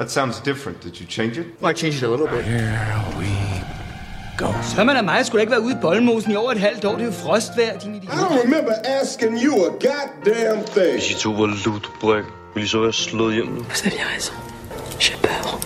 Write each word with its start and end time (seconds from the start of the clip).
That 0.00 0.10
sounds 0.10 0.40
different. 0.40 0.80
Did 0.80 0.98
you 0.98 1.06
change 1.06 1.36
it? 1.36 1.46
Well, 1.60 1.70
I 1.70 1.74
changed 1.74 2.02
it 2.02 2.08
a 2.08 2.10
little 2.10 2.26
bit. 2.26 2.42
Here 2.42 3.04
we 3.18 3.28
go. 4.38 4.48
Så 4.62 4.84
man 4.84 4.96
af 4.96 5.04
mig 5.04 5.26
skulle 5.26 5.42
ikke 5.42 5.50
være 5.50 5.62
ude 5.62 5.72
i 5.72 5.76
boldmosen 5.82 6.32
i 6.32 6.36
over 6.36 6.52
et 6.52 6.60
halvt 6.60 6.84
år. 6.84 6.92
Det 6.92 7.00
er 7.00 7.06
jo 7.06 7.12
frostvejr, 7.12 7.78
din 7.78 7.94
idiot. 7.94 8.14
I 8.14 8.16
don't 8.16 8.42
remember 8.44 8.72
asking 9.00 9.42
you 9.44 9.54
a 9.54 9.68
goddamn 9.68 10.64
thing. 10.64 10.92
Hvis 10.92 11.10
I 11.10 11.14
to 11.14 11.30
var 11.30 11.46
lutebræk, 11.66 12.24
ville 12.54 12.64
I 12.66 12.68
så 12.68 12.80
være 12.80 12.92
slået 12.92 13.34
hjem 13.34 13.46
nu. 13.46 13.60
Vous 13.60 13.86
aviez 13.86 14.06
raison. 14.14 14.36
J'ai 15.00 15.16
peur. 15.22 15.60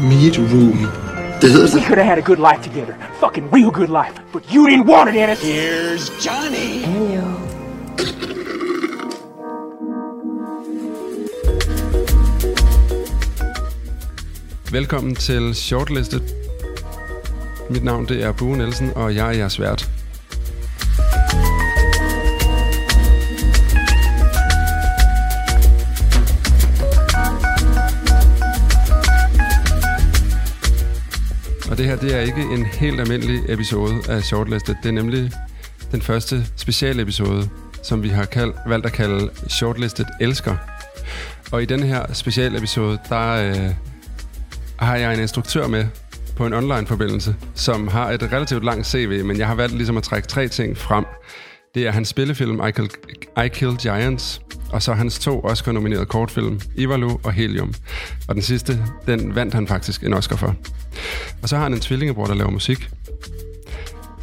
Meat 0.00 0.38
room. 0.38 0.78
Det 1.40 1.52
hedder 1.52 1.76
We 1.76 1.84
could 1.86 1.98
have 1.98 2.08
had 2.14 2.18
a 2.18 2.26
good 2.30 2.40
life 2.50 2.70
together. 2.70 2.94
Fucking 3.20 3.46
real 3.54 3.70
good 3.70 3.92
life. 4.02 4.14
But 4.32 4.42
you 4.54 4.68
didn't 4.68 4.88
want 4.92 5.10
it, 5.10 5.16
Ennis. 5.16 5.40
Here's 5.42 6.04
Johnny. 6.26 6.68
Hello. 6.84 7.47
Velkommen 14.72 15.14
til 15.14 15.54
Shortlisted. 15.54 16.20
Mit 17.70 17.84
navn 17.84 18.08
det 18.08 18.24
er 18.24 18.32
Bue 18.32 18.56
Nielsen, 18.56 18.90
og 18.94 19.14
jeg 19.14 19.28
er 19.28 19.32
jeres 19.32 19.60
vært. 19.60 19.90
Og 31.70 31.78
det 31.78 31.86
her, 31.86 31.96
det 31.96 32.14
er 32.14 32.20
ikke 32.20 32.40
en 32.40 32.64
helt 32.64 33.00
almindelig 33.00 33.40
episode 33.48 33.94
af 34.08 34.22
Shortlisted. 34.22 34.74
Det 34.82 34.88
er 34.88 34.92
nemlig 34.92 35.32
den 35.92 36.02
første 36.02 36.46
specialepisode, 36.56 37.48
som 37.82 38.02
vi 38.02 38.08
har 38.08 38.24
kald, 38.24 38.54
valgt 38.66 38.86
at 38.86 38.92
kalde 38.92 39.30
Shortlisted 39.48 40.06
Elsker. 40.20 40.56
Og 41.52 41.62
i 41.62 41.66
den 41.66 41.82
her 41.82 42.12
specialepisode, 42.12 42.98
der 43.08 43.30
øh, 43.30 43.74
har 44.78 44.96
jeg 44.96 45.14
en 45.14 45.20
instruktør 45.20 45.66
med 45.66 45.86
på 46.36 46.46
en 46.46 46.52
online-forbindelse, 46.54 47.36
som 47.54 47.88
har 47.88 48.10
et 48.10 48.22
relativt 48.32 48.64
langt 48.64 48.86
CV, 48.86 49.24
men 49.24 49.38
jeg 49.38 49.46
har 49.46 49.54
valgt 49.54 49.74
ligesom 49.76 49.96
at 49.96 50.02
trække 50.02 50.28
tre 50.28 50.48
ting 50.48 50.76
frem. 50.76 51.04
Det 51.74 51.86
er 51.86 51.90
hans 51.90 52.08
spillefilm 52.08 52.60
I 52.66 52.70
Kill, 52.70 52.90
I 53.44 53.48
Kill 53.48 53.76
Giants, 53.76 54.40
og 54.72 54.82
så 54.82 54.92
hans 54.92 55.18
to 55.18 55.40
Oscar-nominerede 55.44 56.06
kortfilm, 56.06 56.60
Ivalu 56.76 57.10
og 57.24 57.32
Helium. 57.32 57.74
Og 58.28 58.34
den 58.34 58.42
sidste, 58.42 58.84
den 59.06 59.34
vandt 59.34 59.54
han 59.54 59.66
faktisk 59.68 60.02
en 60.02 60.14
Oscar 60.14 60.36
for. 60.36 60.54
Og 61.42 61.48
så 61.48 61.56
har 61.56 61.62
han 61.62 61.74
en 61.74 61.80
tvillingebror, 61.80 62.26
der 62.26 62.34
laver 62.34 62.50
musik. 62.50 62.88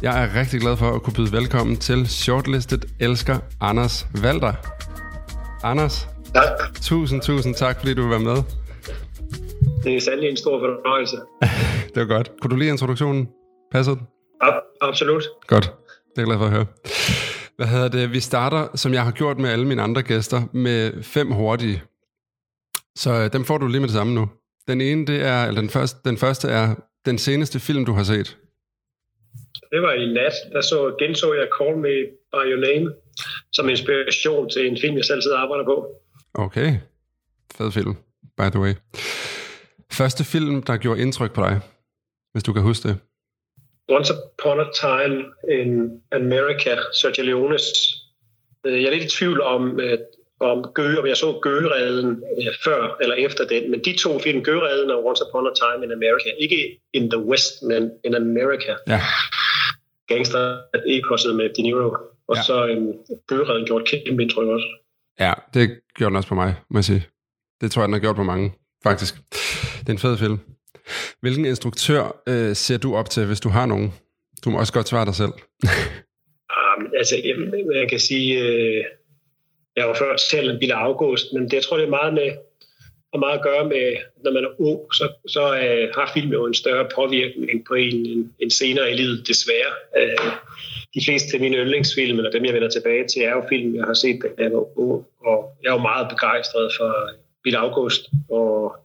Jeg 0.02 0.24
er 0.24 0.34
rigtig 0.40 0.60
glad 0.60 0.76
for 0.76 0.94
at 0.94 1.02
kunne 1.02 1.14
byde 1.14 1.32
velkommen 1.32 1.76
til 1.76 2.06
Shortlisted 2.06 2.78
Elsker 3.00 3.38
Anders 3.60 4.06
Valter. 4.14 4.52
Anders, 5.62 6.08
Tak. 6.34 6.42
tusind, 6.82 7.22
tusind 7.22 7.54
tak, 7.54 7.78
fordi 7.78 7.94
du 7.94 8.02
vil 8.02 8.10
være 8.10 8.20
med. 8.20 8.42
Det 9.86 9.96
er 9.96 10.00
sandelig 10.00 10.30
en 10.30 10.36
stor 10.36 10.58
fornøjelse. 10.60 11.16
Det 11.94 12.08
var 12.08 12.14
godt. 12.16 12.30
Kunne 12.40 12.50
du 12.50 12.56
lide 12.56 12.70
introduktionen? 12.70 13.28
Passede 13.72 13.96
den? 13.96 14.06
Ab- 14.42 14.78
absolut. 14.80 15.22
Godt. 15.46 15.64
Det 15.64 16.16
er 16.16 16.22
jeg 16.22 16.26
glad 16.26 16.38
for 16.38 16.44
at 16.44 16.50
høre. 16.52 16.66
Hvad 17.56 17.66
hedder 17.66 17.88
det? 17.88 18.12
Vi 18.12 18.20
starter, 18.20 18.68
som 18.76 18.92
jeg 18.92 19.04
har 19.04 19.12
gjort 19.12 19.38
med 19.38 19.50
alle 19.50 19.66
mine 19.66 19.82
andre 19.82 20.02
gæster, 20.02 20.42
med 20.52 21.02
fem 21.02 21.30
hurtige. 21.32 21.82
Så 22.96 23.10
øh, 23.12 23.32
dem 23.32 23.44
får 23.44 23.58
du 23.58 23.66
lige 23.66 23.80
med 23.80 23.88
det 23.88 23.96
samme 23.96 24.14
nu. 24.14 24.28
Den 24.68 24.80
ene, 24.80 25.06
det 25.06 25.22
er, 25.22 25.44
eller 25.46 25.60
den 25.60 25.70
første, 25.70 25.98
den 26.04 26.16
første 26.16 26.48
er 26.48 26.74
den 27.06 27.18
seneste 27.18 27.60
film, 27.60 27.84
du 27.84 27.92
har 27.92 28.02
set. 28.02 28.36
Det 29.72 29.82
var 29.82 29.92
i 29.92 30.12
nat, 30.12 30.32
der 30.52 30.60
så, 30.60 30.96
genså 30.98 31.32
jeg 31.34 31.48
Call 31.60 31.76
Me 31.76 31.94
By 32.32 32.42
Your 32.52 32.60
Name 32.60 32.92
som 33.52 33.68
inspiration 33.68 34.50
til 34.50 34.66
en 34.66 34.78
film, 34.80 34.96
jeg 34.96 35.04
selv 35.04 35.22
sidder 35.22 35.36
og 35.36 35.42
arbejder 35.42 35.64
på. 35.64 35.86
Okay. 36.34 36.74
Fed 37.54 37.72
film, 37.72 37.94
by 38.38 38.42
the 38.50 38.60
way. 38.60 38.74
Første 39.98 40.24
film, 40.24 40.62
der 40.62 40.76
gjorde 40.76 41.00
indtryk 41.00 41.32
på 41.34 41.40
dig, 41.42 41.60
hvis 42.32 42.42
du 42.42 42.52
kan 42.52 42.62
huske 42.62 42.88
det. 42.88 42.98
Once 43.88 44.12
Upon 44.14 44.60
a 44.60 44.64
Time 44.84 45.16
in 45.58 45.70
America, 46.12 46.72
Sergio 47.00 47.22
Leones. 47.24 47.62
Øh, 48.66 48.82
Jeg 48.82 48.88
er 48.88 48.94
lidt 48.94 49.04
i 49.12 49.16
tvivl 49.18 49.40
om, 49.40 49.80
øh, 49.80 49.98
om 50.40 50.58
Gø, 50.74 50.96
om 50.96 51.06
jeg 51.06 51.16
så 51.16 51.38
Gøgereden 51.42 52.08
øh, 52.38 52.52
før 52.64 52.96
eller 53.00 53.14
efter 53.14 53.46
den, 53.46 53.70
men 53.70 53.80
de 53.84 53.96
to 53.98 54.18
film, 54.18 54.42
Gøgereden 54.42 54.90
og 54.90 55.04
Once 55.06 55.22
Upon 55.28 55.46
a 55.46 55.50
Time 55.62 55.84
in 55.86 55.92
America, 55.92 56.28
ikke 56.38 56.80
in 56.92 57.10
the 57.10 57.20
West, 57.28 57.62
men 57.62 57.90
in 58.04 58.14
America. 58.14 58.72
Ja. 58.88 59.00
Gangster 60.08 60.58
eposset 60.86 61.36
med 61.36 61.48
De 61.56 61.62
Niro. 61.62 61.90
Og 62.28 62.36
Ja. 62.36 62.42
så 62.42 62.66
øhm, 62.66 62.92
Gøgereden 63.26 63.66
gjort 63.66 63.84
kæmpe 63.88 64.22
indtryk 64.22 64.48
også. 64.48 64.66
Ja, 65.20 65.32
det 65.54 65.80
gjorde 65.96 66.10
den 66.10 66.16
også 66.16 66.28
på 66.28 66.34
mig, 66.34 66.54
må 66.70 66.78
jeg 66.78 66.84
sige. 66.84 67.06
Det 67.60 67.70
tror 67.70 67.82
jeg, 67.82 67.86
den 67.88 67.92
har 67.92 68.00
gjort 68.00 68.16
på 68.16 68.22
mange, 68.22 68.52
faktisk. 68.82 69.14
Det 69.86 69.92
er 69.92 69.92
en 69.92 69.98
fed 69.98 70.18
film. 70.18 70.38
Hvilken 71.20 71.44
instruktør 71.44 72.22
øh, 72.28 72.56
ser 72.56 72.78
du 72.78 72.96
op 72.96 73.10
til, 73.10 73.26
hvis 73.26 73.40
du 73.40 73.48
har 73.48 73.66
nogen? 73.66 73.94
Du 74.44 74.50
må 74.50 74.58
også 74.58 74.72
godt 74.72 74.88
svare 74.88 75.06
dig 75.06 75.14
selv. 75.14 75.32
Um, 76.56 76.90
altså, 76.98 77.14
jeg, 77.24 77.36
jeg 77.74 77.88
kan 77.88 78.00
sige, 78.00 78.40
øh, 78.42 78.84
jeg 79.76 79.88
var 79.88 79.94
før 79.94 80.16
selv 80.16 80.50
en 80.50 80.58
Bille 80.58 80.74
August, 80.74 81.26
men 81.32 81.42
det, 81.42 81.52
jeg 81.52 81.62
tror, 81.62 81.76
det 81.76 81.86
er 81.86 81.90
meget 81.90 82.14
med 82.14 82.30
har 83.16 83.26
meget 83.26 83.38
at 83.38 83.44
gøre 83.50 83.64
med, 83.74 83.86
når 84.24 84.32
man 84.32 84.44
er 84.44 84.60
ung, 84.68 84.80
så, 84.94 85.06
så 85.28 85.42
øh, 85.62 85.94
har 85.96 86.10
film 86.14 86.32
jo 86.32 86.46
en 86.46 86.54
større 86.54 86.86
påvirkning 86.94 87.64
på 87.68 87.74
en, 87.74 88.06
en, 88.06 88.32
en 88.38 88.50
senere 88.50 88.90
i 88.90 88.94
livet, 88.94 89.28
desværre. 89.28 89.72
Øh, 89.98 90.32
de 90.94 91.04
fleste 91.06 91.34
af 91.34 91.40
mine 91.40 91.56
yndlingsfilm, 91.56 92.18
eller 92.18 92.30
dem 92.30 92.44
jeg 92.44 92.54
vender 92.54 92.68
tilbage 92.68 93.04
til, 93.08 93.22
er 93.22 93.30
jo 93.30 93.42
film, 93.48 93.74
jeg 93.74 93.84
har 93.84 93.94
set, 93.94 94.18
da 94.38 94.42
jeg 94.42 94.52
var 94.52 94.78
ung, 94.78 95.06
og 95.26 95.38
jeg 95.62 95.68
er 95.68 95.72
jo 95.72 95.82
meget 95.90 96.06
begejstret 96.08 96.72
for 96.78 96.90
Bill 97.44 97.56
August, 97.56 98.02
og 98.30 98.76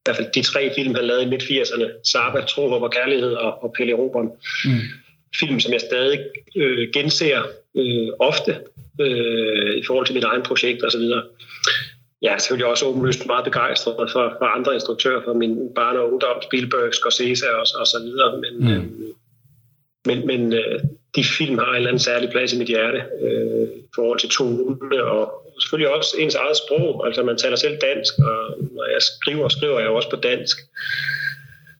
i 0.00 0.02
hvert 0.04 0.16
fald 0.16 0.32
de 0.34 0.42
tre 0.42 0.72
film, 0.74 0.94
han 0.94 1.04
lavede 1.04 1.22
i 1.22 1.28
midt-80'erne, 1.28 2.10
Saba, 2.10 2.40
Tro, 2.40 2.68
Håb 2.68 2.82
og 2.82 2.92
Kærlighed 2.92 3.32
og, 3.32 3.64
og 3.64 3.72
Pelle 3.76 3.94
Roberen. 3.94 4.30
Mm. 4.64 4.70
Film, 5.40 5.60
som 5.60 5.72
jeg 5.72 5.80
stadig 5.80 6.20
øh, 6.56 6.88
genser 6.92 7.42
øh, 7.76 8.08
ofte 8.18 8.56
øh, 9.00 9.74
i 9.76 9.82
forhold 9.86 10.06
til 10.06 10.14
mit 10.14 10.24
egen 10.24 10.42
projekt 10.42 10.84
osv. 10.84 11.00
Jeg 12.22 12.32
er 12.34 12.38
selvfølgelig 12.38 12.66
også 12.66 12.86
åbenlyst 12.86 13.26
meget 13.26 13.44
begejstret 13.44 13.94
for, 14.12 14.36
for 14.38 14.56
andre 14.56 14.74
instruktører, 14.74 15.22
for 15.24 15.32
min 15.32 15.58
barn- 15.74 15.96
og 15.96 16.12
ungdom, 16.12 16.42
Spielberg, 16.42 16.94
Scorsese 16.94 17.54
og, 17.54 17.66
og 17.80 17.86
så 17.86 17.98
videre. 18.04 18.40
Men, 18.40 18.58
mm. 18.60 18.72
øh, 18.72 18.84
men, 20.06 20.26
men 20.26 20.52
øh, 20.52 20.80
de 21.16 21.24
film 21.24 21.58
har 21.58 21.70
en 21.70 21.76
eller 21.76 21.88
anden 21.88 22.02
særlig 22.02 22.30
plads 22.30 22.52
i 22.52 22.58
mit 22.58 22.68
hjerte 22.68 23.02
øh, 23.22 23.68
i 23.68 23.88
forhold 23.94 24.18
til 24.18 24.28
tone 24.28 25.04
og 25.04 25.39
selvfølgelig 25.60 25.94
også 25.96 26.16
ens 26.18 26.34
eget 26.34 26.56
sprog. 26.56 27.06
Altså 27.06 27.22
man 27.22 27.36
taler 27.36 27.56
selv 27.56 27.76
dansk, 27.88 28.14
og 28.18 28.38
når 28.76 28.84
jeg 28.94 29.02
skriver, 29.02 29.48
skriver 29.48 29.78
jeg 29.78 29.88
jo 29.88 29.96
også 29.96 30.10
på 30.10 30.16
dansk. 30.16 30.56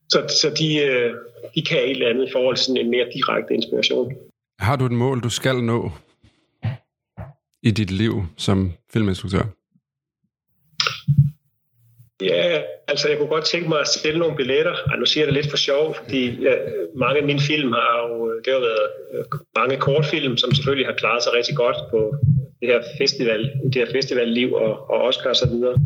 Så, 0.08 0.18
så 0.40 0.54
de, 0.58 0.76
øh, 0.76 1.14
de 1.54 1.62
kan 1.62 1.78
et 1.78 1.90
eller 1.90 2.08
andet 2.08 2.28
i 2.28 2.32
forhold 2.32 2.56
til 2.56 2.64
sådan 2.64 2.84
en 2.84 2.90
mere 2.90 3.06
direkte 3.14 3.54
inspiration. 3.54 4.12
Har 4.58 4.76
du 4.76 4.86
et 4.86 4.92
mål, 4.92 5.20
du 5.20 5.30
skal 5.30 5.56
nå 5.56 5.90
i 7.62 7.70
dit 7.70 7.90
liv 7.90 8.22
som 8.36 8.72
filminstruktør? 8.92 9.42
Ja, 12.22 12.62
altså 12.88 13.08
jeg 13.08 13.18
kunne 13.18 13.28
godt 13.28 13.44
tænke 13.44 13.68
mig 13.68 13.80
at 13.80 13.88
sælge 13.88 14.18
nogle 14.18 14.36
billetter. 14.36 14.74
Ej, 14.90 14.96
nu 14.96 15.06
siger 15.06 15.24
jeg 15.24 15.26
det 15.26 15.34
lidt 15.34 15.50
for 15.50 15.56
sjov, 15.56 15.94
fordi 15.94 16.42
ja, 16.42 16.54
mange 16.94 17.20
af 17.20 17.26
mine 17.26 17.40
film 17.40 17.72
har 17.72 18.08
jo, 18.08 18.32
det 18.44 18.52
har 18.52 18.60
været 18.60 18.88
øh, 19.12 19.24
mange 19.56 19.76
kortfilm, 19.76 20.36
som 20.36 20.54
selvfølgelig 20.54 20.86
har 20.86 20.94
klaret 20.94 21.22
sig 21.22 21.32
rigtig 21.32 21.56
godt 21.56 21.76
på 21.90 22.14
det 22.60 22.68
her 22.68 22.82
festival, 22.98 23.40
det 23.72 23.74
her 23.74 23.92
festivalliv 23.92 24.52
og, 24.54 24.90
og 24.90 24.98
Oscar 25.08 25.30
og 25.30 25.36
så 25.36 25.48
videre. 25.48 25.76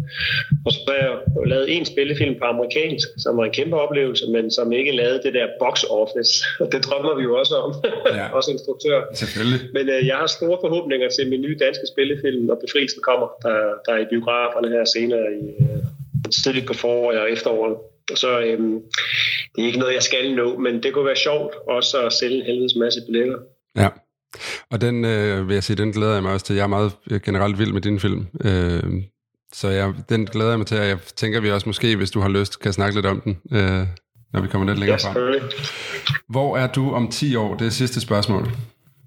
Og 0.67 0.73
så 0.73 0.79
har 0.89 0.95
jeg 0.95 1.13
lavet 1.47 1.77
en 1.77 1.85
spillefilm 1.85 2.35
på 2.39 2.45
amerikansk, 2.45 3.09
som 3.19 3.37
var 3.37 3.45
en 3.45 3.53
kæmpe 3.53 3.77
oplevelse, 3.77 4.25
men 4.31 4.51
som 4.51 4.73
ikke 4.73 4.93
lavede 4.93 5.21
det 5.23 5.35
der 5.35 5.47
box 5.61 5.85
office. 5.91 6.33
Og 6.61 6.73
det 6.73 6.85
drømmer 6.85 7.15
vi 7.17 7.23
jo 7.23 7.39
også 7.39 7.55
om, 7.55 7.71
Ja. 8.19 8.27
også 8.37 8.51
instruktør. 8.51 8.99
Selvfølgelig. 9.15 9.61
Men 9.77 9.89
øh, 9.89 10.07
jeg 10.07 10.17
har 10.17 10.27
store 10.27 10.59
forhåbninger 10.65 11.09
til 11.09 11.29
min 11.31 11.41
nye 11.41 11.59
danske 11.61 11.87
spillefilm, 11.93 12.43
når 12.45 12.55
befrielsen 12.65 13.03
kommer, 13.03 13.29
der, 13.43 13.57
der 13.87 13.93
er 13.97 14.01
i 14.07 14.11
biograferne 14.11 14.69
her 14.69 14.85
senere 14.85 15.27
i 15.43 15.45
øh, 15.65 15.83
tidligt 16.45 16.67
på 16.67 16.75
foråret 16.75 17.19
og 17.21 17.31
efteråret. 17.31 17.77
Og 18.11 18.19
så 18.19 18.41
øhm, 18.41 18.83
det 19.53 19.63
er 19.63 19.67
ikke 19.67 19.79
noget, 19.79 19.95
jeg 19.95 20.03
skal 20.03 20.35
nå, 20.35 20.59
men 20.59 20.83
det 20.83 20.93
kunne 20.93 21.07
være 21.07 21.17
sjovt 21.17 21.55
også 21.69 22.07
at 22.07 22.13
sælge 22.13 22.37
en 22.37 22.47
helvedes 22.47 22.77
masse 22.77 23.01
billetter. 23.07 23.39
Ja. 23.77 23.89
Og 24.71 24.81
den, 24.81 25.05
øh, 25.05 25.49
vil 25.49 25.55
jeg 25.55 25.65
sige, 25.65 25.77
den 25.77 25.93
glæder 25.93 26.15
jeg 26.15 26.23
mig 26.23 26.33
også 26.33 26.47
til. 26.47 26.57
Jeg 26.57 26.63
er 26.63 26.67
meget 26.67 26.93
øh, 27.11 27.21
generelt 27.21 27.59
vild 27.59 27.73
med 27.73 27.81
din 27.81 28.01
film. 28.01 28.27
Øh, 28.45 28.83
så 29.53 29.69
jeg, 29.69 29.95
den 30.09 30.27
glæder 30.27 30.51
jeg 30.51 30.59
mig 30.59 30.67
til, 30.67 30.79
og 30.79 30.87
jeg 30.87 30.99
tænker, 31.17 31.41
vi 31.41 31.51
også 31.51 31.69
måske, 31.69 31.97
hvis 31.97 32.11
du 32.11 32.21
har 32.21 32.29
lyst, 32.29 32.61
kan 32.61 32.73
snakke 32.73 32.95
lidt 32.95 33.07
om 33.07 33.21
den, 33.21 33.41
øh, 33.53 33.87
når 34.33 34.41
vi 34.41 34.49
kommer 34.49 34.67
lidt 34.67 34.79
længere 34.79 34.99
Ja, 35.05 35.09
frem. 35.09 35.43
Hvor 36.29 36.57
er 36.57 36.67
du 36.67 36.95
om 36.95 37.09
10 37.11 37.37
år? 37.37 37.57
Det 37.57 37.67
er 37.67 37.71
sidste 37.71 38.01
spørgsmål. 38.01 38.49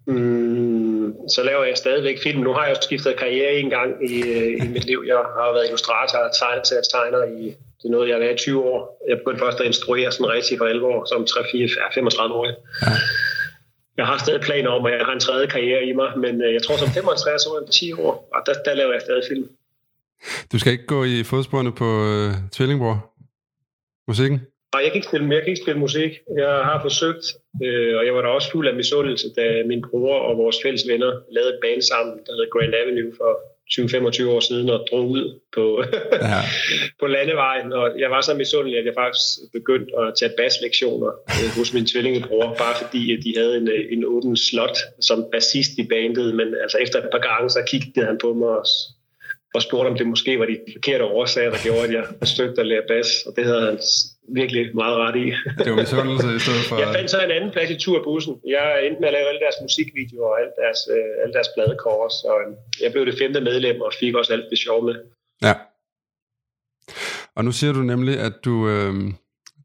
Mm, 0.08 1.14
så 1.30 1.44
laver 1.44 1.64
jeg 1.64 1.78
stadigvæk 1.78 2.18
film. 2.24 2.42
Nu 2.42 2.54
har 2.54 2.66
jeg 2.66 2.76
jo 2.76 2.82
skiftet 2.82 3.16
karriere 3.20 3.54
en 3.54 3.70
gang 3.70 4.12
i, 4.12 4.22
øh, 4.22 4.66
i 4.66 4.68
mit 4.68 4.86
liv. 4.86 5.04
Jeg 5.08 5.16
har 5.16 5.54
været 5.54 5.66
illustrator 5.66 6.18
og 6.18 6.32
tegner 6.92 7.24
i 7.42 7.56
det 7.82 7.86
er 7.86 7.90
noget, 7.90 8.08
jeg 8.08 8.16
har 8.16 8.20
været 8.20 8.34
i 8.34 8.44
20 8.44 8.64
år. 8.64 8.80
Jeg 9.10 9.18
begyndte 9.18 9.40
først 9.46 9.60
at 9.60 9.66
instruere 9.66 10.12
sådan 10.12 10.32
rigtig 10.38 10.58
for 10.58 10.66
11 10.66 10.86
år, 10.88 11.06
som 11.12 11.22
3-4-35 11.22 12.34
år. 12.34 12.46
Ja. 12.46 12.54
Jeg 13.98 14.06
har 14.06 14.18
stadig 14.18 14.42
planer 14.42 14.70
om, 14.70 14.86
at 14.86 14.94
jeg 14.94 15.06
har 15.06 15.14
en 15.14 15.20
tredje 15.20 15.48
karriere 15.48 15.84
i 15.86 15.94
mig, 15.94 16.10
men 16.18 16.42
øh, 16.42 16.54
jeg 16.54 16.64
tror 16.64 16.78
som 16.78 16.90
65 16.90 17.46
år, 17.46 17.58
om 17.58 17.68
10 17.72 17.94
år, 17.94 18.30
og 18.34 18.40
der, 18.46 18.54
der 18.66 18.74
laver 18.74 18.92
jeg 18.92 19.02
stadig 19.02 19.24
film. 19.30 19.50
Du 20.52 20.60
skal 20.60 20.72
ikke 20.72 20.86
gå 20.86 21.04
i 21.04 21.24
fodsporene 21.24 21.72
på 21.72 21.90
øh, 22.10 22.32
tvillingbror? 22.52 23.18
musikken? 24.08 24.38
Nej, 24.74 24.82
jeg 24.84 24.90
kan 24.92 25.00
ikke 25.00 25.10
spille, 25.12 25.36
jeg 25.36 25.42
kan 25.42 25.52
ikke 25.54 25.66
spille 25.66 25.80
musik. 25.80 26.12
Jeg 26.44 26.54
har 26.70 26.78
forsøgt, 26.88 27.26
øh, 27.66 27.94
og 27.98 28.04
jeg 28.06 28.14
var 28.16 28.22
da 28.22 28.28
også 28.28 28.52
fuld 28.52 28.68
af 28.68 28.76
misundelse, 28.76 29.28
da 29.38 29.64
min 29.72 29.82
bror 29.90 30.18
og 30.28 30.38
vores 30.38 30.58
fælles 30.64 30.84
venner 30.92 31.12
lavede 31.36 31.54
et 31.54 31.60
band 31.64 31.82
sammen, 31.82 32.16
der 32.26 32.32
hedder 32.34 32.54
Grand 32.56 32.74
Avenue 32.82 33.12
for 33.20 33.32
20-25 33.74 34.28
år 34.36 34.40
siden, 34.40 34.70
og 34.70 34.80
drog 34.92 35.10
ud 35.10 35.40
på, 35.56 35.84
ja. 36.32 36.42
på 37.00 37.08
landevejen. 37.08 37.74
Og 37.74 38.00
jeg 38.00 38.10
var 38.12 38.22
så 38.22 38.34
misundelig, 38.34 38.80
at 38.80 38.86
jeg 38.86 38.94
faktisk 38.98 39.26
begyndte 39.54 39.92
at 40.02 40.14
tage 40.20 40.32
basslektioner 40.38 41.12
øh, 41.40 41.50
hos 41.58 41.74
min 41.74 41.86
tvillingebror, 41.86 42.56
bare 42.64 42.76
fordi 42.82 43.02
at 43.14 43.20
de 43.26 43.34
havde 43.38 43.58
en, 43.58 43.68
øh, 43.68 43.84
en 43.92 44.06
åben 44.06 44.38
slot 44.38 44.78
som 45.02 45.26
bassist 45.32 45.72
i 45.78 45.88
bandet. 45.94 46.36
Men 46.36 46.48
altså 46.64 46.78
efter 46.78 46.98
et 47.00 47.10
par 47.12 47.24
gange, 47.30 47.50
så 47.50 47.62
kiggede 47.68 48.06
han 48.06 48.18
på 48.22 48.34
mig 48.34 48.50
og 48.50 48.66
og 49.56 49.62
spurgte, 49.62 49.90
om 49.90 49.98
det 49.98 50.08
måske 50.08 50.40
var 50.40 50.46
de 50.46 50.58
forkerte 50.76 51.04
årsager, 51.04 51.50
der 51.52 51.58
gjorde, 51.64 51.84
at 51.88 51.94
jeg 51.94 52.06
forsøgte 52.20 52.62
at 52.62 52.68
lære 52.68 52.86
bas, 52.88 53.10
og 53.28 53.32
det 53.36 53.44
havde 53.46 53.66
han 53.66 53.80
virkelig 54.40 54.76
meget 54.76 54.98
ret 55.04 55.16
i. 55.26 55.26
det 55.64 55.72
var 55.72 55.80
misundelse 55.86 56.28
i 56.36 56.40
stedet 56.46 56.66
for... 56.70 56.76
Jeg 56.84 56.96
fandt 56.96 57.10
så 57.12 57.20
en 57.24 57.32
anden 57.32 57.52
plads 57.52 57.70
i 57.70 57.78
turbussen. 57.84 58.34
Jeg 58.56 58.86
endte 58.86 59.00
med 59.02 59.08
at 59.08 59.14
lave 59.18 59.28
alle 59.30 59.42
deres 59.46 59.58
musikvideoer 59.62 60.30
og 60.34 60.40
alle 60.42 60.54
deres, 60.62 60.80
øh, 60.96 61.22
alle 61.22 61.34
deres 61.34 61.50
pladekår, 61.56 62.00
så 62.22 62.32
øh, 62.42 62.50
jeg 62.84 62.92
blev 62.92 63.06
det 63.06 63.16
femte 63.22 63.42
medlem 63.42 63.82
og 63.82 63.92
fik 64.00 64.14
også 64.16 64.34
alt 64.34 64.48
det 64.50 64.60
sjov 64.66 64.80
med. 64.88 64.96
Ja. 65.48 65.54
Og 67.36 67.46
nu 67.46 67.52
siger 67.52 67.74
du 67.74 67.80
nemlig, 67.94 68.16
at 68.28 68.36
du, 68.46 68.56
øh, 68.74 68.94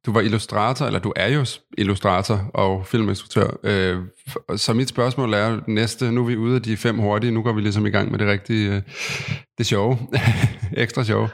du 0.06 0.12
var 0.12 0.20
illustrator, 0.20 0.86
eller 0.86 1.00
du 1.00 1.12
er 1.16 1.28
jo 1.28 1.44
illustrator 1.78 2.50
og 2.54 2.86
filminstruktør. 2.86 3.50
Øh, 3.62 3.98
så 4.56 4.74
mit 4.74 4.88
spørgsmål 4.88 5.34
er 5.34 5.60
næste, 5.66 6.12
nu 6.12 6.22
er 6.22 6.26
vi 6.26 6.36
ude 6.36 6.54
af 6.54 6.62
de 6.62 6.76
fem 6.76 6.98
hurtige, 6.98 7.30
nu 7.30 7.42
går 7.42 7.52
vi 7.52 7.60
ligesom 7.60 7.86
i 7.86 7.90
gang 7.90 8.10
med 8.10 8.18
det 8.18 8.28
rigtige, 8.28 8.74
øh, 8.76 8.82
det 9.58 9.66
sjove, 9.66 9.98
ekstra 10.84 11.04
sjove. 11.04 11.28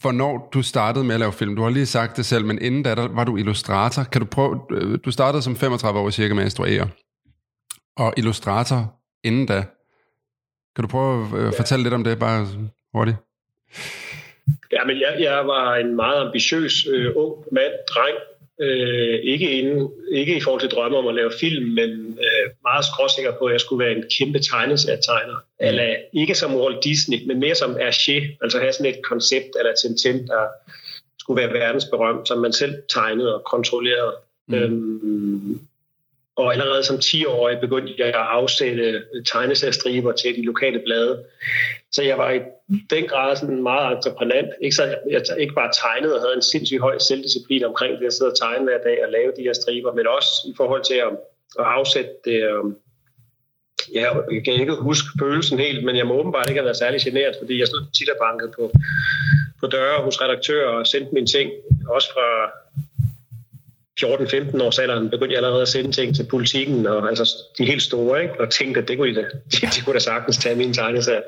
Hvornår 0.00 0.48
du 0.54 0.62
startede 0.62 1.04
med 1.04 1.14
at 1.14 1.20
lave 1.20 1.32
film? 1.32 1.56
Du 1.56 1.62
har 1.62 1.70
lige 1.70 1.86
sagt 1.86 2.16
det 2.16 2.26
selv, 2.26 2.44
men 2.44 2.62
inden 2.62 2.82
da 2.82 2.94
der 2.94 3.08
var 3.08 3.24
du 3.24 3.36
illustrator. 3.36 4.02
Kan 4.04 4.20
du 4.20 4.26
prøve, 4.26 4.60
øh, 4.70 4.98
du 5.04 5.10
startede 5.10 5.42
som 5.42 5.56
35 5.56 6.00
år 6.00 6.10
cirka 6.10 6.34
med 6.34 6.42
at 6.42 6.46
instruere, 6.46 6.88
og 7.96 8.14
illustrator 8.16 8.94
inden 9.24 9.46
da. 9.46 9.64
Kan 10.76 10.82
du 10.82 10.88
prøve 10.88 11.26
at 11.26 11.44
øh, 11.44 11.52
fortælle 11.56 11.82
lidt 11.82 11.94
om 11.94 12.04
det, 12.04 12.18
bare 12.18 12.48
hurtigt? 12.94 13.16
Ja, 14.72 14.84
men 14.84 15.00
jeg, 15.00 15.16
jeg 15.20 15.46
var 15.46 15.74
en 15.76 15.96
meget 15.96 16.20
ambitiøs 16.26 16.86
øh, 16.86 17.12
ung 17.16 17.44
mand, 17.52 17.72
dreng. 17.94 18.16
Øh, 18.60 19.20
ikke, 19.22 19.50
inden, 19.50 19.90
ikke 20.12 20.36
i 20.36 20.40
forhold 20.40 20.60
til 20.60 20.70
drømme 20.70 20.98
om 20.98 21.06
at 21.06 21.14
lave 21.14 21.32
film, 21.40 21.66
men 21.66 21.90
øh, 22.26 22.50
meget 22.62 22.84
skråsikker 22.84 23.32
på, 23.38 23.44
at 23.44 23.52
jeg 23.52 23.60
skulle 23.60 23.84
være 23.84 23.96
en 23.96 24.04
kæmpe 24.18 24.38
tegneserietegner. 24.38 25.34
Mm. 25.34 25.66
Eller 25.66 25.96
ikke 26.12 26.34
som 26.34 26.56
Walt 26.56 26.84
Disney, 26.84 27.26
men 27.26 27.40
mere 27.40 27.54
som 27.54 27.76
Hergé, 27.76 28.36
altså 28.42 28.58
have 28.60 28.72
sådan 28.72 28.94
et 28.94 29.02
koncept 29.02 29.48
eller 29.58 29.72
Tintin, 29.82 30.26
der 30.26 30.46
skulle 31.18 31.42
være 31.42 31.52
verdensberømt, 31.52 32.28
som 32.28 32.38
man 32.38 32.52
selv 32.52 32.74
tegnede 32.88 33.34
og 33.34 33.44
kontrollerede. 33.44 34.14
Mm. 34.46 34.54
Øhm, 34.54 35.60
og 36.42 36.52
allerede 36.52 36.84
som 36.84 36.96
10-årig 36.96 37.60
begyndte 37.60 37.94
jeg 37.98 38.06
at 38.06 38.14
afsætte 38.14 39.02
tegneseriestriber 39.26 40.12
til 40.12 40.36
de 40.36 40.42
lokale 40.42 40.78
blade. 40.86 41.24
Så 41.92 42.02
jeg 42.02 42.18
var 42.18 42.30
i 42.30 42.40
den 42.90 43.04
grad 43.06 43.36
sådan 43.36 43.62
meget 43.62 43.96
entreprenant. 43.96 44.48
Ikke, 44.60 44.76
så 44.76 44.96
jeg, 45.10 45.22
ikke 45.38 45.54
bare 45.54 45.70
tegnede 45.82 46.14
og 46.14 46.20
havde 46.20 46.36
en 46.36 46.42
sindssygt 46.42 46.80
høj 46.80 46.98
selvdisciplin 46.98 47.64
omkring 47.64 47.98
det 47.98 48.06
at 48.06 48.12
sidde 48.12 48.30
og 48.30 48.38
tegne 48.38 48.64
hver 48.64 48.78
dag 48.78 49.04
og 49.04 49.12
lave 49.12 49.32
de 49.36 49.42
her 49.42 49.52
striber, 49.52 49.92
men 49.94 50.06
også 50.06 50.30
i 50.48 50.54
forhold 50.56 50.84
til 50.84 50.94
at, 50.94 51.12
at 51.58 51.64
afsætte 51.78 52.10
det. 52.24 52.38
Øhm, 52.50 52.76
ja, 53.94 54.06
jeg 54.32 54.44
kan 54.44 54.54
ikke 54.54 54.74
huske 54.74 55.08
følelsen 55.20 55.58
helt, 55.58 55.84
men 55.84 55.96
jeg 55.96 56.06
må 56.06 56.14
åbenbart 56.20 56.48
ikke 56.48 56.60
have 56.60 56.64
været 56.70 56.76
særlig 56.76 57.00
generet, 57.00 57.36
fordi 57.40 57.58
jeg 57.58 57.66
stod 57.66 57.82
tit 57.98 58.08
og 58.08 58.16
bankede 58.20 58.52
på, 58.56 58.72
på 59.60 59.66
døre 59.66 60.02
hos 60.02 60.20
redaktører 60.22 60.68
og 60.68 60.86
sendte 60.86 61.14
mine 61.14 61.26
ting, 61.26 61.50
også 61.88 62.08
fra 62.14 62.28
14-15 64.04 64.62
års 64.62 64.78
alderen 64.78 65.10
begyndte 65.10 65.32
jeg 65.34 65.36
allerede 65.36 65.62
at 65.62 65.68
sende 65.68 65.92
ting 65.92 66.16
til 66.16 66.26
politikken, 66.26 66.86
og 66.86 67.08
altså 67.08 67.36
de 67.58 67.64
helt 67.64 67.82
store, 67.82 68.22
ikke? 68.22 68.40
og 68.40 68.50
tænkte, 68.50 68.80
at 68.80 68.88
det 68.88 68.96
kunne 68.98 69.14
de, 69.14 69.14
da, 69.14 69.22
de, 69.52 69.66
de 69.66 69.80
kunne 69.84 69.94
da 69.94 69.98
sagtens 69.98 70.36
tage 70.36 70.56
mine 70.56 70.74
tegneserier. 70.74 71.22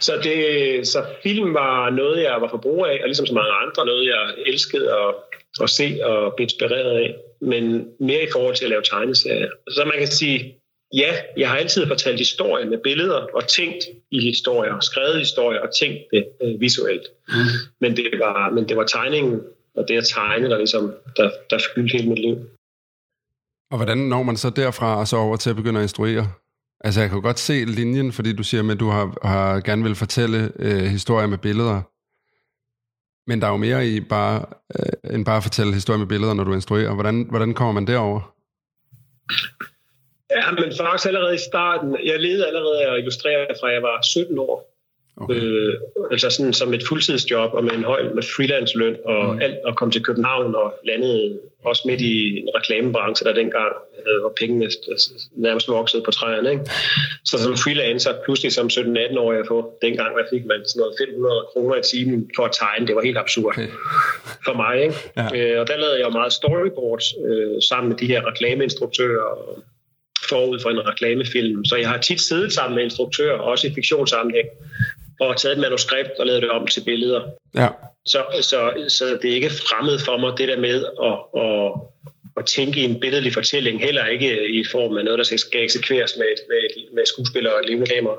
Så, 0.00 0.12
det, 0.22 0.88
så 0.88 1.04
film 1.22 1.54
var 1.54 1.90
noget, 1.90 2.22
jeg 2.22 2.36
var 2.40 2.48
forbruger 2.48 2.86
af, 2.86 2.98
og 3.02 3.06
ligesom 3.06 3.26
så 3.26 3.34
mange 3.34 3.52
andre, 3.52 3.86
noget 3.86 4.06
jeg 4.06 4.34
elskede 4.46 4.90
at, 4.92 5.14
at 5.62 5.70
se 5.70 5.98
og 6.04 6.34
blive 6.36 6.44
inspireret 6.44 6.96
af, 7.00 7.14
men 7.40 7.86
mere 8.00 8.22
i 8.22 8.32
forhold 8.32 8.54
til 8.56 8.64
at 8.64 8.70
lave 8.70 8.82
tegneserier. 8.82 9.50
Så 9.70 9.84
man 9.84 9.98
kan 9.98 10.06
sige, 10.06 10.54
ja, 10.94 11.12
jeg 11.36 11.48
har 11.48 11.56
altid 11.56 11.86
fortalt 11.86 12.18
historier 12.18 12.66
med 12.66 12.78
billeder 12.78 13.26
og 13.34 13.48
tænkt 13.48 13.84
i 14.10 14.20
historier, 14.20 14.80
skrevet 14.80 15.18
historier 15.18 15.60
og 15.60 15.68
tænkt 15.80 15.98
det 16.12 16.24
øh, 16.42 16.60
visuelt. 16.60 17.06
Mm. 17.28 17.34
Men, 17.80 17.96
det 17.96 18.06
var, 18.18 18.50
men 18.50 18.68
det 18.68 18.76
var 18.76 18.84
tegningen, 18.84 19.40
og 19.74 19.88
det 19.88 19.96
at 19.96 20.04
tegne, 20.14 20.50
der, 20.50 20.58
ligesom, 20.58 20.94
der, 21.16 21.30
der 21.50 21.58
fyldte 21.74 21.96
hele 21.96 22.08
mit 22.08 22.18
liv. 22.18 22.36
Og 23.70 23.76
hvordan 23.76 23.98
når 23.98 24.22
man 24.22 24.36
så 24.36 24.50
derfra 24.50 24.98
og 25.00 25.08
så 25.08 25.16
over 25.16 25.36
til 25.36 25.50
at 25.50 25.56
begynde 25.56 25.80
at 25.80 25.84
instruere? 25.84 26.32
Altså 26.84 27.00
jeg 27.00 27.10
kan 27.10 27.22
godt 27.22 27.38
se 27.38 27.64
linjen, 27.64 28.12
fordi 28.12 28.32
du 28.32 28.42
siger, 28.42 28.72
at 28.72 28.80
du 28.80 28.88
har, 28.88 29.28
har 29.28 29.60
gerne 29.60 29.82
vil 29.82 29.94
fortælle 29.94 30.52
øh, 30.58 30.82
historier 30.82 31.26
med 31.26 31.38
billeder. 31.38 31.82
Men 33.26 33.40
der 33.40 33.46
er 33.46 33.50
jo 33.50 33.56
mere 33.56 33.86
i 33.86 34.00
bare, 34.00 34.44
øh, 34.78 35.14
end 35.14 35.24
bare 35.24 35.36
at 35.36 35.42
fortælle 35.42 35.74
historier 35.74 35.98
med 35.98 36.06
billeder, 36.06 36.34
når 36.34 36.44
du 36.44 36.54
instruerer. 36.54 36.94
Hvordan, 36.94 37.26
hvordan 37.30 37.54
kommer 37.54 37.72
man 37.72 37.86
derover? 37.86 38.34
Ja, 40.30 40.50
men 40.50 40.72
faktisk 40.80 41.06
allerede 41.06 41.34
i 41.34 41.44
starten, 41.50 41.96
jeg 42.04 42.20
ledede 42.20 42.46
allerede 42.46 42.86
at 42.86 42.98
illustrere 42.98 43.46
fra 43.60 43.68
jeg 43.68 43.82
var 43.82 44.02
17 44.02 44.38
år. 44.38 44.71
Okay. 45.16 45.34
Øh, 45.34 45.74
altså 46.10 46.30
sådan 46.30 46.52
som 46.52 46.74
et 46.74 46.82
fuldtidsjob 46.88 47.54
og 47.54 47.64
med 47.64 47.72
en 47.72 47.84
høj 47.84 48.02
med 48.14 48.22
freelance-løn 48.22 48.96
og 49.04 49.34
mm. 49.34 49.40
alt, 49.40 49.56
og 49.64 49.76
kom 49.76 49.90
til 49.90 50.02
København 50.04 50.54
og 50.54 50.74
landede 50.84 51.40
også 51.64 51.82
midt 51.86 52.00
i 52.00 52.38
en 52.38 52.48
reklamebranche, 52.54 53.26
der 53.26 53.34
dengang 53.34 53.72
øh, 53.98 54.20
hvor 54.20 54.32
pengene 54.40 54.70
nærmest 55.36 55.68
voksede 55.68 56.02
på 56.02 56.10
træerne. 56.10 56.50
Ikke? 56.50 56.64
Så 57.24 57.38
som 57.38 57.56
freelancer, 57.56 58.12
pludselig 58.24 58.52
som 58.52 58.66
17-18-årig 58.66 59.38
at 59.38 59.46
få, 59.48 59.78
dengang 59.82 60.14
hvad 60.14 60.24
fik 60.32 60.44
man 60.46 60.60
sådan 60.66 60.80
noget 60.80 60.94
500 61.08 61.46
kroner 61.52 61.76
i 61.76 61.82
timen 61.82 62.30
for 62.36 62.44
at 62.44 62.52
tegne. 62.60 62.86
Det 62.86 62.94
var 62.96 63.02
helt 63.02 63.18
absurd 63.18 63.54
okay. 63.54 63.68
for 64.44 64.54
mig. 64.62 64.82
Ikke? 64.82 64.94
Ja. 65.16 65.54
Øh, 65.54 65.60
og 65.60 65.68
der 65.68 65.76
lavede 65.76 66.00
jeg 66.00 66.12
meget 66.12 66.32
storyboards 66.32 67.06
øh, 67.26 67.62
sammen 67.68 67.88
med 67.88 67.96
de 67.98 68.06
her 68.06 68.26
reklameinstruktører 68.30 69.22
og 69.22 69.64
forud 70.28 70.58
for 70.62 70.70
en 70.70 70.86
reklamefilm. 70.90 71.64
Så 71.64 71.76
jeg 71.76 71.88
har 71.88 71.98
tit 71.98 72.20
siddet 72.20 72.52
sammen 72.52 72.74
med 72.76 72.84
instruktører, 72.84 73.38
også 73.38 73.66
i 73.66 73.74
fiktionssammenhæng, 73.74 74.48
og 75.28 75.36
taget 75.36 75.52
et 75.52 75.60
manuskript 75.60 76.18
og 76.18 76.26
lavet 76.26 76.42
det 76.42 76.50
om 76.50 76.66
til 76.66 76.80
billeder. 76.84 77.20
Ja. 77.54 77.68
Så, 78.06 78.24
så, 78.40 78.72
så 78.88 79.18
det 79.22 79.30
er 79.30 79.34
ikke 79.34 79.50
fremmed 79.50 79.98
for 79.98 80.16
mig, 80.16 80.38
det 80.38 80.48
der 80.48 80.58
med 80.58 80.84
at, 81.08 81.42
at, 81.42 81.72
at 82.36 82.46
tænke 82.46 82.80
i 82.80 82.84
en 82.84 83.00
billedlig 83.00 83.32
fortælling, 83.32 83.80
heller 83.80 84.06
ikke 84.06 84.48
i 84.60 84.64
form 84.72 84.96
af 84.96 85.04
noget, 85.04 85.18
der 85.18 85.36
skal 85.36 85.62
eksekveres 85.62 86.16
med, 86.16 86.26
med, 86.48 86.94
med 86.94 87.06
skuespillere 87.06 87.54
og 87.54 87.62
levende 87.66 87.86
kamera. 87.86 88.16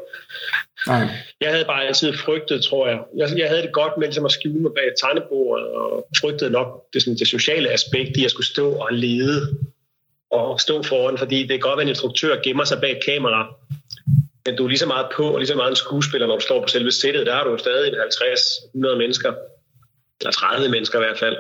Nej. 0.88 1.08
Jeg 1.42 1.52
havde 1.52 1.66
bare 1.66 1.86
altid 1.86 2.14
frygtet, 2.14 2.64
tror 2.64 2.88
jeg. 2.88 3.00
Jeg, 3.16 3.38
jeg 3.38 3.48
havde 3.48 3.62
det 3.62 3.72
godt 3.72 3.98
med 3.98 4.08
ligesom 4.08 4.26
at 4.26 4.32
skjule 4.32 4.60
mig 4.60 4.72
bag 4.76 4.92
tegnebordet, 5.02 5.68
og 5.68 6.08
frygtede 6.22 6.50
nok 6.50 6.84
det, 6.94 7.02
sådan, 7.02 7.18
det 7.18 7.28
sociale 7.28 7.70
aspekt 7.70 8.18
i 8.18 8.26
at 8.26 8.32
skulle 8.32 8.48
stå 8.48 8.72
og 8.72 8.88
lede 8.92 9.58
og 10.32 10.62
stå 10.62 10.84
foran, 10.84 11.18
fordi 11.18 11.40
det 11.42 11.50
kan 11.50 11.60
godt 11.60 11.78
være, 11.78 11.82
at 11.82 11.86
en 11.86 11.90
instruktør 11.90 12.42
gemmer 12.42 12.64
sig 12.64 12.82
bag 12.82 12.92
et 12.92 13.06
kamera, 13.06 13.56
men 14.46 14.56
du 14.56 14.64
er 14.64 14.68
lige 14.68 14.80
så 14.80 14.86
meget 14.86 15.06
på, 15.16 15.24
og 15.24 15.38
lige 15.38 15.48
så 15.48 15.56
meget 15.56 15.70
en 15.70 15.76
skuespiller, 15.76 16.28
når 16.28 16.36
du 16.36 16.42
står 16.42 16.62
på 16.62 16.68
selve 16.68 16.92
sættet. 16.92 17.26
Der 17.26 17.34
har 17.34 17.44
du 17.44 17.58
stadig 17.58 17.94
50-100 17.94 18.96
mennesker, 18.98 19.34
eller 20.22 20.32
30 20.32 20.70
mennesker 20.70 21.00
i 21.00 21.04
hvert 21.04 21.20
fald, 21.20 21.38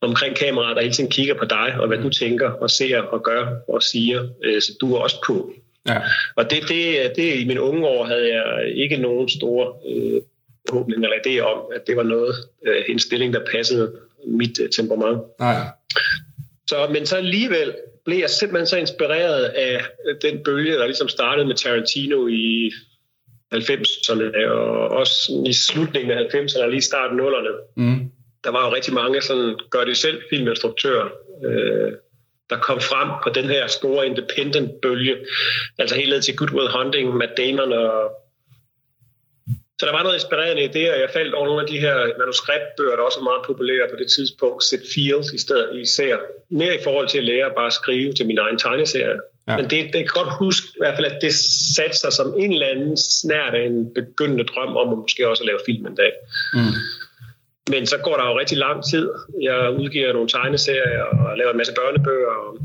omkring 0.00 0.36
kameraet, 0.36 0.76
der 0.76 0.82
hele 0.82 0.94
tiden 0.94 1.10
kigger 1.10 1.34
på 1.34 1.44
dig, 1.44 1.74
og 1.80 1.88
hvad 1.88 1.98
du 1.98 2.10
tænker, 2.10 2.50
og 2.50 2.70
ser, 2.70 2.98
og 3.00 3.22
gør, 3.22 3.46
og 3.68 3.82
siger. 3.82 4.28
Øh, 4.44 4.62
så 4.62 4.72
du 4.80 4.94
er 4.94 4.98
også 4.98 5.16
på. 5.26 5.52
Ja. 5.88 6.00
Og 6.36 6.50
det, 6.50 6.68
det, 6.68 7.12
det, 7.16 7.40
i 7.40 7.44
mine 7.44 7.62
unge 7.62 7.86
år 7.86 8.04
havde 8.04 8.34
jeg 8.34 8.72
ikke 8.74 8.96
nogen 8.96 9.28
store 9.28 9.74
øh, 9.88 10.22
håbning 10.70 11.04
eller 11.04 11.16
idé 11.16 11.40
om, 11.40 11.58
at 11.74 11.86
det 11.86 11.96
var 11.96 12.02
noget, 12.02 12.34
øh, 12.66 12.84
en 12.88 12.98
stilling, 12.98 13.34
der 13.34 13.40
passede 13.52 13.92
mit 14.26 14.60
øh, 14.60 14.70
temperament. 14.70 15.22
Nej. 15.40 15.56
Så, 16.68 16.88
men 16.92 17.06
så 17.06 17.16
alligevel 17.16 17.74
blev 18.08 18.18
jeg 18.18 18.30
simpelthen 18.30 18.66
så 18.66 18.76
inspireret 18.76 19.44
af 19.44 19.80
den 20.22 20.44
bølge, 20.44 20.72
der 20.72 20.84
ligesom 20.84 21.08
startede 21.08 21.46
med 21.46 21.54
Tarantino 21.54 22.26
i 22.26 22.72
90'erne, 23.54 24.48
og 24.50 24.88
også 24.88 25.42
i 25.46 25.52
slutningen 25.52 26.10
af 26.10 26.22
90'erne 26.34 26.62
og 26.62 26.70
lige 26.70 26.80
starten 26.80 27.20
af 27.20 27.24
0'erne. 27.24 27.72
Mm. 27.76 28.10
Der 28.44 28.50
var 28.50 28.66
jo 28.66 28.74
rigtig 28.74 28.94
mange 28.94 29.22
sådan 29.22 29.56
gør-det-selv 29.70 30.22
filminstruktører, 30.30 31.08
øh, 31.46 31.92
der 32.50 32.58
kom 32.58 32.80
frem 32.80 33.08
på 33.22 33.28
den 33.28 33.44
her 33.44 33.66
store 33.66 34.06
independent-bølge. 34.06 35.16
Altså 35.78 35.96
helt 35.96 36.10
ned 36.10 36.22
til 36.22 36.36
Good 36.36 36.52
Will 36.52 36.70
Hunting, 36.76 37.16
Matt 37.16 37.32
Damon 37.36 37.72
og 37.72 38.10
så 39.78 39.86
der 39.86 39.92
var 39.92 40.02
noget 40.02 40.16
inspirerende 40.16 40.64
i 40.64 40.68
det, 40.68 40.92
og 40.92 40.98
jeg 41.00 41.10
faldt 41.12 41.34
over 41.34 41.46
nogle 41.46 41.62
af 41.62 41.68
de 41.68 41.78
her 41.78 41.96
manuskriptbøger, 42.18 42.96
der 42.96 43.02
også 43.02 43.18
var 43.18 43.30
meget 43.30 43.42
populære 43.46 43.86
på 43.90 43.96
det 43.96 44.08
tidspunkt, 44.16 44.64
Set 44.64 44.84
Fields 44.94 45.32
i 45.32 45.38
stedet 45.38 45.80
især. 45.86 46.16
Mere 46.50 46.74
i 46.74 46.82
forhold 46.84 47.08
til 47.08 47.18
at 47.18 47.24
lære 47.24 47.50
bare 47.56 47.66
at 47.66 47.72
skrive 47.72 48.12
til 48.12 48.26
min 48.26 48.38
egen 48.38 48.58
tegneserie. 48.58 49.20
Ja. 49.48 49.56
Men 49.56 49.64
det, 49.70 49.80
det 49.92 50.00
kan 50.06 50.14
godt 50.20 50.32
huske 50.38 50.66
i 50.76 50.80
hvert 50.80 50.96
fald, 50.96 51.06
at 51.06 51.18
det 51.22 51.34
satte 51.76 51.96
sig 51.98 52.12
som 52.12 52.34
en 52.38 52.52
eller 52.52 52.66
anden 52.66 52.96
snært 52.96 53.54
af 53.54 53.64
en 53.66 53.94
begyndende 53.94 54.44
drøm 54.44 54.76
om 54.76 54.92
at 54.92 54.98
måske 54.98 55.28
også 55.28 55.42
at 55.42 55.46
lave 55.46 55.60
film 55.66 55.86
en 55.86 55.94
dag. 55.94 56.12
Mm. 56.54 56.74
men 57.72 57.86
så 57.86 57.96
går 57.98 58.16
der 58.16 58.24
jo 58.30 58.38
rigtig 58.38 58.58
lang 58.58 58.84
tid. 58.90 59.08
Jeg 59.42 59.70
udgiver 59.80 60.12
nogle 60.12 60.28
tegneserier 60.28 61.02
og 61.02 61.36
laver 61.38 61.50
en 61.50 61.56
masse 61.56 61.74
børnebøger. 61.74 62.34
Og, 62.44 62.58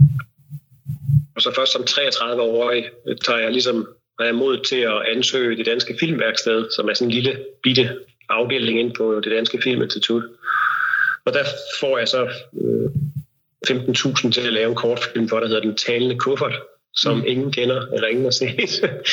og 1.35 1.41
så 1.41 1.49
først 1.55 1.71
som 1.71 1.83
33-årig 1.89 2.83
tager 3.25 3.39
jeg 3.39 3.51
ligesom 3.51 3.87
har 4.19 4.25
jeg 4.25 4.35
mod 4.35 4.57
til 4.69 4.75
at 4.75 5.01
ansøge 5.15 5.57
det 5.57 5.65
danske 5.65 5.97
filmværksted, 5.99 6.71
som 6.75 6.89
er 6.89 6.93
sådan 6.93 7.07
en 7.07 7.13
lille 7.13 7.39
bitte 7.63 7.89
afdeling 8.29 8.79
ind 8.79 8.95
på 8.95 9.21
det 9.23 9.31
danske 9.31 9.59
filminstitut. 9.63 10.23
Og 11.25 11.33
der 11.33 11.43
får 11.79 11.97
jeg 11.97 12.07
så 12.07 12.23
øh, 12.61 12.89
15.000 13.67 14.31
til 14.31 14.47
at 14.47 14.53
lave 14.53 14.69
en 14.69 14.75
kortfilm 14.75 15.29
for, 15.29 15.39
der 15.39 15.47
hedder 15.47 15.61
Den 15.61 15.77
talende 15.77 16.17
kuffert, 16.19 16.59
som 16.95 17.17
mm. 17.17 17.23
ingen 17.27 17.51
kender 17.51 17.87
eller 17.93 18.07
ingen 18.07 18.23
har 18.23 18.31
set. 18.31 18.69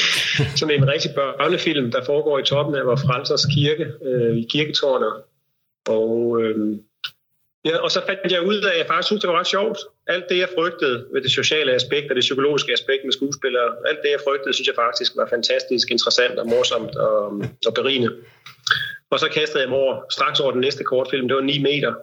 Sådan 0.58 0.74
en 0.74 0.88
rigtig 0.88 1.10
børnefilm, 1.14 1.90
der 1.90 2.04
foregår 2.04 2.38
i 2.38 2.44
toppen 2.44 2.74
af 2.74 2.86
vores 2.86 3.00
frelsers 3.00 3.46
kirke, 3.54 3.86
øh, 4.04 4.36
i 4.36 4.46
kirketårnet. 4.50 5.12
Og, 5.88 6.42
øh, 6.42 6.76
ja, 7.64 7.76
og 7.84 7.90
så 7.90 8.00
fandt 8.06 8.32
jeg 8.32 8.42
ud 8.42 8.60
af, 8.68 8.72
at 8.72 8.78
jeg 8.78 8.86
faktisk 8.86 9.06
synes, 9.06 9.20
det 9.20 9.30
var 9.30 9.38
ret 9.38 9.46
sjovt. 9.46 9.78
Alt 10.06 10.28
det, 10.28 10.38
jeg 10.38 10.48
frygtede 10.58 11.06
ved 11.12 11.20
det 11.22 11.30
sociale 11.30 11.72
aspekt 11.72 12.10
og 12.10 12.16
det 12.16 12.26
psykologiske 12.28 12.72
aspekt 12.72 13.04
med 13.04 13.12
skuespillere, 13.12 13.68
alt 13.88 13.98
det, 14.02 14.10
jeg 14.10 14.20
frygtede, 14.26 14.54
synes 14.54 14.68
jeg 14.68 14.78
faktisk 14.84 15.12
var 15.16 15.26
fantastisk 15.30 15.90
interessant 15.90 16.38
og 16.38 16.46
morsomt 16.46 16.96
og, 16.96 17.42
og 17.66 17.74
berigende. 17.74 18.10
Og 19.10 19.20
så 19.20 19.28
kastede 19.28 19.62
jeg 19.62 19.68
mig 19.68 19.78
over, 19.78 19.94
straks 20.10 20.40
over 20.40 20.52
den 20.52 20.60
næste 20.60 20.84
kortfilm, 20.84 21.28
det 21.28 21.36
var 21.36 21.42
9 21.42 21.58
meter, 21.62 21.94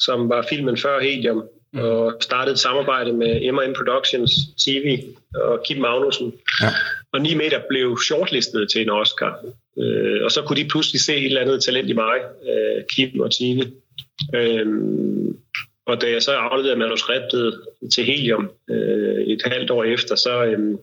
som 0.00 0.28
var 0.28 0.46
filmen 0.50 0.76
før 0.76 1.00
Helium, 1.00 1.48
mm. 1.72 1.80
og 1.80 2.16
startede 2.20 2.52
et 2.52 2.58
samarbejde 2.58 3.12
med 3.12 3.52
M&M 3.52 3.74
Productions 3.74 4.32
TV 4.64 4.98
og 5.34 5.62
Kim 5.66 5.78
Magnussen. 5.78 6.32
Ja. 6.62 6.68
Og 7.12 7.20
9 7.20 7.34
meter 7.34 7.60
blev 7.68 7.98
shortlistet 8.06 8.70
til 8.70 8.82
en 8.82 8.90
Oscar. 8.90 9.44
Øh, 9.78 10.24
og 10.24 10.30
så 10.30 10.42
kunne 10.42 10.62
de 10.62 10.68
pludselig 10.68 11.00
se 11.00 11.16
et 11.16 11.24
eller 11.24 11.40
andet 11.40 11.64
talent 11.64 11.88
i 11.88 11.92
mig, 11.92 12.18
øh, 12.50 12.84
Kim 12.92 13.20
og 13.20 13.30
TV. 13.30 13.58
Øh, 14.34 14.66
og 15.86 16.00
da 16.00 16.10
jeg 16.10 16.22
så 16.22 16.32
afleverede 16.32 16.78
manuskriptet 16.78 17.60
til 17.94 18.04
Helium 18.04 18.50
øh, 18.70 19.22
et 19.26 19.42
halvt 19.44 19.70
år 19.70 19.84
efter, 19.84 20.14
så 20.14 20.44
øh, 20.44 20.78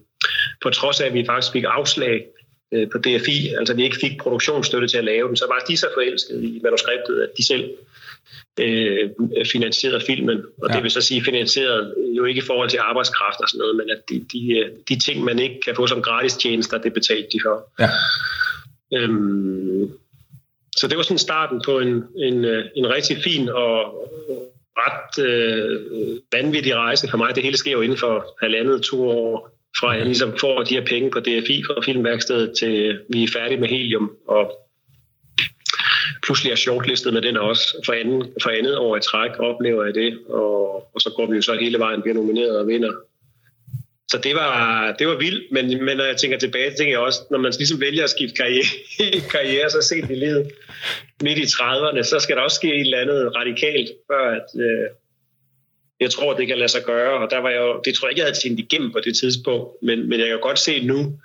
på 0.63 0.69
trods 0.69 1.01
af, 1.01 1.05
at 1.05 1.13
vi 1.13 1.25
faktisk 1.25 1.51
fik 1.51 1.63
afslag 1.67 2.25
øh, 2.73 2.89
på 2.89 2.97
DFI, 2.97 3.47
altså 3.59 3.73
vi 3.73 3.83
ikke 3.83 3.97
fik 4.01 4.17
produktionsstøtte 4.19 4.87
til 4.87 4.97
at 4.97 5.03
lave 5.03 5.27
den, 5.27 5.35
så 5.35 5.45
var 5.47 5.65
de 5.67 5.77
så 5.77 5.87
forelskede 5.93 6.45
i 6.45 6.59
manuskriptet, 6.63 7.21
at 7.21 7.29
de 7.37 7.45
selv 7.45 7.69
øh, 8.59 9.09
finansieret 9.51 10.03
filmen. 10.03 10.41
Og 10.61 10.69
ja. 10.69 10.75
det 10.75 10.83
vil 10.83 10.91
så 10.91 11.01
sige 11.01 11.23
finansieret 11.23 11.93
jo 12.17 12.25
ikke 12.25 12.39
i 12.39 12.47
forhold 12.47 12.69
til 12.69 12.79
arbejdskraft 12.81 13.39
og 13.39 13.49
sådan 13.49 13.59
noget, 13.59 13.75
men 13.75 13.89
at 13.89 14.01
de, 14.09 14.25
de, 14.33 14.69
de 14.89 14.99
ting, 14.99 15.23
man 15.23 15.39
ikke 15.39 15.61
kan 15.65 15.75
få 15.75 15.87
som 15.87 16.01
gratis 16.01 16.33
tjenester, 16.33 16.77
det 16.77 16.93
betalte 16.93 17.27
de 17.33 17.39
for. 17.45 17.71
Ja. 17.79 17.89
Øhm, 18.93 19.91
så 20.77 20.87
det 20.87 20.97
var 20.97 21.03
sådan 21.03 21.17
starten 21.17 21.61
på 21.65 21.79
en, 21.79 22.03
en, 22.17 22.45
øh, 22.45 22.65
en 22.75 22.89
rigtig 22.89 23.17
fin 23.23 23.49
og 23.49 23.77
ret 24.77 25.25
øh, 25.25 25.81
vanvittig 26.31 26.75
rejse 26.75 27.07
for 27.09 27.17
mig. 27.17 27.35
Det 27.35 27.43
hele 27.43 27.57
sker 27.57 27.71
jo 27.71 27.81
inden 27.81 27.97
for 27.97 28.35
halvandet, 28.41 28.81
to 28.81 29.09
år, 29.09 29.49
fra 29.79 29.89
jeg 29.89 30.05
ligesom 30.05 30.37
får 30.37 30.63
de 30.63 30.73
her 30.73 30.85
penge 30.85 31.11
på 31.11 31.19
DFI 31.19 31.63
fra 31.63 31.81
Filmværkstedet 31.81 32.53
til 32.59 32.73
øh, 32.85 32.95
vi 33.09 33.23
er 33.23 33.27
færdige 33.33 33.59
med 33.59 33.67
Helium, 33.67 34.11
og 34.27 34.67
pludselig 36.23 36.51
er 36.51 36.55
shortlistet 36.55 37.13
med 37.13 37.21
den 37.21 37.37
også. 37.37 37.81
For, 37.85 37.93
anden, 37.93 38.23
for 38.43 38.49
andet 38.49 38.77
år 38.77 38.97
i 38.97 39.01
træk 39.01 39.31
oplever 39.39 39.85
jeg 39.85 39.95
det, 39.95 40.19
og, 40.29 40.75
og 40.95 41.01
så 41.01 41.13
går 41.15 41.25
vi 41.25 41.35
jo 41.35 41.41
så 41.41 41.53
hele 41.53 41.79
vejen, 41.79 42.01
bliver 42.01 42.15
nomineret 42.15 42.59
og 42.59 42.67
vinder. 42.67 42.93
Så 44.11 44.17
det 44.23 44.35
var, 44.35 44.91
det 44.99 45.07
var 45.07 45.17
vildt, 45.17 45.51
men, 45.51 45.85
men 45.85 45.97
når 45.97 46.03
jeg 46.03 46.17
tænker 46.17 46.37
tilbage, 46.37 46.71
tænker 46.77 46.93
jeg 46.93 46.99
også, 46.99 47.19
når 47.31 47.37
man 47.37 47.53
ligesom 47.57 47.81
vælger 47.81 48.03
at 48.03 48.09
skifte 48.09 48.35
karriere, 48.35 48.65
karriere 49.35 49.69
så 49.69 49.81
sent 49.81 50.11
i 50.11 50.15
livet, 50.15 50.51
midt 51.21 51.37
i 51.37 51.43
30'erne, 51.43 52.03
så 52.03 52.19
skal 52.19 52.35
der 52.35 52.41
også 52.41 52.55
ske 52.55 52.75
et 52.75 52.79
eller 52.79 53.01
andet 53.01 53.35
radikalt, 53.35 53.89
før 54.11 54.31
at, 54.31 54.61
øh, 54.61 54.87
jeg 55.99 56.11
tror, 56.11 56.33
det 56.33 56.47
kan 56.47 56.57
lade 56.57 56.69
sig 56.69 56.83
gøre, 56.85 57.13
og 57.19 57.31
der 57.31 57.37
var 57.37 57.49
jeg 57.49 57.59
jo, 57.59 57.81
det 57.85 57.93
tror 57.95 58.07
jeg 58.07 58.11
ikke, 58.11 58.19
jeg 58.19 58.27
havde 58.27 58.39
tænkt 58.39 58.59
igennem 58.59 58.91
på 58.91 58.99
det 58.99 59.17
tidspunkt, 59.17 59.67
men, 59.81 60.09
men 60.09 60.19
jeg 60.19 60.27
kan 60.27 60.39
godt 60.39 60.59
se 60.59 60.85
nu, 60.85 61.19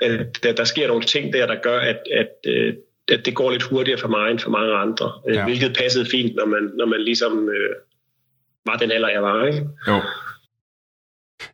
at 0.00 0.42
der, 0.42 0.52
der 0.52 0.64
sker 0.64 0.88
nogle 0.88 1.04
ting 1.04 1.32
der, 1.32 1.46
der 1.46 1.56
gør, 1.62 1.80
at, 1.80 1.98
at, 2.12 2.32
øh, 2.46 2.74
at 3.08 3.26
det 3.26 3.34
går 3.34 3.50
lidt 3.50 3.62
hurtigere 3.62 3.98
for 3.98 4.08
mig 4.08 4.30
end 4.30 4.38
for 4.38 4.50
mange 4.50 4.74
andre, 4.74 5.12
ja. 5.34 5.44
hvilket 5.44 5.76
passede 5.76 6.06
fint, 6.10 6.34
når 6.36 6.46
man, 6.46 6.70
når 6.74 6.86
man 6.86 7.00
ligesom 7.00 7.48
øh, 7.48 7.74
var 8.66 8.76
den 8.76 8.90
alder, 8.90 9.08
jeg 9.08 9.22
var. 9.22 9.46
Ikke? 9.46 9.66
Jo. 9.88 10.00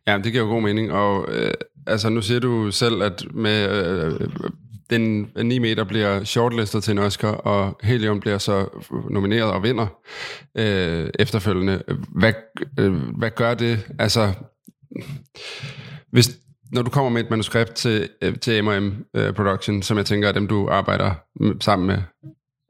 Ja, 0.09 0.17
det 0.17 0.31
giver 0.31 0.43
jo 0.43 0.49
god 0.49 0.61
mening, 0.61 0.91
og 0.91 1.25
øh, 1.31 1.53
altså 1.87 2.09
nu 2.09 2.21
siger 2.21 2.39
du 2.39 2.71
selv, 2.71 3.01
at 3.03 3.25
med 3.33 3.69
øh, 3.69 4.29
den 4.89 5.31
9 5.43 5.59
meter 5.59 5.83
bliver 5.83 6.23
shortlistet 6.23 6.83
til 6.83 6.91
en 6.91 6.97
Oscar, 6.97 7.31
og 7.31 7.79
Helium 7.83 8.19
bliver 8.19 8.37
så 8.37 8.67
nomineret 9.09 9.51
og 9.51 9.63
vinder 9.63 9.87
øh, 10.57 11.09
efterfølgende. 11.19 11.83
Hvad, 12.15 12.33
øh, 12.79 12.93
hvad 12.93 13.31
gør 13.31 13.53
det? 13.53 13.87
Altså, 13.99 14.33
hvis, 16.11 16.37
når 16.71 16.81
du 16.81 16.89
kommer 16.89 17.09
med 17.09 17.23
et 17.23 17.29
manuskript 17.29 17.73
til, 17.73 18.09
øh, 18.21 18.39
til 18.39 18.63
M&M 18.63 19.05
øh, 19.15 19.33
Production, 19.33 19.81
som 19.81 19.97
jeg 19.97 20.05
tænker 20.05 20.27
er 20.27 20.33
dem, 20.33 20.47
du 20.47 20.69
arbejder 20.69 21.11
sammen 21.61 21.87
med, 21.87 21.97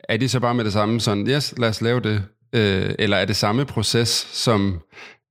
er 0.10 0.18
de 0.18 0.30
så 0.30 0.40
bare 0.40 0.56
med 0.56 0.66
det 0.66 0.74
samme, 0.74 1.00
sådan, 1.00 1.28
yes, 1.28 1.54
lad 1.58 1.70
os 1.70 1.82
lave 1.82 2.00
det, 2.00 2.24
øh, 2.56 2.96
eller 3.00 3.18
er 3.18 3.26
det 3.26 3.36
samme 3.36 3.66
proces, 3.66 4.10
som, 4.32 4.82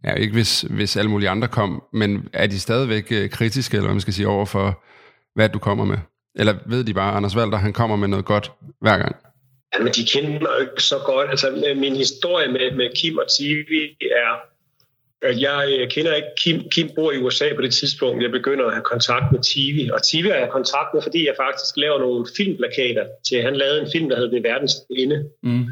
ja, 0.04 0.14
ikke 0.14 0.32
hvis, 0.32 0.60
hvis 0.60 0.96
alle 0.96 1.10
mulige 1.10 1.28
andre 1.28 1.48
kom, 1.48 1.82
men 1.92 2.28
er 2.32 2.46
de 2.46 2.60
stadigvæk 2.60 3.12
øh, 3.12 3.30
kritiske, 3.30 3.76
eller 3.76 3.86
hvad 3.86 3.94
man 3.94 4.00
skal 4.00 4.14
sige, 4.14 4.28
over 4.28 4.46
for, 4.46 4.84
hvad 5.34 5.48
du 5.48 5.58
kommer 5.58 5.84
med? 5.84 5.98
Eller 6.38 6.54
ved 6.66 6.84
de 6.84 6.94
bare, 6.94 7.12
Anders 7.12 7.36
Valder, 7.36 7.56
han 7.56 7.72
kommer 7.72 7.96
med 7.96 8.08
noget 8.08 8.24
godt 8.24 8.52
hver 8.80 8.98
gang? 8.98 9.16
Ja, 9.74 9.82
men 9.82 9.92
de 9.92 10.04
kender 10.04 10.30
mig 10.30 10.50
jo 10.56 10.60
ikke 10.60 10.82
så 10.82 10.98
godt. 11.06 11.30
Altså, 11.30 11.74
min 11.76 11.96
historie 11.96 12.52
med, 12.52 12.76
med 12.76 12.88
Kim 12.96 13.18
og 13.18 13.26
TV 13.38 13.70
er, 14.00 14.32
at 15.22 15.40
jeg 15.40 15.88
kender 15.90 16.14
ikke 16.14 16.28
Kim. 16.42 16.68
Kim 16.70 16.90
bor 16.94 17.12
i 17.12 17.18
USA 17.18 17.54
på 17.54 17.62
det 17.62 17.74
tidspunkt, 17.74 18.22
jeg 18.22 18.30
begynder 18.30 18.66
at 18.66 18.72
have 18.72 18.84
kontakt 18.84 19.32
med 19.32 19.40
TV. 19.52 19.92
Og 19.92 20.00
TV 20.08 20.24
har 20.24 20.38
jeg 20.44 20.50
kontakt 20.50 20.94
med, 20.94 21.02
fordi 21.02 21.26
jeg 21.26 21.34
faktisk 21.44 21.76
laver 21.76 21.98
nogle 21.98 22.26
filmplakater 22.36 23.04
til. 23.28 23.42
Han 23.42 23.56
lavede 23.56 23.80
en 23.80 23.88
film, 23.92 24.08
der 24.08 24.16
hedder 24.16 24.30
Ved 24.30 24.42
verdens 24.42 24.74
ende. 24.90 25.24
Mm. 25.42 25.66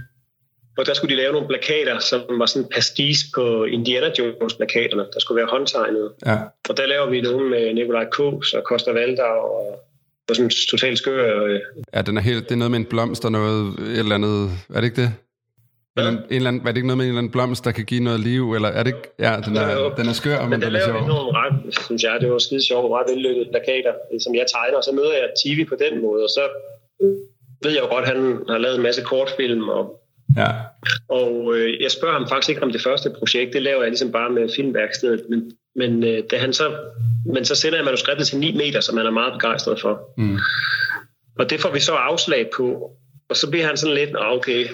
Og 0.78 0.86
der 0.86 0.94
skulle 0.94 1.16
de 1.16 1.20
lave 1.20 1.32
nogle 1.32 1.48
plakater, 1.48 1.98
som 1.98 2.20
var 2.28 2.46
sådan 2.46 2.68
pastis 2.74 3.18
på 3.34 3.64
Indiana 3.64 4.10
Jones-plakaterne, 4.18 5.04
der 5.14 5.20
skulle 5.20 5.36
være 5.36 5.48
håndtegnet. 5.50 6.12
Ja. 6.26 6.38
Og 6.68 6.76
der 6.76 6.86
laver 6.86 7.10
vi 7.10 7.20
nogle 7.20 7.50
med 7.50 7.74
Nikolaj 7.74 8.04
Kås 8.04 8.52
og 8.52 8.62
Costa 8.62 8.90
Valder 8.90 9.22
og 9.22 9.86
var 10.28 10.34
sådan 10.34 10.50
totalt 10.70 10.98
skør. 10.98 11.44
Øh. 11.44 11.60
Ja, 11.94 12.02
den 12.02 12.16
er 12.16 12.20
helt, 12.20 12.44
det 12.44 12.52
er 12.52 12.56
noget 12.56 12.70
med 12.70 12.78
en 12.78 12.84
blomst 12.84 13.24
og 13.24 13.32
noget, 13.32 13.78
et 13.78 13.98
eller 13.98 14.14
andet, 14.14 14.50
er 14.74 14.80
det 14.80 14.84
ikke 14.84 15.02
det? 15.02 15.12
Ja. 15.96 16.08
En, 16.08 16.14
en 16.14 16.22
eller 16.30 16.48
anden, 16.48 16.62
er 16.62 16.72
det 16.72 16.76
ikke 16.76 16.86
noget 16.86 16.98
med 16.98 17.04
en 17.04 17.10
eller 17.10 17.18
anden 17.18 17.32
blomst, 17.32 17.64
der 17.64 17.72
kan 17.72 17.84
give 17.84 18.04
noget 18.04 18.20
liv, 18.20 18.54
eller 18.54 18.68
er 18.68 18.82
det 18.82 18.90
ikke? 18.94 19.08
Ja, 19.18 19.36
den 19.46 19.56
er, 19.56 19.68
ja, 19.68 19.88
den 19.96 20.08
er 20.08 20.12
skør, 20.12 20.40
men, 20.40 20.50
men 20.50 20.62
den 20.62 20.74
er 20.74 20.84
sjov. 20.84 20.94
Men 20.94 21.08
nogle 21.08 21.30
ret, 21.40 21.74
synes 21.84 22.02
jeg, 22.02 22.18
det 22.20 22.32
var 22.32 22.38
skide 22.38 22.66
sjovt, 22.66 22.92
ret 22.92 23.06
vellykkede 23.10 23.48
plakater, 23.52 23.92
som 24.24 24.34
jeg 24.34 24.46
tegner, 24.54 24.76
og 24.76 24.84
så 24.84 24.92
møder 24.92 25.12
jeg 25.12 25.28
TV 25.42 25.68
på 25.68 25.76
den 25.84 26.02
måde, 26.02 26.22
og 26.22 26.28
så 26.28 26.44
ved 27.62 27.72
jeg 27.72 27.82
jo 27.82 27.88
godt, 27.94 28.04
at 28.04 28.10
han 28.14 28.38
har 28.48 28.58
lavet 28.58 28.76
en 28.76 28.82
masse 28.82 29.02
kortfilm, 29.02 29.68
og 29.68 29.82
Ja. 30.36 30.50
Og 31.08 31.56
øh, 31.56 31.82
jeg 31.82 31.90
spørger 31.90 32.14
ham 32.14 32.28
faktisk 32.28 32.48
ikke 32.48 32.62
om 32.62 32.72
det 32.72 32.82
første 32.82 33.10
projekt, 33.18 33.52
det 33.52 33.62
laver 33.62 33.82
jeg 33.82 33.90
ligesom 33.90 34.12
bare 34.12 34.30
med 34.30 34.48
filmværkstedet, 34.56 35.22
men, 35.30 35.52
men, 35.76 36.04
øh, 36.04 36.22
da 36.30 36.38
han 36.38 36.52
så, 36.52 36.76
men 37.34 37.44
så 37.44 37.54
sender 37.54 37.78
jeg 37.78 37.84
manuskriptet 37.84 38.26
til 38.26 38.38
9 38.38 38.56
meter, 38.56 38.80
som 38.80 38.96
han 38.96 39.06
er 39.06 39.10
meget 39.10 39.32
begejstret 39.32 39.80
for. 39.80 40.14
Mm. 40.16 40.38
Og 41.38 41.50
det 41.50 41.60
får 41.60 41.72
vi 41.72 41.80
så 41.80 41.92
afslag 41.92 42.50
på, 42.56 42.90
og 43.28 43.36
så 43.36 43.50
bliver 43.50 43.66
han 43.66 43.76
sådan 43.76 43.94
lidt, 43.94 44.10
okay, 44.14 44.66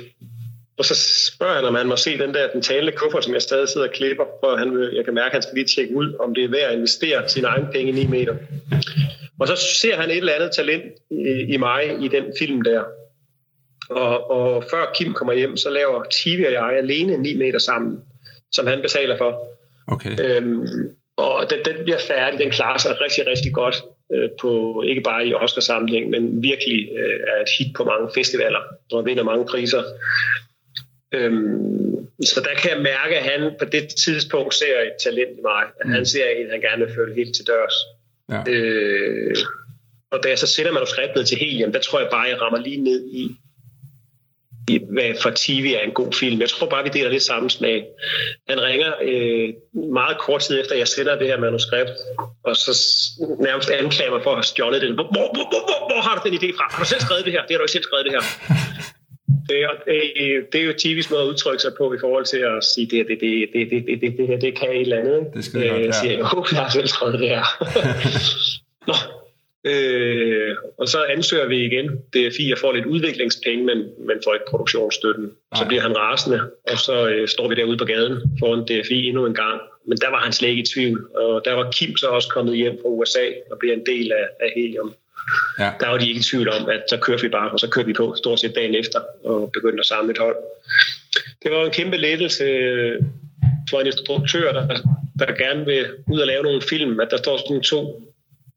og 0.79 0.85
så 0.85 0.95
spørger 1.35 1.55
han, 1.55 1.65
om 1.65 1.75
han 1.75 1.87
må 1.87 1.97
se 1.97 2.19
den 2.19 2.35
der 2.35 2.53
den 2.53 2.63
talende 2.63 2.93
kuffert, 2.93 3.25
som 3.25 3.35
jeg 3.35 3.43
stadig 3.43 3.69
sidder 3.69 3.87
og 3.87 3.93
klipper, 3.93 4.25
for 4.41 4.57
han 4.57 4.77
vil, 4.77 4.91
jeg 4.97 5.05
kan 5.05 5.15
mærke, 5.15 5.27
at 5.27 5.33
han 5.33 5.43
skal 5.43 5.55
lige 5.55 5.67
tjekke 5.67 5.97
ud, 5.97 6.15
om 6.21 6.35
det 6.35 6.45
er 6.45 6.49
værd 6.49 6.71
at 6.71 6.75
investere 6.75 7.29
sin 7.29 7.45
egen 7.45 7.67
penge 7.73 7.93
i 7.93 7.95
9 7.95 8.07
meter. 8.07 8.37
Og 9.41 9.49
så 9.49 9.57
ser 9.81 9.97
han 9.97 10.11
et 10.11 10.17
eller 10.17 10.33
andet 10.33 10.51
talent 10.51 10.85
i, 11.11 11.55
i 11.55 11.57
mig 11.57 11.83
i 12.01 12.09
den 12.09 12.25
film 12.39 12.63
der. 12.63 12.83
Og, 13.91 14.31
og 14.31 14.65
før 14.71 14.93
Kim 14.95 15.13
kommer 15.13 15.33
hjem, 15.33 15.57
så 15.57 15.71
laver 15.71 16.05
TV 16.11 16.45
og 16.47 16.53
jeg 16.53 16.79
alene 16.79 17.17
9 17.17 17.37
meter 17.37 17.59
sammen, 17.59 18.01
som 18.53 18.67
han 18.67 18.83
betaler 18.83 19.19
for. 19.19 19.49
Okay. 19.87 20.11
Øhm, 20.21 20.67
og 21.17 21.51
den, 21.51 21.59
den 21.65 21.85
bliver 21.85 21.99
færdig, 21.99 22.41
den 22.41 22.51
klarer 22.51 22.79
sig 22.79 23.01
rigtig, 23.01 23.27
rigtig 23.27 23.53
godt 23.53 23.77
øh, 24.13 24.29
på, 24.41 24.83
ikke 24.87 25.01
bare 25.01 25.27
i 25.27 25.35
Oscar-samling, 25.35 26.11
men 26.11 26.43
virkelig 26.43 26.89
øh, 26.97 27.21
er 27.27 27.43
et 27.43 27.49
hit 27.59 27.77
på 27.77 27.85
mange 27.85 28.09
festivaler, 28.15 28.61
og 28.93 29.07
vinder 29.07 29.23
mange 29.23 29.47
priser. 29.47 29.83
Øhm, 31.13 32.07
så 32.25 32.41
der 32.41 32.55
kan 32.61 32.71
jeg 32.71 32.83
mærke, 32.83 33.19
at 33.19 33.25
han 33.25 33.53
på 33.59 33.65
det 33.65 33.89
tidspunkt 34.05 34.55
ser 34.55 34.81
et 34.81 34.93
talent 35.05 35.39
i 35.39 35.43
mig. 35.43 35.65
At 35.81 35.87
mm. 35.87 35.93
Han 35.93 36.07
ser 36.07 36.29
en, 36.29 36.51
han 36.51 36.61
gerne 36.61 36.85
vil 36.87 36.95
følge 36.95 37.15
helt 37.15 37.35
til 37.35 37.47
dørs. 37.47 37.75
Ja. 38.31 38.53
Øh, 38.53 39.37
og 40.11 40.23
da 40.23 40.29
jeg 40.29 40.39
så 40.39 40.47
sender 40.47 40.73
manuskriptet 40.73 41.29
til 41.29 41.39
Helium, 41.39 41.73
der 41.73 41.81
tror 41.81 42.01
jeg 42.01 42.09
bare, 42.11 42.29
jeg 42.29 42.41
rammer 42.41 42.59
lige 42.59 42.83
ned 42.83 43.09
i, 43.13 43.37
hvad 44.67 45.15
for 45.23 45.33
TV 45.37 45.75
er 45.79 45.85
en 45.87 45.91
god 45.91 46.13
film. 46.13 46.41
Jeg 46.41 46.49
tror 46.49 46.67
bare, 46.67 46.83
vi 46.85 46.91
deler 46.93 47.11
det 47.11 47.23
samme 47.23 47.51
smag. 47.51 47.85
Han 48.49 48.63
ringer 48.63 48.93
øh, 49.03 49.49
meget 49.93 50.19
kort 50.19 50.41
tid 50.41 50.61
efter, 50.61 50.77
jeg 50.77 50.89
sender 50.89 51.19
det 51.19 51.27
her 51.27 51.39
manuskript, 51.41 51.91
og 52.45 52.57
så 52.57 52.73
nærmest 53.41 53.71
anklager 53.71 54.11
mig 54.11 54.23
for 54.23 54.31
at 54.31 54.37
have 54.37 54.43
stjålet 54.45 54.83
det. 54.83 54.95
Hvor, 54.95 55.09
hvor, 55.15 55.29
hvor, 55.35 55.47
hvor, 55.51 55.89
hvor, 55.89 56.01
har 56.07 56.15
du 56.17 56.29
den 56.29 56.39
idé 56.39 56.57
fra? 56.57 56.65
Har 56.71 56.83
du 56.83 56.89
selv 56.89 57.01
skrevet 57.01 57.25
det 57.25 57.33
her? 57.33 57.43
Det 57.43 57.51
har 57.51 57.59
du 57.59 57.65
ikke 57.65 57.73
selv 57.73 57.89
skrevet 57.89 58.05
det 58.07 58.13
her. 58.13 58.25
Det 59.49 59.63
er, 59.63 59.71
øh, 59.87 60.43
det 60.53 60.61
er 60.61 60.65
jo 60.65 60.73
TV's 60.73 61.11
måde 61.11 61.23
at 61.23 61.29
udtrykke 61.29 61.63
sig 61.63 61.73
på 61.79 61.95
i 61.95 61.97
forhold 62.01 62.25
til 62.25 62.37
at 62.37 62.65
sige, 62.65 62.87
det, 62.87 63.07
det, 63.09 63.19
det, 63.21 63.49
det, 63.53 63.71
det, 63.71 63.87
det, 63.87 64.01
det, 64.01 64.19
det, 64.19 64.29
det, 64.29 64.41
det 64.41 64.59
kan 64.59 64.71
et 64.71 64.81
eller 64.81 64.99
andet. 64.99 65.21
Det 65.35 65.45
skal 65.45 65.69
godt, 65.69 65.81
øh, 65.81 65.87
ja. 65.87 65.93
siger, 65.93 66.13
jeg, 66.13 66.39
oh, 66.39 66.47
jeg 66.53 66.61
har 66.61 66.71
selv 66.71 66.87
skrevet 66.87 67.21
det 67.21 67.29
her. 67.29 67.45
Nå. 68.89 68.95
Øh, 69.65 70.57
og 70.79 70.89
så 70.89 71.05
ansøger 71.05 71.47
vi 71.47 71.65
igen. 71.65 71.91
Fint, 72.15 72.49
jeg 72.49 72.59
får 72.59 72.73
lidt 72.73 72.87
udviklingspenge, 72.87 73.65
men, 73.65 73.79
men 73.79 74.17
får 74.25 74.35
ikke 74.35 74.47
produktionsstøtten. 74.49 75.31
Så 75.55 75.63
Nej. 75.63 75.69
bliver 75.69 75.83
han 75.83 75.97
rasende, 75.97 76.41
og 76.71 76.79
så 76.79 77.09
øh, 77.09 77.29
står 77.29 77.49
vi 77.49 77.55
derude 77.55 77.77
på 77.77 77.85
gaden 77.85 78.21
foran 78.39 78.65
DFI 78.65 79.07
endnu 79.07 79.27
en 79.27 79.35
gang. 79.35 79.61
Men 79.87 79.99
der 79.99 80.11
var 80.11 80.19
han 80.19 80.33
slet 80.33 80.49
ikke 80.49 80.63
i 80.63 80.67
tvivl. 80.75 81.09
Og 81.17 81.43
der 81.45 81.53
var 81.53 81.71
Kim 81.71 81.97
så 81.97 82.07
også 82.07 82.29
kommet 82.29 82.57
hjem 82.57 82.79
fra 82.83 82.89
USA 82.89 83.27
og 83.51 83.59
bliver 83.59 83.75
en 83.75 83.87
del 83.87 84.13
af, 84.13 84.27
af 84.41 84.53
Helium. 84.57 84.95
Ja. 85.59 85.71
Der 85.81 85.89
var 85.89 85.99
de 85.99 86.09
ikke 86.09 86.21
i 86.21 86.23
tvivl 86.23 86.49
om, 86.49 86.69
at 86.69 86.83
så 86.89 86.97
kørte 86.97 87.23
vi 87.23 87.29
bare, 87.29 87.51
og 87.51 87.61
så 87.61 87.69
kørte 87.69 87.87
vi 87.87 87.93
på 87.93 88.15
stort 88.19 88.41
set 88.41 88.55
dagen 88.55 88.75
efter 88.75 89.01
og 89.25 89.51
begyndte 89.53 89.81
at 89.81 89.87
samle 89.87 90.11
et 90.11 90.19
hold. 90.19 90.37
Det 91.43 91.51
var 91.51 91.65
en 91.65 91.71
kæmpe 91.71 91.97
lettelse 91.97 92.45
øh, 92.45 93.03
for 93.71 93.81
en 93.81 93.87
instruktør, 93.87 94.53
der, 94.53 94.67
der 95.19 95.33
gerne 95.33 95.65
vil 95.65 95.87
ud 96.13 96.21
og 96.21 96.27
lave 96.27 96.43
nogle 96.43 96.63
film, 96.63 97.01
at 97.01 97.09
der 97.11 97.17
står 97.17 97.37
sådan 97.37 97.61
to 97.61 98.12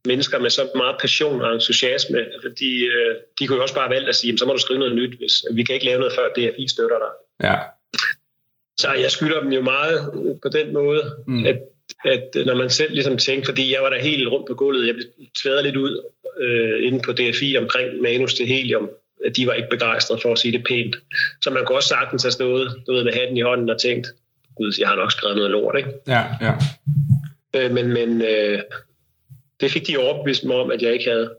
mennesker 0.05 0.39
med 0.39 0.49
så 0.49 0.69
meget 0.75 0.95
passion 1.01 1.41
og 1.41 1.53
entusiasme. 1.53 2.25
Fordi 2.41 2.85
øh, 2.85 3.15
de 3.39 3.47
kunne 3.47 3.55
jo 3.55 3.61
også 3.61 3.75
bare 3.75 3.89
valgt 3.89 4.09
at 4.09 4.15
sige, 4.15 4.27
"Jamen, 4.27 4.37
så 4.37 4.45
må 4.45 4.53
du 4.53 4.59
skrive 4.59 4.79
noget 4.79 4.95
nyt, 4.95 5.17
hvis 5.17 5.45
vi 5.51 5.63
kan 5.63 5.75
ikke 5.75 5.85
lave 5.85 5.99
noget 5.99 6.13
før 6.15 6.27
DFI 6.35 6.67
støtter 6.67 6.97
dig. 6.97 7.11
Ja. 7.47 7.55
Så 8.77 8.93
jeg 8.93 9.11
skylder 9.11 9.39
dem 9.41 9.51
jo 9.51 9.61
meget 9.61 10.11
på 10.41 10.49
den 10.49 10.73
måde, 10.73 11.01
mm. 11.27 11.45
at, 11.45 11.59
at 12.05 12.45
når 12.45 12.55
man 12.55 12.69
selv 12.69 12.93
ligesom 12.93 13.17
tænker, 13.17 13.45
fordi 13.45 13.73
jeg 13.73 13.83
var 13.83 13.89
der 13.89 13.99
helt 13.99 14.27
rundt 14.27 14.47
på 14.47 14.53
gulvet, 14.53 14.87
jeg 14.87 14.95
blev 14.95 15.07
tværet 15.43 15.63
lidt 15.63 15.75
ud 15.75 16.03
øh, 16.39 16.87
inde 16.87 16.99
på 17.05 17.11
DFI 17.11 17.57
omkring 17.57 18.01
manus 18.01 18.33
til 18.33 18.45
Helium, 18.45 18.89
at 19.25 19.35
de 19.37 19.47
var 19.47 19.53
ikke 19.53 19.69
begejstrede 19.69 20.21
for 20.21 20.31
at 20.31 20.39
sige 20.39 20.51
det 20.51 20.65
pænt. 20.67 20.95
Så 21.41 21.49
man 21.49 21.65
kunne 21.65 21.77
også 21.77 21.89
sagtens 21.89 22.23
have 22.23 22.31
stået 22.31 22.83
du 22.87 22.93
ved, 22.93 23.03
med 23.03 23.13
hatten 23.13 23.37
i 23.37 23.41
hånden 23.41 23.69
og 23.69 23.81
tænkt, 23.81 24.07
gud, 24.55 24.73
jeg 24.79 24.87
har 24.87 24.95
nok 24.95 25.11
skrevet 25.11 25.35
noget 25.35 25.51
lort, 25.51 25.77
ikke? 25.77 25.89
Ja, 26.07 26.23
ja. 26.41 26.53
Øh, 27.55 27.71
men 27.71 27.87
men 27.87 28.21
øh, 28.21 28.59
det 29.59 29.71
fik 29.71 29.87
de 29.87 29.97
overbevist 29.97 30.43
mig 30.43 30.55
om, 30.55 30.71
at 30.71 30.81
jeg 30.81 30.93
ikke 30.93 31.05
havde. 31.09 31.29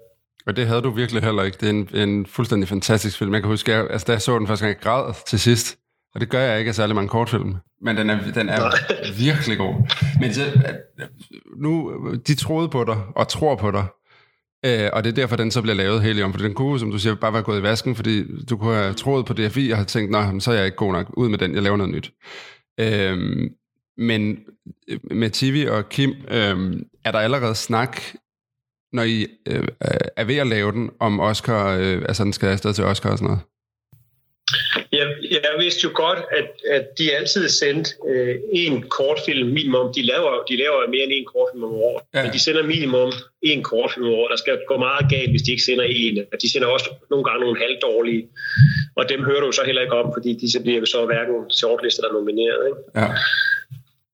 Og 0.46 0.56
det 0.56 0.66
havde 0.66 0.82
du 0.82 0.90
virkelig 0.90 1.23
heller 1.23 1.42
ikke. 1.42 1.58
Det 1.61 1.66
er 1.66 1.70
en, 1.70 2.08
en 2.08 2.26
fuldstændig 2.26 2.68
fantastisk 2.68 3.18
film. 3.18 3.35
Jeg 3.35 3.42
kan 3.42 3.50
huske, 3.50 3.73
jeg, 3.73 3.87
altså, 3.90 4.04
da 4.04 4.12
jeg 4.12 4.23
så 4.23 4.38
den 4.38 4.46
første 4.46 4.64
gang, 4.64 4.76
jeg 4.76 4.82
græd 4.82 5.14
til 5.26 5.40
sidst. 5.40 5.78
Og 6.14 6.20
det 6.20 6.28
gør 6.28 6.40
jeg 6.40 6.58
ikke 6.58 6.68
af 6.68 6.75
særlig 6.75 6.94
mange 6.94 7.08
kortfilm. 7.08 7.54
Men 7.82 7.96
den 7.96 8.11
er, 8.11 8.32
den 8.35 8.49
er 8.49 8.70
virkelig 9.25 9.58
god. 9.58 9.75
Men 10.20 10.35
så, 10.35 10.42
nu, 11.56 12.00
de 12.26 12.35
troede 12.35 12.68
på 12.68 12.85
dig, 12.85 12.96
og 13.16 13.28
tror 13.28 13.56
på 13.56 13.70
dig. 13.70 13.85
Øh, 14.66 14.90
og 14.92 15.04
det 15.04 15.11
er 15.11 15.14
derfor, 15.14 15.37
den 15.37 15.50
så 15.50 15.62
bliver 15.62 15.75
lavet 15.75 16.02
helium. 16.02 16.32
For 16.32 16.40
den 16.40 16.54
kunne, 16.54 16.78
som 16.78 16.90
du 16.90 16.99
siger, 16.99 17.14
bare 17.14 17.32
være 17.32 17.42
gået 17.42 17.61
i 17.61 17.62
vasken, 17.62 17.96
fordi 17.96 18.25
du 18.50 18.56
kunne 18.56 18.75
have 18.75 18.94
troet 18.94 19.26
på 19.26 19.32
DFI, 19.32 19.70
og 19.70 19.76
have 19.76 19.85
tænkt, 19.85 20.11
nej, 20.11 20.38
så 20.38 20.50
er 20.50 20.54
jeg 20.54 20.64
ikke 20.64 20.76
god 20.76 20.92
nok. 20.92 21.11
Ud 21.16 21.28
med 21.28 21.38
den, 21.38 21.54
jeg 21.54 21.62
laver 21.62 21.76
noget 21.76 21.94
nyt. 21.94 22.12
Øh, 22.80 23.18
men 23.99 24.38
med 25.11 25.30
TV 25.30 25.68
og 25.70 25.88
Kim, 25.88 26.14
øh, 26.30 26.76
er 27.06 27.12
der 27.12 27.18
allerede 27.18 27.54
snak, 27.54 27.92
når 28.92 29.02
I 29.02 29.26
øh, 29.48 29.68
er 30.16 30.25
ved 30.25 30.36
at 30.36 30.46
lave 30.46 30.72
den, 30.72 30.90
om 31.00 31.20
Oscar, 31.20 31.78
øh, 31.78 32.02
altså 32.08 32.25
den 32.25 32.32
skal 32.32 32.48
afsted 32.48 32.72
til 32.75 32.84
Oscar 32.84 33.10
og 33.10 33.18
sådan 33.18 33.26
noget? 33.26 33.42
Jeg, 34.92 35.06
jeg 35.30 35.54
vidste 35.58 35.80
jo 35.84 35.90
godt, 35.94 36.20
at, 36.38 36.50
at 36.76 36.84
de 36.98 37.14
altid 37.18 37.48
sendte 37.48 37.90
øh, 38.08 38.34
en 38.52 38.75
kortfilm 38.96 39.48
minimum. 39.48 39.86
De 39.96 40.02
laver, 40.02 40.32
de 40.50 40.56
laver 40.56 40.90
mere 40.94 41.04
end 41.06 41.12
en 41.12 41.28
kortfilm 41.32 41.64
om 41.64 41.75
året. 41.75 42.02
Ja. 42.02 42.18
Ja. 42.18 42.25
Men 42.25 42.32
de 42.32 42.40
sender 42.46 42.62
minimum 42.75 43.12
en 43.42 43.62
kortfilm 43.62 44.06
om 44.06 44.12
året. 44.12 44.30
Der 44.30 44.36
skal 44.36 44.58
gå 44.68 44.76
meget 44.88 45.04
galt, 45.10 45.30
hvis 45.30 45.42
de 45.42 45.50
ikke 45.50 45.66
sender 45.68 45.84
en. 45.84 46.14
De 46.42 46.52
sender 46.52 46.68
også 46.68 46.88
nogle 47.10 47.25
gange 47.25 47.40
nogle 47.44 47.58
halvdårlige. 47.62 48.22
Og 48.96 49.08
dem 49.08 49.20
hører 49.28 49.40
du 49.40 49.52
så 49.52 49.62
heller 49.66 49.82
ikke 49.82 49.96
om, 50.02 50.08
fordi 50.16 50.30
de 50.42 50.52
så 50.52 50.58
bliver 50.62 50.84
så 50.84 51.06
hverken 51.06 51.50
shortlistet 51.50 52.04
eller 52.04 52.18
nomineret. 52.18 52.62
Ikke? 52.70 52.80
Ja. 53.00 53.08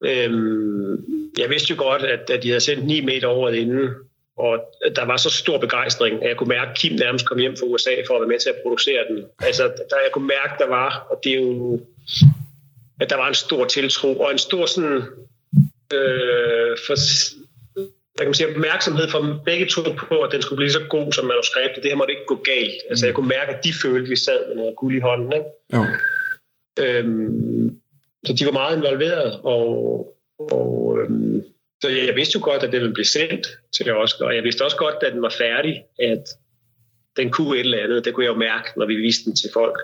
Øhm, 0.04 1.04
jeg 1.38 1.50
vidste 1.50 1.70
jo 1.70 1.82
godt, 1.82 2.02
at, 2.02 2.30
at 2.30 2.42
de 2.42 2.48
havde 2.48 2.60
sendt 2.60 2.86
ni 2.86 3.00
meter 3.00 3.28
året 3.28 3.54
inden, 3.54 3.88
og 4.36 4.58
der 4.96 5.04
var 5.04 5.16
så 5.16 5.30
stor 5.30 5.58
begejstring, 5.58 6.22
at 6.22 6.28
jeg 6.28 6.36
kunne 6.36 6.48
mærke, 6.48 6.70
at 6.70 6.78
Kim 6.78 6.96
nærmest 6.96 7.26
kom 7.26 7.38
hjem 7.38 7.56
fra 7.56 7.66
USA 7.66 7.90
for 8.06 8.14
at 8.14 8.20
være 8.20 8.28
med 8.28 8.38
til 8.38 8.48
at 8.48 8.60
producere 8.62 9.04
den. 9.10 9.24
Altså, 9.42 9.62
der 9.62 9.96
jeg 10.04 10.10
kunne 10.12 10.26
mærke, 10.26 10.54
der 10.58 10.68
var, 10.68 11.06
og 11.10 11.20
det 11.24 11.32
er 11.32 11.40
jo, 11.40 11.80
at 13.00 13.10
der 13.10 13.16
var 13.16 13.28
en 13.28 13.34
stor 13.34 13.64
tiltro, 13.64 14.20
og 14.20 14.32
en 14.32 14.38
stor 14.38 14.66
sådan, 14.66 15.02
øh, 15.94 16.76
for, 16.86 16.94
hvad 17.74 18.18
kan 18.18 18.26
man 18.26 18.34
sige, 18.34 18.48
opmærksomhed 18.48 19.08
for 19.08 19.42
begge 19.44 19.66
to 19.66 19.82
på, 19.82 20.22
at 20.22 20.32
den 20.32 20.42
skulle 20.42 20.56
blive 20.56 20.70
så 20.70 20.80
god 20.90 21.12
som 21.12 21.26
manuskriptet. 21.26 21.82
Det 21.82 21.90
her 21.90 21.96
måtte 21.96 22.12
ikke 22.12 22.26
gå 22.26 22.34
galt. 22.34 22.74
Altså, 22.90 23.06
jeg 23.06 23.14
kunne 23.14 23.28
mærke, 23.28 23.52
at 23.52 23.64
de 23.64 23.72
følte, 23.82 24.04
at 24.04 24.10
vi 24.10 24.16
sad 24.16 24.48
med 24.48 24.56
noget 24.56 24.76
guld 24.76 24.96
i 24.96 25.00
hånden. 25.00 25.32
Ikke? 25.32 25.46
Jo. 25.74 25.84
Øhm, 26.78 27.81
så 28.26 28.32
de 28.32 28.46
var 28.46 28.52
meget 28.52 28.76
involveret, 28.76 29.40
og, 29.44 29.66
og 30.38 30.98
øhm, 31.00 31.44
så 31.82 31.88
jeg 31.88 32.16
vidste 32.16 32.36
jo 32.38 32.44
godt, 32.44 32.62
at 32.62 32.72
det 32.72 32.80
ville 32.80 32.94
blive 32.94 33.14
sendt 33.18 33.46
til 33.76 33.92
Oscar, 33.92 34.26
og 34.26 34.34
jeg 34.34 34.44
vidste 34.44 34.64
også 34.64 34.76
godt, 34.76 34.94
at 35.02 35.12
den 35.12 35.22
var 35.22 35.34
færdig, 35.38 35.84
at 35.98 36.24
den 37.16 37.30
kunne 37.30 37.54
et 37.54 37.60
eller 37.60 37.84
andet. 37.84 38.04
Det 38.04 38.14
kunne 38.14 38.24
jeg 38.24 38.32
jo 38.32 38.38
mærke, 38.38 38.68
når 38.76 38.86
vi 38.86 38.96
viste 38.96 39.24
den 39.24 39.36
til 39.36 39.50
folk. 39.52 39.78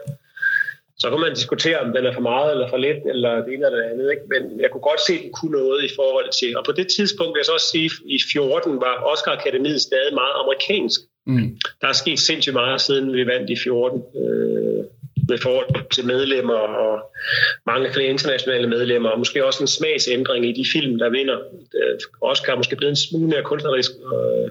Så 0.98 1.10
kunne 1.10 1.20
man 1.20 1.34
diskutere, 1.34 1.78
om 1.80 1.92
den 1.92 2.06
er 2.06 2.14
for 2.14 2.20
meget 2.20 2.52
eller 2.52 2.68
for 2.68 2.76
lidt, 2.76 3.02
eller 3.12 3.32
det 3.44 3.54
ene 3.54 3.66
eller 3.66 3.78
det 3.78 3.90
andet. 3.92 4.10
Ikke? 4.10 4.24
Men 4.32 4.60
jeg 4.60 4.70
kunne 4.70 4.86
godt 4.90 5.00
se, 5.06 5.12
at 5.14 5.22
den 5.22 5.32
kunne 5.32 5.58
noget 5.60 5.84
i 5.84 5.90
forhold 5.96 6.30
til. 6.40 6.56
Og 6.58 6.64
på 6.64 6.72
det 6.72 6.86
tidspunkt 6.96 7.32
vil 7.32 7.40
jeg 7.40 7.50
så 7.50 7.52
også 7.58 7.70
sige, 7.74 7.86
at 7.86 7.92
i 8.16 8.18
14 8.32 8.80
var 8.86 8.94
Oscar 9.12 9.32
Akademiet 9.38 9.80
stadig 9.80 10.14
meget 10.14 10.34
amerikansk. 10.42 11.00
Mm. 11.26 11.48
Der 11.80 11.88
er 11.88 11.92
sket 12.02 12.18
sindssygt 12.18 12.58
meget, 12.62 12.80
siden 12.80 13.12
vi 13.12 13.26
vandt 13.26 13.50
i 13.50 13.56
14. 13.56 14.02
Øh, 14.22 14.84
med 15.28 15.38
forhold 15.38 15.90
til 15.90 16.06
medlemmer 16.06 16.54
og 16.54 17.12
mange 17.66 17.92
flere 17.92 18.08
internationale 18.08 18.68
medlemmer, 18.68 19.08
og 19.10 19.18
måske 19.18 19.44
også 19.46 19.62
en 19.62 19.66
smagsændring 19.68 20.46
i 20.48 20.52
de 20.52 20.64
film, 20.72 20.98
der 20.98 21.08
vinder. 21.10 21.38
Øh, 21.74 21.98
Oscar 22.20 22.52
er 22.52 22.56
måske 22.56 22.76
blevet 22.76 22.90
en 22.92 22.96
smule 22.96 23.26
mere 23.28 23.42
kunstnerisk 23.42 23.90
øh, 24.14 24.50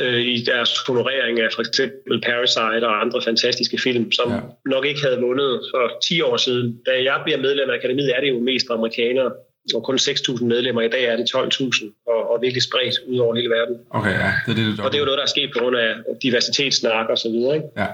øh, 0.00 0.20
i 0.20 0.44
deres 0.44 0.70
honorering 0.86 1.40
af 1.40 1.48
for 1.54 1.62
eksempel 1.62 2.20
Parasite 2.20 2.86
og 2.86 3.00
andre 3.00 3.22
fantastiske 3.22 3.78
film, 3.78 4.12
som 4.12 4.30
Ja. 4.32 4.38
nok 4.66 4.86
ikke 4.86 5.02
havde 5.02 5.20
vundet 5.20 5.60
for 5.74 5.98
10 6.08 6.20
år 6.20 6.36
siden. 6.36 6.80
Da 6.86 6.90
jeg 6.90 7.20
bliver 7.24 7.38
medlem 7.38 7.70
af 7.70 7.74
Akademiet, 7.74 8.16
er 8.16 8.20
det 8.20 8.28
jo 8.28 8.38
mest 8.40 8.66
amerikanere, 8.70 9.32
og 9.74 9.84
kun 9.84 9.96
6.000 9.96 10.44
medlemmer. 10.44 10.82
I 10.82 10.88
dag 10.88 11.04
er 11.04 11.16
det 11.16 11.26
12.000, 11.34 12.04
og, 12.06 12.30
og 12.30 12.42
virkelig 12.42 12.62
spredt 12.62 12.94
ud 13.06 13.18
over 13.18 13.34
hele 13.34 13.48
verden. 13.50 13.76
Okay, 13.90 14.10
ja. 14.24 14.32
Det 14.46 14.50
er 14.52 14.70
det, 14.70 14.80
Og 14.84 14.90
det 14.90 14.94
er 14.94 14.98
jo 14.98 15.04
noget, 15.04 15.18
der 15.18 15.24
er 15.24 15.28
sket 15.36 15.50
på 15.52 15.58
grund 15.58 15.76
af 15.76 15.94
diversitetssnak 16.22 17.06
og 17.08 17.18
så 17.18 17.28
videre. 17.28 17.54
Ikke? 17.54 17.66
Ja. 17.76 17.86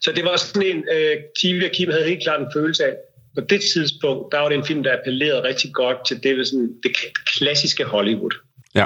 Så 0.00 0.12
det 0.12 0.24
var 0.24 0.36
sådan 0.36 0.62
en, 0.62 0.84
øh, 0.92 1.16
Kiwi 1.40 1.64
og 1.64 1.70
Kim 1.70 1.90
havde 1.90 2.04
helt 2.04 2.22
klart 2.22 2.40
en 2.40 2.52
følelse 2.54 2.84
af, 2.84 2.94
på 3.34 3.40
det 3.40 3.60
tidspunkt, 3.74 4.32
der 4.32 4.38
var 4.38 4.48
det 4.48 4.58
en 4.58 4.66
film, 4.66 4.82
der 4.82 4.98
appellerede 4.98 5.42
rigtig 5.42 5.70
godt 5.72 5.96
til 6.08 6.22
det, 6.22 6.48
sådan, 6.48 6.74
det 6.82 6.92
klassiske 7.26 7.84
Hollywood. 7.84 8.34
Ja. 8.74 8.84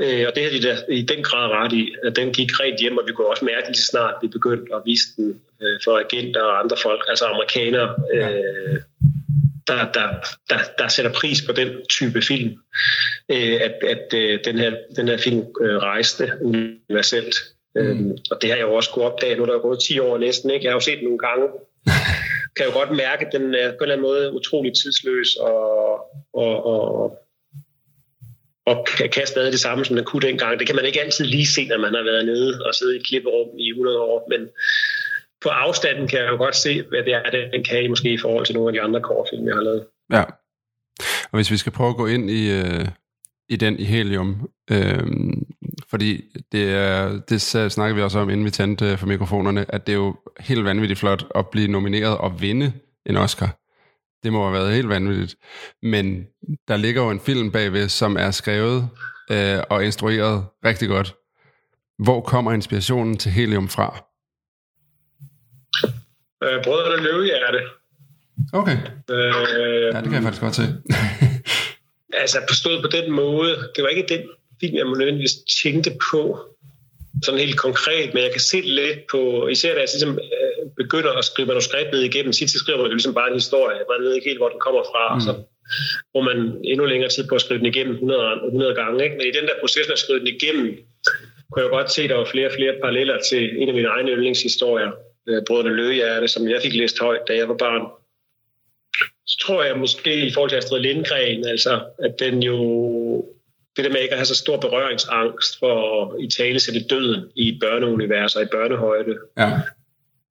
Øh, 0.00 0.24
og 0.28 0.34
det 0.34 0.42
havde 0.42 0.58
de 0.58 0.68
da 0.68 0.76
i 0.92 1.02
den 1.02 1.22
grad 1.22 1.50
ret 1.50 1.72
i, 1.72 1.94
at 2.06 2.16
den 2.16 2.32
gik 2.32 2.60
rent 2.60 2.80
hjem, 2.80 2.98
og 2.98 3.04
vi 3.06 3.12
kunne 3.12 3.26
også 3.26 3.44
mærke 3.44 3.66
lige 3.68 3.76
så 3.76 3.84
snart, 3.84 4.14
vi 4.22 4.28
begyndte 4.28 4.74
at 4.74 4.82
vise 4.84 5.04
den 5.16 5.40
øh, 5.62 5.80
for 5.84 5.98
agenter 5.98 6.42
og 6.42 6.60
andre 6.60 6.76
folk, 6.82 7.04
altså 7.08 7.24
amerikanere, 7.24 7.94
øh, 8.14 8.80
der, 9.66 9.92
der, 9.92 10.08
der, 10.50 10.58
der 10.78 10.88
sætter 10.88 11.12
pris 11.12 11.42
på 11.46 11.52
den 11.52 11.68
type 11.90 12.22
film, 12.22 12.58
øh, 13.28 13.60
at, 13.66 13.74
at 13.94 14.14
øh, 14.14 14.38
den, 14.44 14.58
her, 14.58 14.76
den 14.96 15.08
her 15.08 15.16
film 15.16 15.44
øh, 15.60 15.76
rejste 15.76 16.32
universelt. 16.40 17.34
Mm. 17.74 18.10
Øh, 18.10 18.16
og 18.30 18.42
det 18.42 18.50
har 18.50 18.56
jeg 18.56 18.66
jo 18.66 18.74
også 18.74 18.90
kunne 18.90 19.04
opdage, 19.04 19.36
nu 19.36 19.42
er 19.42 19.46
der 19.46 19.58
gået 19.58 19.80
10 19.80 19.98
år 19.98 20.18
næsten, 20.18 20.50
ikke? 20.50 20.64
jeg 20.64 20.70
har 20.72 20.76
jo 20.76 20.80
set 20.80 20.98
den 20.98 21.04
nogle 21.04 21.18
gange, 21.18 21.48
kan 22.56 22.66
jo 22.66 22.72
godt 22.72 22.90
mærke, 22.90 23.26
at 23.26 23.32
den 23.32 23.54
er 23.54 23.68
på 23.70 23.76
en 23.76 23.82
eller 23.82 23.94
anden 23.94 24.06
måde 24.10 24.32
utrolig 24.32 24.72
tidsløs 24.74 25.36
og, 25.36 25.60
og, 26.34 26.66
og, 26.66 27.18
og 28.66 28.86
kan, 28.86 29.10
kan 29.10 29.26
stadig 29.26 29.52
det 29.52 29.60
samme, 29.60 29.84
som 29.84 29.96
den 29.96 30.04
kunne 30.04 30.28
dengang. 30.28 30.58
Det 30.58 30.66
kan 30.66 30.76
man 30.76 30.84
ikke 30.84 31.00
altid 31.00 31.24
lige 31.24 31.46
se, 31.46 31.66
når 31.68 31.78
man 31.78 31.94
har 31.94 32.02
været 32.02 32.26
nede 32.26 32.66
og 32.66 32.74
siddet 32.74 32.94
i 32.94 32.96
et 32.96 33.06
klipperum 33.06 33.58
i 33.58 33.68
100 33.68 34.00
år, 34.00 34.26
men 34.30 34.48
på 35.42 35.48
afstanden 35.48 36.08
kan 36.08 36.18
jeg 36.18 36.28
jo 36.28 36.36
godt 36.36 36.56
se, 36.56 36.82
hvad 36.82 37.02
det 37.02 37.14
er, 37.14 37.50
den 37.52 37.64
kan 37.64 37.84
i 37.84 37.88
måske 37.88 38.12
i 38.12 38.18
forhold 38.18 38.46
til 38.46 38.54
nogle 38.54 38.68
af 38.68 38.72
de 38.72 38.80
andre 38.80 39.00
kortfilm, 39.00 39.46
jeg 39.46 39.54
har 39.54 39.62
lavet. 39.62 39.86
Ja. 40.12 40.24
Og 41.30 41.38
hvis 41.38 41.50
vi 41.50 41.56
skal 41.56 41.72
prøve 41.72 41.90
at 41.90 41.96
gå 41.96 42.06
ind 42.06 42.30
i, 42.30 42.50
øh, 42.50 42.88
i 43.48 43.56
den 43.56 43.78
i 43.78 43.84
helium, 43.84 44.50
øh, 44.70 45.06
fordi 45.94 46.24
det, 46.52 47.28
det 47.28 47.40
så 47.40 47.68
snakker 47.68 47.94
vi 47.94 48.02
også 48.02 48.18
om, 48.18 48.30
inden 48.30 48.44
vi 48.44 48.50
tændte 48.50 48.84
øh, 48.84 48.98
for 48.98 49.06
mikrofonerne, 49.06 49.66
at 49.68 49.86
det 49.86 49.92
er 49.92 49.96
jo 49.96 50.16
helt 50.40 50.64
vanvittigt 50.64 51.00
flot 51.00 51.26
at 51.34 51.48
blive 51.48 51.68
nomineret 51.68 52.18
og 52.18 52.40
vinde 52.40 52.72
en 53.06 53.16
Oscar. 53.16 53.58
Det 54.22 54.32
må 54.32 54.42
have 54.42 54.52
været 54.52 54.74
helt 54.74 54.88
vanvittigt. 54.88 55.36
Men 55.82 56.26
der 56.68 56.76
ligger 56.76 57.02
jo 57.02 57.10
en 57.10 57.20
film 57.20 57.52
bagved, 57.52 57.88
som 57.88 58.16
er 58.16 58.30
skrevet 58.30 58.88
øh, 59.30 59.58
og 59.70 59.84
instrueret 59.84 60.44
rigtig 60.64 60.88
godt. 60.88 61.14
Hvor 61.98 62.20
kommer 62.20 62.52
inspirationen 62.52 63.16
til 63.16 63.32
helium 63.32 63.68
fra? 63.68 64.04
Øh, 66.44 66.64
Brødrene 66.64 67.02
Løvehjerte. 67.02 67.60
Okay. 68.52 68.76
Øh, 69.10 69.94
Ja, 69.94 70.00
det 70.00 70.04
kan 70.04 70.14
jeg 70.14 70.22
faktisk 70.22 70.42
godt 70.42 70.54
se. 70.54 70.62
altså 72.22 72.38
forstået 72.48 72.82
på 72.82 72.88
den 72.88 73.12
måde, 73.12 73.50
det 73.76 73.82
var 73.84 73.88
ikke 73.88 74.06
den 74.08 74.22
film, 74.64 74.76
jeg 74.76 74.84
nødvendigvis 74.84 75.36
tænkte 75.62 75.90
på. 76.10 76.20
sådan 77.24 77.40
helt 77.40 77.58
konkret, 77.66 78.14
men 78.14 78.22
jeg 78.22 78.32
kan 78.32 78.40
se 78.40 78.60
lidt 78.60 79.00
på, 79.12 79.48
især 79.54 79.72
da 79.74 79.80
jeg 79.80 79.88
ligesom, 79.94 80.18
øh, 80.18 80.70
begynder 80.76 81.12
at 81.12 81.24
skrive 81.24 81.48
manuskriptet 81.48 82.04
igennem, 82.04 82.32
tit 82.32 82.50
så 82.50 82.58
skriver 82.58 82.78
man 82.78 82.90
jo 82.90 82.96
ligesom 82.98 83.14
bare 83.14 83.28
en 83.28 83.42
historie, 83.42 83.78
man 83.90 84.04
ved 84.04 84.14
ikke 84.14 84.28
helt, 84.28 84.40
hvor 84.40 84.48
den 84.48 84.60
kommer 84.66 84.82
fra, 84.90 85.14
mm. 85.14 85.20
så 85.20 85.32
bruger 86.12 86.26
man 86.30 86.38
endnu 86.64 86.84
længere 86.84 87.10
tid 87.10 87.24
på 87.28 87.34
at 87.34 87.40
skrive 87.40 87.58
den 87.58 87.66
igennem 87.66 87.94
100, 87.94 88.40
100 88.46 88.74
gange. 88.74 89.04
Ikke? 89.04 89.16
Men 89.16 89.26
i 89.26 89.36
den 89.38 89.46
der 89.48 89.56
proces, 89.60 89.86
med 89.88 89.92
at 89.98 90.04
skrive 90.04 90.18
den 90.18 90.30
igennem, 90.36 90.66
kunne 91.50 91.62
jeg 91.62 91.70
godt 91.70 91.92
se, 91.92 92.02
at 92.02 92.10
der 92.10 92.16
var 92.16 92.30
flere 92.34 92.48
og 92.50 92.56
flere 92.58 92.74
paralleller 92.82 93.18
til 93.30 93.42
en 93.62 93.68
af 93.68 93.74
mine 93.74 93.88
egne 93.88 94.10
yndlingshistorier, 94.10 94.90
øh, 95.28 95.42
Brødrene 95.46 95.76
Løgehjerte, 95.76 96.28
som 96.28 96.48
jeg 96.48 96.62
fik 96.62 96.74
læst 96.74 96.98
højt, 97.00 97.28
da 97.28 97.32
jeg 97.36 97.48
var 97.48 97.56
barn. 97.56 97.84
Så 99.26 99.36
tror 99.44 99.62
jeg 99.62 99.78
måske 99.78 100.26
i 100.26 100.32
forhold 100.32 100.50
til 100.50 100.56
Astrid 100.56 100.80
Lindgren, 100.80 101.46
altså, 101.46 101.82
at 101.98 102.14
den 102.18 102.42
jo 102.42 102.58
det 103.76 103.84
der 103.84 103.90
med 103.90 104.00
ikke 104.00 104.12
at 104.12 104.18
have 104.18 104.26
så 104.26 104.34
stor 104.34 104.56
berøringsangst 104.56 105.58
for 105.58 106.02
at 106.02 106.24
i 106.24 106.28
tale 106.28 106.60
sætte 106.60 106.84
døden 106.84 107.24
i 107.36 107.48
et 107.48 107.60
børneunivers 107.60 108.36
og 108.36 108.42
i 108.42 108.46
børnehøjde. 108.52 109.18
Ja. 109.38 109.50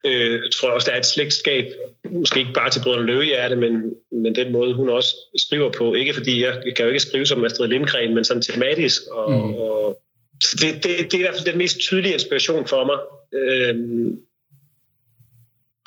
Øh, 0.05 0.31
jeg 0.31 0.51
tror 0.55 0.69
også, 0.69 0.85
der 0.85 0.95
er 0.95 0.99
et 0.99 1.05
slægtskab, 1.05 1.65
måske 2.11 2.39
ikke 2.39 2.53
bare 2.53 2.69
til 2.69 2.81
Brødrene 2.83 3.05
Løvehjerte, 3.05 3.55
men, 3.55 3.93
men 4.11 4.35
den 4.35 4.51
måde, 4.51 4.73
hun 4.73 4.89
også 4.89 5.15
skriver 5.37 5.71
på. 5.71 5.93
Ikke 5.93 6.13
fordi 6.13 6.43
jeg, 6.43 6.61
jeg 6.65 6.75
kan 6.75 6.85
jo 6.85 6.91
ikke 6.91 6.99
skrive 6.99 7.25
som 7.25 7.45
Astrid 7.45 7.67
Lindgren, 7.67 8.15
men 8.15 8.23
sådan 8.23 8.41
tematisk. 8.41 9.01
Og, 9.11 9.31
mm. 9.31 9.53
og, 9.53 10.01
så 10.43 10.57
det, 10.61 10.83
det, 10.83 11.11
det 11.11 11.13
er 11.13 11.19
i 11.19 11.21
hvert 11.21 11.35
fald 11.35 11.51
den 11.51 11.57
mest 11.57 11.79
tydelige 11.79 12.13
inspiration 12.13 12.67
for 12.67 12.85
mig. 12.85 12.97
Øh, 13.39 13.75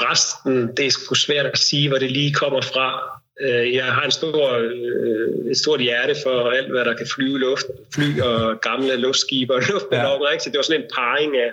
resten, 0.01 0.77
det 0.77 0.87
er 0.87 0.91
sgu 0.91 1.15
svært 1.15 1.47
at 1.47 1.59
sige, 1.59 1.89
hvor 1.89 1.99
det 1.99 2.13
lige 2.13 2.33
kommer 2.33 2.61
fra. 2.61 3.21
Øh, 3.41 3.75
jeg 3.75 3.85
har 3.85 4.03
en 4.03 4.11
stor, 4.11 4.53
øh, 4.53 5.51
et 5.51 5.59
stort 5.59 5.81
hjerte 5.81 6.15
for 6.25 6.51
alt, 6.51 6.71
hvad 6.71 6.85
der 6.85 6.97
kan 6.97 7.07
flyve 7.15 7.39
luft, 7.39 7.67
fly 7.95 8.21
og 8.21 8.61
gamle 8.61 8.97
luftskibe 8.97 9.55
og 9.55 9.63
luftballoner. 9.71 10.27
Ja. 10.27 10.33
Ikke? 10.33 10.45
Så 10.45 10.51
det 10.51 10.57
var 10.57 10.63
sådan 10.63 10.83
en 10.83 10.91
parring 10.95 11.37
af, 11.37 11.51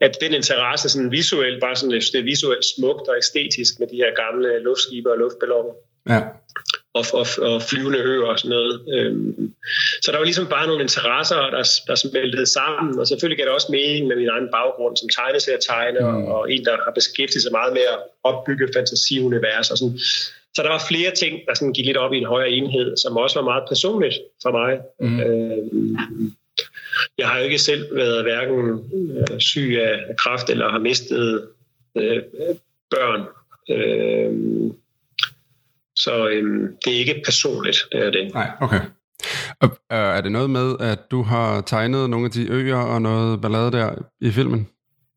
at 0.00 0.16
den 0.20 0.32
interesse 0.34 0.88
sådan 0.88 1.12
visuelt, 1.12 1.60
bare 1.60 1.76
sådan, 1.76 2.00
det 2.00 2.14
er 2.14 2.22
visuelt 2.22 2.64
smukt 2.76 3.08
og 3.08 3.16
æstetisk 3.18 3.78
med 3.78 3.88
de 3.88 3.96
her 3.96 4.14
gamle 4.22 4.58
luftskibe 4.58 5.10
og 5.12 5.18
luftballoner. 5.18 5.74
Ja. 6.08 6.20
Og, 6.94 7.04
og, 7.12 7.26
og 7.52 7.62
flyvende 7.62 7.98
øer 7.98 8.26
og 8.26 8.38
sådan 8.38 8.56
noget. 8.56 8.74
Øhm, 8.94 9.54
så 10.02 10.12
der 10.12 10.18
var 10.18 10.24
ligesom 10.24 10.46
bare 10.46 10.66
nogle 10.66 10.82
interesser, 10.82 11.36
der, 11.36 11.64
der 11.86 11.94
smeltede 11.94 12.46
sammen, 12.46 12.98
og 12.98 13.06
selvfølgelig 13.06 13.38
gav 13.38 13.46
det 13.46 13.54
også 13.54 13.68
mening 13.70 14.06
med 14.06 14.16
min 14.16 14.28
egen 14.28 14.48
baggrund 14.52 14.96
som 14.96 15.08
tegneserietegner, 15.08 16.10
mm. 16.10 16.24
og 16.24 16.52
en, 16.52 16.64
der 16.64 16.76
har 16.84 16.92
beskæftiget 16.94 17.42
sig 17.42 17.52
meget 17.52 17.72
med 17.72 17.82
at 17.82 17.98
opbygge 18.24 18.68
fantasiunivers 18.76 19.70
og 19.70 19.78
sådan. 19.78 19.98
Så 20.58 20.62
der 20.62 20.68
var 20.68 20.84
flere 20.88 21.10
ting, 21.10 21.38
der 21.46 21.54
sådan 21.54 21.72
gik 21.72 21.86
lidt 21.86 21.96
op 21.96 22.12
i 22.12 22.18
en 22.18 22.26
højere 22.26 22.50
enhed, 22.50 22.96
som 22.96 23.16
også 23.16 23.38
var 23.38 23.44
meget 23.44 23.64
personligt 23.68 24.14
for 24.42 24.50
mig. 24.50 24.78
Mm. 25.00 25.20
Øh, 25.20 25.58
jeg 27.18 27.28
har 27.28 27.38
jo 27.38 27.44
ikke 27.44 27.58
selv 27.58 27.96
været 27.96 28.22
hverken 28.22 28.68
øh, 28.94 29.40
syg 29.40 29.76
af 29.80 30.16
kræft 30.16 30.50
eller 30.50 30.70
har 30.70 30.78
mistet 30.78 31.48
øh, 31.96 32.22
børn. 32.90 33.20
Øh, 33.70 34.32
så 35.96 36.28
øh, 36.28 36.70
det 36.84 36.94
er 36.94 36.98
ikke 36.98 37.22
personligt, 37.24 37.78
det 37.92 38.06
er 38.06 38.10
det. 38.10 38.34
Nej, 38.34 38.50
okay. 38.60 38.80
Og, 39.60 39.68
øh, 39.92 40.16
er 40.16 40.20
det 40.20 40.32
noget 40.32 40.50
med, 40.50 40.76
at 40.80 41.10
du 41.10 41.22
har 41.22 41.60
tegnet 41.60 42.10
nogle 42.10 42.26
af 42.26 42.30
de 42.30 42.52
øer 42.52 42.76
og 42.76 43.02
noget 43.02 43.40
ballade 43.40 43.72
der 43.72 43.94
i 44.20 44.30
filmen? 44.30 44.68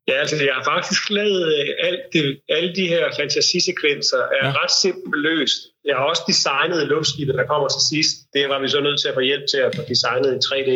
Ja, 0.08 0.12
altså 0.12 0.36
jeg 0.36 0.54
har 0.54 0.64
faktisk 0.64 1.10
lavet 1.10 1.42
øh, 1.58 1.66
alt 1.88 2.00
det, 2.12 2.40
alle 2.48 2.74
de 2.74 2.88
her 2.88 3.04
fantasisekvenser 3.18 4.18
er 4.18 4.46
ja. 4.46 4.52
ret 4.52 4.74
simpelt 4.82 5.22
løst. 5.22 5.60
Jeg 5.84 5.96
har 5.96 6.04
også 6.04 6.22
designet 6.26 6.88
luftskibet, 6.88 7.34
der 7.34 7.46
kommer 7.46 7.68
til 7.68 7.82
sidst. 7.90 8.14
Det 8.34 8.48
var 8.48 8.58
vi 8.60 8.68
så 8.68 8.80
nødt 8.80 9.00
til 9.00 9.08
at 9.08 9.14
få 9.14 9.20
hjælp 9.20 9.44
til 9.50 9.56
at 9.56 9.76
få 9.76 9.82
designet 9.88 10.30
i 10.34 10.40
3D. 10.46 10.70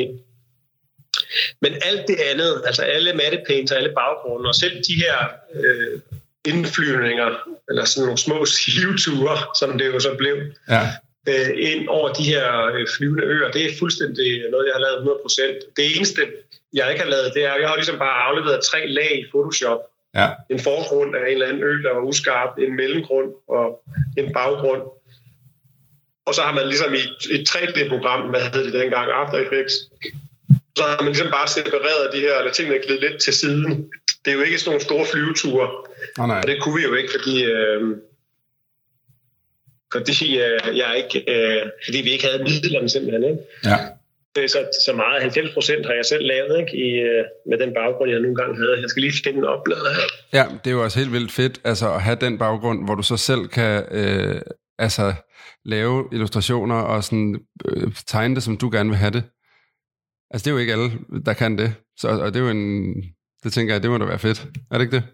Men 1.62 1.72
alt 1.88 2.08
det 2.08 2.18
andet, 2.30 2.62
altså 2.66 2.82
alle 2.82 3.12
mattepaints 3.12 3.72
og 3.72 3.78
alle 3.78 3.92
baggrunde, 3.94 4.48
og 4.48 4.54
selv 4.54 4.76
de 4.88 4.94
her 5.04 5.16
øh, 5.54 6.00
indflyvninger, 6.44 7.28
eller 7.68 7.84
sådan 7.84 8.04
nogle 8.06 8.18
små 8.18 8.44
siveture, 8.56 9.38
som 9.60 9.78
det 9.78 9.86
jo 9.86 10.00
så 10.00 10.14
blev, 10.18 10.36
ja. 10.68 10.88
Øh, 11.26 11.50
ind 11.70 11.88
over 11.88 12.12
de 12.12 12.24
her 12.24 12.66
øh, 12.66 12.86
flyvende 12.96 13.24
øer, 13.24 13.50
det 13.50 13.64
er 13.64 13.78
fuldstændig 13.78 14.28
noget, 14.50 14.66
jeg 14.66 14.74
har 14.74 14.84
lavet 14.86 15.18
100%. 15.68 15.72
Det 15.76 15.96
eneste, 15.96 16.22
jeg 16.72 16.90
ikke 16.90 17.02
har 17.04 17.10
lavet, 17.10 17.34
det 17.34 17.44
er, 17.44 17.54
jeg 17.62 17.68
har 17.68 17.76
ligesom 17.76 17.98
bare 17.98 18.22
afleveret 18.26 18.64
tre 18.64 18.86
lag 18.86 19.18
i 19.18 19.26
Photoshop. 19.30 19.80
Ja. 20.14 20.28
En 20.50 20.60
forgrund 20.60 21.16
af 21.16 21.20
en 21.20 21.32
eller 21.32 21.46
anden 21.46 21.62
ø, 21.62 21.82
der 21.82 21.94
var 21.94 22.00
uskarp, 22.00 22.58
en 22.58 22.76
mellemgrund 22.76 23.30
og 23.48 23.82
en 24.18 24.32
baggrund. 24.32 24.82
Og 26.26 26.34
så 26.34 26.42
har 26.42 26.54
man 26.54 26.66
ligesom 26.68 26.94
i 26.94 27.02
et 27.34 27.48
3D-program, 27.50 28.20
hvad 28.30 28.40
hed 28.40 28.64
det 28.64 28.72
dengang, 28.72 29.10
After 29.10 29.38
Effects, 29.38 29.74
så 30.76 30.82
har 30.82 31.02
man 31.02 31.12
ligesom 31.12 31.30
bare 31.30 31.48
separeret 31.48 32.12
de 32.12 32.20
her, 32.20 32.38
eller 32.38 32.52
tingene 32.52 32.78
glide 32.86 33.00
lidt 33.00 33.22
til 33.22 33.32
siden. 33.32 33.90
Det 34.24 34.30
er 34.30 34.36
jo 34.36 34.42
ikke 34.42 34.58
sådan 34.58 34.70
nogle 34.70 34.84
store 34.84 35.06
flyveture. 35.12 35.68
Oh, 36.18 36.26
nej. 36.28 36.40
Og 36.40 36.46
det 36.48 36.62
kunne 36.62 36.76
vi 36.76 36.82
jo 36.82 36.94
ikke, 36.94 37.10
fordi, 37.16 37.44
øh, 37.44 37.96
fordi, 39.98 40.28
øh, 40.46 40.78
jeg 40.80 40.90
ikke, 41.02 41.18
øh, 41.34 41.62
fordi 41.86 41.98
vi 42.06 42.10
ikke 42.10 42.26
havde 42.26 42.42
midlerne 42.42 42.88
simpelthen. 42.88 43.24
Ikke? 43.24 43.42
Ja. 43.64 43.78
Så, 44.48 44.58
så 44.86 44.92
meget, 44.92 45.22
90 45.22 45.54
procent 45.54 45.86
har 45.86 45.94
jeg 45.94 46.04
selv 46.04 46.24
lavet, 46.26 46.60
ikke? 46.60 46.72
I, 46.86 46.88
øh, 47.08 47.24
med 47.50 47.58
den 47.58 47.74
baggrund, 47.74 48.10
jeg 48.10 48.20
nogle 48.20 48.36
gange 48.36 48.56
havde. 48.56 48.80
Jeg 48.80 48.90
skal 48.90 49.02
lige 49.02 49.12
finde 49.24 49.38
en 49.38 49.44
oplader 49.44 49.90
her. 49.98 50.08
Ja, 50.38 50.44
det 50.64 50.70
er 50.70 50.74
jo 50.74 50.82
også 50.84 50.98
helt 50.98 51.12
vildt 51.12 51.32
fedt, 51.32 51.60
altså 51.64 51.94
at 51.94 52.02
have 52.02 52.18
den 52.20 52.38
baggrund, 52.38 52.84
hvor 52.84 52.94
du 52.94 53.02
så 53.02 53.16
selv 53.16 53.48
kan 53.48 53.84
øh, 53.90 54.40
altså, 54.78 55.14
lave 55.64 56.08
illustrationer 56.12 56.74
og 56.74 57.04
sådan, 57.04 57.40
øh, 57.68 57.92
tegne 58.06 58.34
det, 58.34 58.42
som 58.42 58.56
du 58.56 58.70
gerne 58.72 58.88
vil 58.88 58.98
have 58.98 59.10
det. 59.10 59.22
Altså, 60.30 60.44
det 60.44 60.50
er 60.50 60.54
jo 60.54 60.58
ikke 60.58 60.72
alle, 60.72 60.90
der 61.26 61.32
kan 61.32 61.58
det. 61.58 61.74
Så, 61.98 62.08
og 62.08 62.34
det 62.34 62.40
er 62.40 62.44
jo 62.44 62.50
en... 62.50 62.94
Det 63.42 63.52
tænker 63.52 63.74
jeg, 63.74 63.82
det 63.82 63.90
må 63.90 63.98
da 63.98 64.04
være 64.04 64.18
fedt. 64.18 64.46
Er 64.70 64.78
det 64.78 64.84
ikke 64.84 64.96
det? 64.96 65.04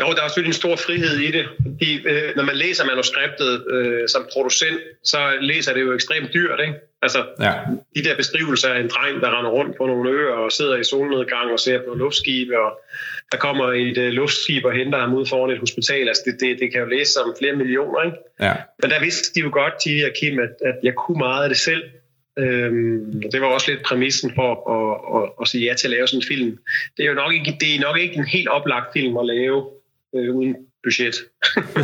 Jo, 0.00 0.06
der 0.16 0.22
er 0.22 0.28
selvfølgelig 0.28 0.56
en 0.56 0.62
stor 0.62 0.76
frihed 0.76 1.16
i 1.18 1.30
det. 1.30 1.46
Fordi, 1.62 2.06
øh, 2.06 2.36
når 2.36 2.44
man 2.44 2.56
læser 2.56 2.84
manuskriptet 2.84 3.64
øh, 3.70 4.08
som 4.08 4.26
producent, 4.32 4.80
så 5.04 5.18
læser 5.40 5.74
det 5.74 5.80
jo 5.80 5.92
ekstremt 5.94 6.34
dyrt, 6.34 6.60
ikke? 6.66 6.74
Altså, 7.02 7.24
ja. 7.40 7.52
de 7.96 8.04
der 8.04 8.16
beskrivelser 8.16 8.68
af 8.68 8.80
en 8.80 8.88
dreng, 8.88 9.20
der 9.20 9.38
render 9.38 9.50
rundt 9.50 9.76
på 9.76 9.86
nogle 9.86 10.10
øer 10.10 10.32
og 10.32 10.52
sidder 10.52 10.76
i 10.76 10.84
solnedgang 10.84 11.52
og 11.52 11.60
ser 11.60 11.78
på 11.88 11.94
luftskibe, 11.94 12.58
og 12.58 12.80
der 13.32 13.38
kommer 13.38 13.66
et 13.72 13.98
øh, 13.98 14.12
luftskib 14.12 14.64
og 14.64 14.72
henter 14.72 14.98
ham 14.98 15.14
ud 15.14 15.26
foran 15.26 15.50
et 15.50 15.58
hospital. 15.58 16.08
Altså, 16.08 16.22
det, 16.26 16.40
det, 16.40 16.60
det 16.60 16.72
kan 16.72 16.80
jo 16.80 16.86
læse 16.86 17.12
som 17.12 17.34
flere 17.38 17.56
millioner, 17.56 18.02
ikke? 18.02 18.16
Ja. 18.40 18.54
Men 18.82 18.90
der 18.90 19.00
vidste 19.00 19.34
de 19.34 19.40
jo 19.40 19.50
godt, 19.52 19.74
de 19.84 19.90
her 19.90 20.10
Kim, 20.20 20.38
at, 20.38 20.52
at 20.68 20.76
jeg 20.82 20.94
kunne 20.94 21.18
meget 21.18 21.42
af 21.42 21.48
det 21.48 21.58
selv. 21.58 21.82
Øhm, 22.38 23.22
det 23.32 23.40
var 23.40 23.46
også 23.46 23.70
lidt 23.70 23.82
præmissen 23.82 24.32
for 24.34 24.50
at, 24.76 25.22
at, 25.22 25.32
at 25.40 25.48
sige 25.48 25.64
ja 25.64 25.74
til 25.74 25.86
at 25.86 25.90
lave 25.90 26.06
sådan 26.06 26.20
en 26.20 26.26
film. 26.28 26.58
Det 26.96 27.02
er 27.04 27.08
jo 27.08 27.14
nok 27.14 27.32
ikke, 27.34 27.56
det 27.60 27.74
er 27.74 27.80
nok 27.80 27.98
ikke 27.98 28.16
en 28.16 28.24
helt 28.24 28.48
oplagt 28.48 28.92
film 28.92 29.16
at 29.16 29.26
lave 29.26 29.70
øh, 30.14 30.36
uden 30.36 30.56
budget. 30.82 31.16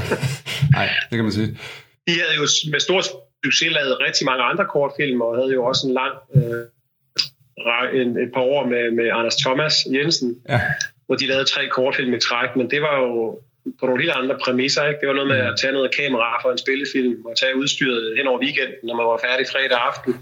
Nej, 0.76 0.88
det 1.10 1.16
kan 1.18 1.24
man 1.24 1.32
sige. 1.32 1.58
De 2.06 2.12
havde 2.20 2.34
jo 2.40 2.46
med 2.72 2.80
stor 2.80 3.02
succes 3.44 3.72
lavet 3.72 4.00
rigtig 4.00 4.24
mange 4.24 4.42
andre 4.42 4.64
kortfilm, 4.64 5.20
og 5.20 5.36
havde 5.36 5.52
jo 5.52 5.64
også 5.64 5.86
en 5.86 5.94
lang 5.94 6.14
øh, 6.36 8.00
en, 8.00 8.18
et 8.18 8.32
par 8.34 8.40
år 8.40 8.66
med, 8.66 8.90
med 8.90 9.10
Anders 9.12 9.36
Thomas 9.36 9.74
Jensen, 9.94 10.42
ja. 10.48 10.60
hvor 11.06 11.16
de 11.16 11.26
lavede 11.26 11.44
tre 11.44 11.68
kortfilm 11.68 12.14
i 12.14 12.20
træk, 12.20 12.56
men 12.56 12.70
det 12.70 12.82
var 12.82 12.98
jo 12.98 13.40
på 13.80 13.86
nogle 13.86 14.02
helt 14.02 14.14
andre 14.20 14.38
præmisser. 14.44 14.86
Ikke? 14.86 15.00
Det 15.00 15.08
var 15.08 15.14
noget 15.14 15.28
med 15.28 15.36
at 15.36 15.54
tage 15.60 15.72
noget 15.72 15.96
kamera 15.98 16.42
for 16.42 16.50
en 16.52 16.58
spillefilm 16.58 17.24
og 17.24 17.38
tage 17.40 17.56
udstyret 17.56 18.16
hen 18.16 18.26
over 18.26 18.40
weekenden, 18.40 18.82
når 18.84 18.96
man 18.96 19.06
var 19.06 19.20
færdig 19.24 19.46
fredag 19.52 19.78
aften. 19.90 20.14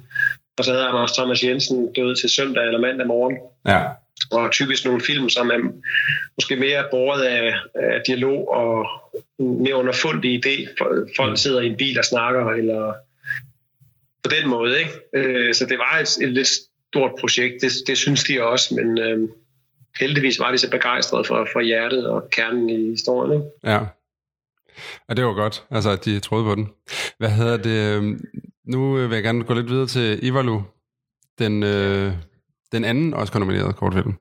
Og 0.58 0.64
så 0.64 0.72
havde 0.72 0.86
Anders 0.86 1.12
Thomas 1.12 1.42
Jensen 1.42 1.92
død 1.92 2.16
til 2.16 2.30
søndag 2.30 2.64
eller 2.66 2.80
mandag 2.80 3.06
morgen. 3.06 3.36
Ja. 3.66 3.82
Og 4.30 4.50
typisk 4.52 4.84
nogle 4.84 5.00
film, 5.00 5.28
som 5.28 5.50
er 5.50 5.58
måske 6.36 6.56
mere 6.56 6.84
båret 6.90 7.22
af, 7.22 7.54
af 7.74 8.00
dialog 8.06 8.48
og 8.48 8.86
mere 9.38 9.74
underfundig 9.74 10.46
idé. 10.46 10.84
Folk 11.16 11.38
sidder 11.38 11.60
i 11.60 11.66
en 11.66 11.76
bil 11.76 11.98
og 11.98 12.04
snakker, 12.04 12.46
eller 12.50 12.94
på 14.22 14.30
den 14.40 14.48
måde. 14.50 14.78
Ikke? 14.78 14.92
Øh, 15.14 15.54
så 15.54 15.66
det 15.66 15.78
var 15.78 15.98
et, 15.98 16.26
et 16.26 16.32
lidt 16.32 16.48
stort 16.92 17.12
projekt, 17.20 17.62
det, 17.62 17.72
det 17.86 17.98
synes 17.98 18.24
de 18.24 18.42
også, 18.42 18.74
men 18.74 18.98
øh, 18.98 19.28
heldigvis 19.98 20.40
var 20.40 20.50
de 20.50 20.58
så 20.58 20.70
begejstrede 20.70 21.24
for, 21.24 21.48
for 21.52 21.60
hjertet 21.60 22.06
og 22.06 22.30
kernen 22.30 22.70
i 22.70 22.90
historien. 22.90 23.32
Ikke? 23.32 23.46
Ja. 23.64 23.80
Ja, 25.08 25.14
det 25.14 25.24
var 25.24 25.34
godt, 25.34 25.64
altså 25.70 25.90
at 25.90 26.04
de 26.04 26.20
troede 26.20 26.44
på 26.44 26.54
den. 26.54 26.68
Hvad 27.18 27.30
hedder 27.30 27.56
det? 27.56 28.20
Nu 28.64 28.94
vil 28.94 29.14
jeg 29.14 29.22
gerne 29.22 29.44
gå 29.44 29.54
lidt 29.54 29.70
videre 29.70 29.86
til 29.86 30.18
Ivalu, 30.22 30.60
den, 31.38 31.62
øh, 31.62 32.12
den 32.72 32.84
anden 32.84 33.14
Oscar-nominerede 33.14 33.72
kortfilm. 33.72 34.14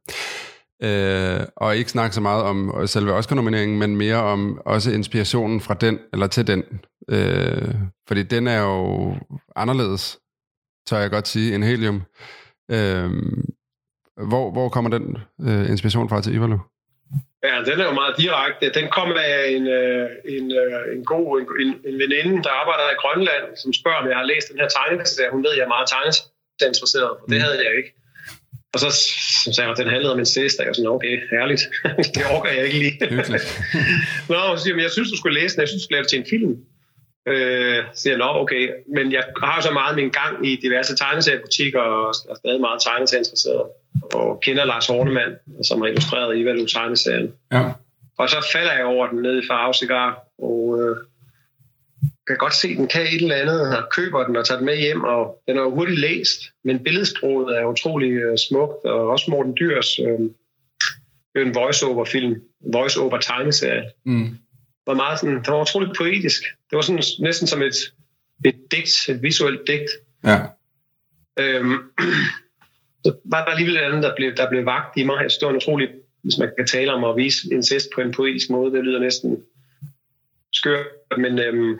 Øh, 0.83 1.39
og 1.55 1.77
ikke 1.77 1.91
snakke 1.91 2.15
så 2.15 2.21
meget 2.21 2.43
om 2.43 2.87
selve 2.87 3.13
Oscar-nomineringen, 3.13 3.79
men 3.79 3.95
mere 3.95 4.15
om 4.15 4.61
også 4.65 4.91
inspirationen 4.91 5.61
fra 5.61 5.73
den, 5.73 5.99
eller 6.13 6.27
til 6.27 6.47
den. 6.47 6.63
Øh, 7.09 7.75
fordi 8.07 8.23
den 8.23 8.47
er 8.47 8.61
jo 8.61 9.15
anderledes, 9.55 10.19
tør 10.87 10.97
jeg 10.97 11.11
godt 11.11 11.27
sige, 11.27 11.55
end 11.55 11.63
Helium. 11.63 12.01
Øh, 12.71 13.11
hvor, 14.27 14.51
hvor 14.51 14.69
kommer 14.69 14.89
den 14.89 15.17
øh, 15.47 15.69
inspiration 15.69 16.09
fra 16.09 16.21
til 16.21 16.33
Ivalu? 16.35 16.57
Ja, 17.43 17.55
den 17.69 17.79
er 17.81 17.85
jo 17.89 17.95
meget 18.01 18.15
direkte. 18.17 18.79
Den 18.79 18.87
kom 18.97 19.11
af 19.11 19.49
en, 19.55 19.67
øh, 19.67 20.09
en, 20.35 20.45
øh, 20.61 20.95
en 20.95 21.05
god 21.05 21.41
en, 21.41 21.71
en 21.89 21.95
veninde, 22.03 22.43
der 22.45 22.51
arbejder 22.61 22.85
i 22.91 22.99
Grønland, 23.03 23.45
som 23.61 23.73
spørger, 23.73 23.99
om 24.01 24.07
jeg 24.09 24.17
har 24.17 24.27
læst 24.31 24.47
den 24.51 24.59
her 24.59 24.69
tegneserie. 24.77 25.31
Hun 25.31 25.43
ved, 25.43 25.51
at 25.51 25.57
jeg 25.57 25.63
er 25.63 25.75
meget 25.75 25.87
tegneinteresseret, 25.93 27.09
og 27.21 27.25
det 27.29 27.37
mm. 27.37 27.43
havde 27.45 27.57
jeg 27.65 27.73
ikke. 27.79 27.91
Og 28.73 28.79
så 28.83 28.89
som 29.43 29.53
sagde 29.53 29.69
jeg, 29.69 29.77
den 29.77 29.93
handlede 29.95 30.13
om 30.15 30.19
en 30.19 30.29
og 30.35 30.63
jeg 30.63 30.67
var 30.71 30.73
sådan, 30.73 30.95
okay, 30.97 31.15
herligt. 31.35 31.63
det 32.15 32.23
orker 32.35 32.51
jeg 32.57 32.63
ikke 32.65 32.79
lige. 32.83 32.95
Nå, 34.31 34.39
så 34.55 34.59
siger 34.63 34.75
jeg, 34.75 34.83
jeg 34.87 34.91
synes, 34.91 35.09
du 35.13 35.17
skulle 35.17 35.39
læse 35.39 35.55
den. 35.55 35.61
Jeg 35.61 35.69
synes, 35.69 35.81
du 35.81 35.85
skulle 35.85 35.97
lave 35.97 36.05
det 36.05 36.11
til 36.11 36.21
en 36.23 36.29
film. 36.33 36.53
Øh, 37.31 37.79
så 37.93 38.01
siger 38.01 38.13
jeg, 38.13 38.21
nå, 38.25 38.29
okay. 38.43 38.63
Men 38.95 39.05
jeg 39.17 39.23
har 39.43 39.55
jo 39.57 39.61
så 39.61 39.73
meget 39.79 39.95
min 40.01 40.09
gang 40.19 40.33
i 40.49 40.51
diverse 40.65 40.95
tegneseriebutikker, 40.95 41.81
og 41.81 42.09
er 42.29 42.35
stadig 42.41 42.61
meget 42.67 42.79
tegneserieinteresseret. 42.87 43.65
Og 44.13 44.39
kender 44.41 44.65
Lars 44.65 44.87
Hornemann, 44.87 45.35
som 45.63 45.81
har 45.81 45.87
illustreret 45.87 46.37
i 46.37 46.45
Valu 46.45 46.65
tegneserien. 46.65 47.33
Ja. 47.51 47.71
Og 48.17 48.29
så 48.29 48.49
falder 48.53 48.73
jeg 48.73 48.85
over 48.85 49.07
den 49.07 49.21
nede 49.21 49.39
i 49.43 49.47
Farve 49.49 49.73
Cigar, 49.73 50.19
og 50.37 50.79
øh, 50.81 50.95
kan 52.27 52.37
godt 52.37 52.55
se, 52.55 52.67
at 52.67 52.77
den 52.77 52.87
kan 52.87 53.01
et 53.01 53.21
eller 53.21 53.35
andet, 53.35 53.77
og 53.77 53.83
køber 53.91 54.23
den 54.23 54.35
og 54.35 54.45
tager 54.45 54.57
den 54.57 54.65
med 54.65 54.77
hjem, 54.77 55.03
og 55.03 55.41
den 55.47 55.57
er 55.57 55.61
jo 55.61 55.69
hurtigt 55.75 55.99
læst, 55.99 56.39
men 56.63 56.83
billedsproget 56.83 57.57
er 57.57 57.65
utrolig 57.65 58.11
øh, 58.11 58.37
smukt, 58.49 58.85
og 58.85 59.07
også 59.09 59.31
Morten 59.31 59.55
Dyrs 59.59 59.99
øh, 59.99 60.19
det 61.33 61.41
er 61.41 61.45
en 61.45 61.55
voice-over-film, 61.55 62.41
voice-over-tegneserie, 62.73 63.83
Mm. 64.05 64.37
var 64.87 64.93
meget 64.93 65.19
sådan, 65.19 65.35
det 65.35 65.47
var 65.47 65.61
utroligt 65.61 65.97
poetisk. 65.97 66.41
Det 66.69 66.75
var 66.75 66.81
sådan, 66.81 67.03
næsten 67.19 67.47
som 67.47 67.61
et, 67.61 67.75
et 68.45 68.55
digt, 68.71 69.09
et 69.09 69.21
visuelt 69.21 69.67
digt. 69.67 69.91
Ja. 70.23 70.39
Øhm, 71.39 71.73
så 73.05 73.15
var 73.25 73.45
der 73.45 73.51
alligevel 73.51 73.75
et 73.75 73.81
andet, 73.81 74.03
der 74.03 74.15
blev, 74.15 74.35
der 74.35 74.49
blev 74.49 74.65
vagt 74.65 74.97
i 74.97 75.03
mig. 75.03 75.17
Jeg 75.21 75.31
synes, 75.31 75.37
det 75.37 75.45
var 75.45 75.51
en 75.51 75.57
utrolig, 75.57 75.89
hvis 76.23 76.37
man 76.37 76.49
kan 76.57 76.67
tale 76.67 76.93
om 76.93 77.03
at 77.03 77.15
vise 77.15 77.37
incest 77.51 77.89
på 77.95 78.01
en 78.01 78.11
poetisk 78.11 78.49
måde, 78.49 78.71
det 78.71 78.83
lyder 78.83 78.99
næsten 78.99 79.37
skørt, 80.53 80.85
men 81.17 81.39
øhm, 81.39 81.77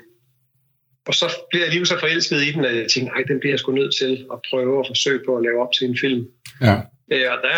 og 1.08 1.13
så 1.13 1.25
blev 1.49 1.60
jeg 1.60 1.65
alligevel 1.67 1.88
så 1.88 1.99
forelsket 1.99 2.41
i 2.41 2.51
den, 2.51 2.65
at 2.65 2.75
jeg 2.75 2.88
tænkte, 2.89 3.13
nej, 3.13 3.23
den 3.27 3.39
bliver 3.39 3.53
jeg 3.53 3.60
sgu 3.60 3.71
nødt 3.71 3.95
til 3.95 4.25
at 4.34 4.39
prøve 4.49 4.79
at 4.79 4.88
forsøge 4.88 5.21
på 5.25 5.38
at 5.38 5.43
lave 5.43 5.62
op 5.62 5.73
til 5.73 5.88
en 5.88 5.97
film. 5.97 6.27
Ja. 6.62 6.75
Øh, 7.12 7.27
og 7.34 7.38
der 7.47 7.55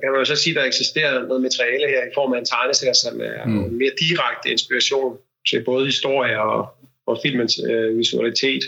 kan 0.00 0.10
man 0.12 0.18
jo 0.18 0.24
så 0.24 0.36
sige, 0.36 0.54
at 0.54 0.60
der 0.60 0.68
eksisterer 0.68 1.26
noget 1.26 1.42
materiale 1.42 1.86
her 1.88 2.02
i 2.04 2.10
form 2.14 2.32
af 2.32 2.38
en 2.38 2.44
tegneserie, 2.44 2.94
som 2.94 3.20
er 3.20 3.46
Mm. 3.46 3.64
en 3.64 3.78
mere 3.78 3.90
direkte 4.00 4.50
inspiration 4.50 5.16
til 5.48 5.64
både 5.64 5.84
historie 5.86 6.42
og, 6.42 6.68
og 7.06 7.18
filmens 7.22 7.60
øh, 7.70 7.98
visualitet. 7.98 8.62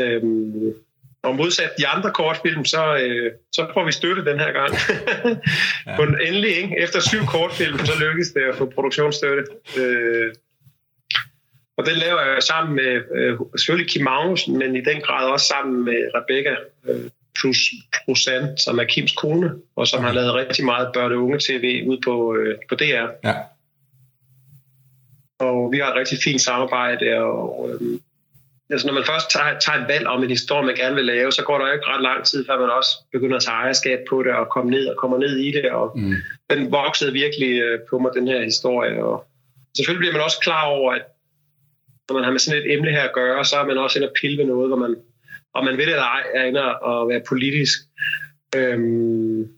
Øhm, 0.00 0.74
og 1.22 1.36
modsat 1.36 1.70
de 1.78 1.86
andre 1.86 2.10
kortfilm, 2.12 2.64
så, 2.64 2.96
øh, 2.96 3.32
så 3.52 3.66
får 3.74 3.84
vi 3.84 3.92
støtte 3.92 4.24
den 4.24 4.38
her 4.40 4.52
gang. 4.52 4.72
ja. 5.86 6.04
Den 6.04 6.20
endelig, 6.26 6.56
ikke? 6.56 6.78
efter 6.78 7.00
syv 7.00 7.26
kortfilm, 7.26 7.78
så 7.78 7.92
lykkes 8.00 8.28
det 8.28 8.42
at 8.42 8.56
få 8.56 8.66
produktionsstøtte. 8.66 9.44
Øh, 9.78 10.34
og 11.76 11.86
den 11.86 11.96
laver 11.96 12.20
jeg 12.20 12.42
sammen 12.42 12.76
med 12.76 13.02
øh, 13.16 13.38
selvfølgelig 13.56 13.90
Kim 13.90 14.04
Magnussen, 14.04 14.58
men 14.58 14.76
i 14.76 14.80
den 14.80 15.00
grad 15.00 15.30
også 15.30 15.46
sammen 15.46 15.84
med 15.84 15.98
Rebecca 16.14 16.56
øh, 16.88 17.10
plus 17.40 17.58
Prosan, 18.04 18.58
som 18.58 18.78
er 18.78 18.84
Kims 18.84 19.12
kone, 19.12 19.54
og 19.76 19.86
som 19.86 20.04
har 20.04 20.12
lavet 20.12 20.34
rigtig 20.34 20.64
meget 20.64 20.88
børne- 20.96 21.14
og 21.14 21.22
unge-tv 21.22 21.84
ud 21.86 21.98
på, 22.04 22.36
øh, 22.36 22.58
på 22.68 22.74
DR. 22.74 23.06
Ja. 23.24 23.34
Og 25.38 25.72
vi 25.72 25.78
har 25.78 25.90
et 25.90 25.96
rigtig 25.96 26.18
fint 26.24 26.40
samarbejde, 26.40 27.16
og 27.16 27.70
øh, 27.70 27.98
altså 28.70 28.86
når 28.86 28.94
man 28.94 29.04
først 29.04 29.30
tager, 29.30 29.58
tager 29.58 29.78
et 29.78 29.88
valg 29.88 30.06
om 30.06 30.22
en 30.22 30.30
historie, 30.30 30.66
man 30.66 30.74
gerne 30.74 30.94
vil 30.94 31.04
lave, 31.04 31.32
så 31.32 31.42
går 31.44 31.58
der 31.58 31.66
jo 31.66 31.72
ikke 31.72 31.86
ret 31.86 32.02
lang 32.02 32.24
tid, 32.24 32.46
før 32.46 32.60
man 32.60 32.70
også 32.70 32.90
begynder 33.12 33.36
at 33.36 33.42
tage 33.42 33.54
ejerskab 33.54 33.98
på 34.10 34.22
det, 34.22 34.32
og 34.32 34.48
komme 34.48 34.70
ned 34.70 34.86
og 34.86 34.96
kommer 34.96 35.18
ned 35.18 35.36
i 35.36 35.52
det, 35.52 35.70
og 35.70 35.92
Mm. 35.98 36.14
den 36.50 36.72
voksede 36.72 37.12
virkelig 37.12 37.60
øh, 37.60 37.78
på 37.90 37.98
mig, 37.98 38.10
den 38.14 38.28
her 38.28 38.44
historie. 38.44 39.04
Og 39.04 39.26
selvfølgelig 39.76 40.00
bliver 40.00 40.12
man 40.12 40.22
også 40.22 40.38
klar 40.42 40.64
over, 40.64 40.92
at 40.92 41.02
når 42.08 42.14
man 42.14 42.24
har 42.24 42.30
med 42.30 42.38
sådan 42.40 42.62
et 42.62 42.72
emne 42.72 42.90
her 42.90 43.02
at 43.02 43.12
gøre, 43.14 43.44
så 43.44 43.56
er 43.56 43.66
man 43.66 43.78
også 43.78 43.98
inde 43.98 44.08
og 44.08 44.14
pille 44.20 44.38
ved 44.38 44.44
noget, 44.44 44.68
hvor 44.68 44.76
man, 44.76 44.96
om 45.54 45.64
man 45.64 45.76
ved 45.76 45.86
det 45.86 45.92
eller 45.92 46.02
ej, 46.02 46.22
er 46.34 46.44
inde 46.44 46.78
og 46.78 47.08
være 47.08 47.22
politisk. 47.28 47.78
Øhm, 48.56 49.48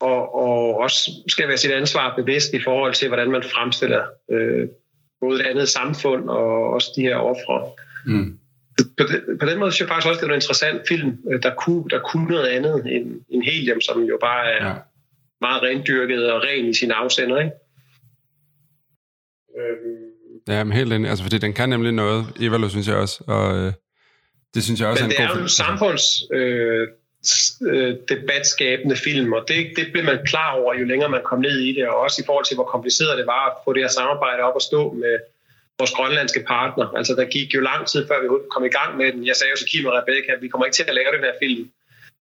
og, 0.00 0.34
og 0.34 0.76
også 0.76 1.10
skal 1.28 1.48
være 1.48 1.56
sit 1.56 1.70
ansvar 1.70 2.14
bevidst 2.16 2.54
i 2.54 2.62
forhold 2.62 2.94
til, 2.94 3.08
hvordan 3.08 3.30
man 3.30 3.42
fremstiller 3.42 4.04
øh, 4.30 4.68
både 5.20 5.38
det 5.38 5.46
andet 5.46 5.68
samfund 5.68 6.28
og 6.28 6.72
også 6.72 6.88
de 6.96 7.02
her 7.02 7.16
ofre. 7.16 7.70
Mm. 8.06 8.38
På 8.98 9.04
den, 9.04 9.38
på 9.38 9.46
den 9.46 9.58
måde 9.58 9.72
synes 9.72 9.80
jeg 9.80 9.88
faktisk 9.88 10.08
også, 10.08 10.20
det 10.20 10.26
er 10.26 10.30
en 10.30 10.36
interessant 10.36 10.82
film, 10.88 11.18
øh, 11.32 11.42
der 11.42 11.54
kunne, 11.54 11.84
der 11.90 11.98
kunne 12.00 12.26
noget 12.26 12.46
andet 12.46 12.74
end, 12.94 13.20
end 13.30 13.42
Helium, 13.42 13.80
som 13.80 14.02
jo 14.02 14.18
bare 14.20 14.50
er 14.52 14.66
Ja. 14.68 14.74
meget 15.40 15.62
rendyrket 15.62 16.32
og 16.32 16.42
ren 16.42 16.66
i 16.66 16.74
sin 16.74 16.90
afsender. 16.90 17.38
Ikke? 17.38 17.52
Øhm, 19.58 20.10
Ja, 20.48 20.64
men 20.64 20.72
helt 20.72 20.92
enig. 20.92 21.10
Altså, 21.10 21.24
fordi 21.24 21.38
den 21.38 21.52
kan 21.52 21.68
nemlig 21.68 21.92
noget. 21.92 22.26
Evalo 22.40 22.68
synes 22.68 22.88
jeg 22.88 22.96
også. 22.96 23.24
Og 23.26 23.56
øh, 23.58 23.72
det 24.54 24.64
synes 24.64 24.80
jeg 24.80 24.88
også 24.88 25.04
Men 25.04 25.12
er 25.12 25.14
det 25.16 25.20
en 25.20 25.24
er 25.24 25.28
god 25.28 25.36
jo 25.36 25.42
en 25.42 25.48
samfunds 25.48 26.04
øh, 26.32 26.88
øh, 27.72 27.96
debatskabende 28.08 28.96
film, 28.96 29.32
og 29.32 29.44
det, 29.48 29.72
det 29.76 29.86
blev 29.92 30.04
man 30.04 30.18
klar 30.26 30.50
over, 30.52 30.74
jo 30.78 30.84
længere 30.84 31.10
man 31.10 31.20
kom 31.24 31.40
ned 31.40 31.58
i 31.60 31.72
det, 31.74 31.88
og 31.88 31.96
også 31.96 32.22
i 32.22 32.26
forhold 32.26 32.44
til, 32.44 32.54
hvor 32.54 32.64
kompliceret 32.64 33.18
det 33.18 33.26
var 33.26 33.46
at 33.50 33.52
få 33.64 33.72
det 33.72 33.82
her 33.82 33.88
samarbejde 33.88 34.42
op 34.42 34.56
at 34.56 34.62
stå 34.62 34.92
med 34.92 35.18
vores 35.78 35.90
grønlandske 35.90 36.44
partner. 36.46 36.86
Altså, 36.98 37.14
der 37.14 37.24
gik 37.24 37.54
jo 37.54 37.60
lang 37.60 37.86
tid, 37.86 38.06
før 38.08 38.22
vi 38.22 38.28
kom 38.50 38.64
i 38.64 38.68
gang 38.68 38.96
med 38.96 39.12
den. 39.12 39.26
Jeg 39.26 39.36
sagde 39.36 39.50
jo 39.50 39.56
til 39.56 39.68
Kim 39.68 39.86
og 39.86 39.92
Rebecca, 39.98 40.32
at 40.32 40.42
vi 40.42 40.48
kommer 40.48 40.64
ikke 40.66 40.74
til 40.76 40.84
at 40.88 40.94
lave 40.94 41.12
den 41.16 41.24
her 41.24 41.34
film, 41.42 41.70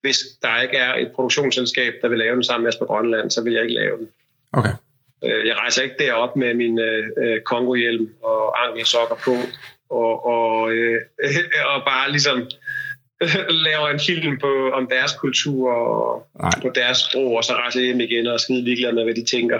hvis 0.02 0.18
der 0.42 0.62
ikke 0.62 0.78
er 0.78 0.94
et 0.96 1.12
produktionsselskab, 1.16 1.94
der 2.02 2.08
vil 2.08 2.18
lave 2.18 2.36
den 2.36 2.44
sammen 2.44 2.64
med 2.64 2.74
os 2.74 2.78
på 2.78 2.86
Grønland, 2.86 3.32
så 3.32 3.44
vil 3.44 3.54
jeg 3.54 3.64
ikke 3.64 3.76
lave 3.76 3.98
den. 3.98 4.08
Okay. 4.54 4.74
Øh, 5.24 5.48
Jeg 5.48 5.56
rejser 5.56 5.82
ikke 5.84 5.96
derop 6.00 6.36
med 6.36 6.54
min 6.54 6.80
øh, 6.80 7.08
øh, 7.18 7.42
kongohjelm 7.42 8.10
og 8.24 8.68
ankelsokker 8.68 9.16
på, 9.16 9.36
og, 9.90 10.26
og, 10.26 10.72
øh, 10.72 11.02
og 11.74 11.82
bare 11.86 12.12
ligesom 12.12 12.38
laver 13.68 13.88
en 13.88 14.00
film 14.00 14.40
på, 14.40 14.72
om 14.74 14.88
deres 14.88 15.14
kultur 15.14 15.72
og 15.74 16.28
Nej. 16.40 16.52
på 16.62 16.70
deres 16.76 16.98
sprog, 16.98 17.32
og 17.32 17.44
så 17.44 17.54
rejser 17.54 17.82
hjem 17.82 18.00
igen 18.00 18.28
og 18.28 18.40
skide 18.40 18.62
ligeglad 18.62 18.94
med, 18.94 19.04
hvad 19.04 19.14
de 19.14 19.26
tænker. 19.26 19.60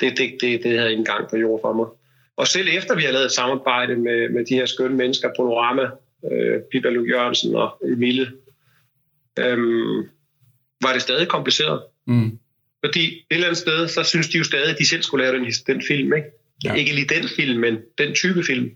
Det, 0.00 0.18
det, 0.18 0.36
det, 0.40 0.62
det 0.62 0.78
havde 0.78 0.90
ikke 0.90 1.00
engang 1.00 1.30
på 1.30 1.36
jord 1.36 1.60
for 1.60 1.72
mig. 1.72 1.86
Og 2.38 2.46
selv 2.46 2.68
efter 2.72 2.94
vi 2.94 3.02
har 3.02 3.12
lavet 3.12 3.24
et 3.24 3.32
samarbejde 3.32 3.96
med, 3.96 4.28
med 4.28 4.44
de 4.44 4.54
her 4.54 4.66
skønne 4.66 4.96
mennesker, 4.96 5.28
Panorama, 5.28 5.82
øh, 6.32 6.60
Pippa 6.72 6.88
Luke 6.88 7.10
Jørgensen 7.10 7.54
og 7.54 7.78
Emile, 7.84 8.32
øhm, 9.38 10.08
var 10.82 10.92
det 10.92 11.02
stadig 11.02 11.28
kompliceret. 11.28 11.82
Mm. 12.06 12.38
Fordi 12.84 13.04
et 13.06 13.24
eller 13.30 13.46
andet 13.46 13.58
sted, 13.58 13.88
så 13.88 14.02
synes 14.02 14.28
de 14.28 14.38
jo 14.38 14.44
stadig, 14.44 14.70
at 14.70 14.78
de 14.78 14.88
selv 14.88 15.02
skulle 15.02 15.24
lave 15.24 15.38
den, 15.38 15.52
den 15.66 15.82
film. 15.88 16.12
Ikke? 16.12 16.28
Ja. 16.64 16.72
Ja. 16.72 16.74
ikke 16.74 16.94
lige 16.94 17.08
den 17.14 17.28
film, 17.36 17.60
men 17.60 17.78
den 17.98 18.14
type 18.14 18.44
film. 18.44 18.70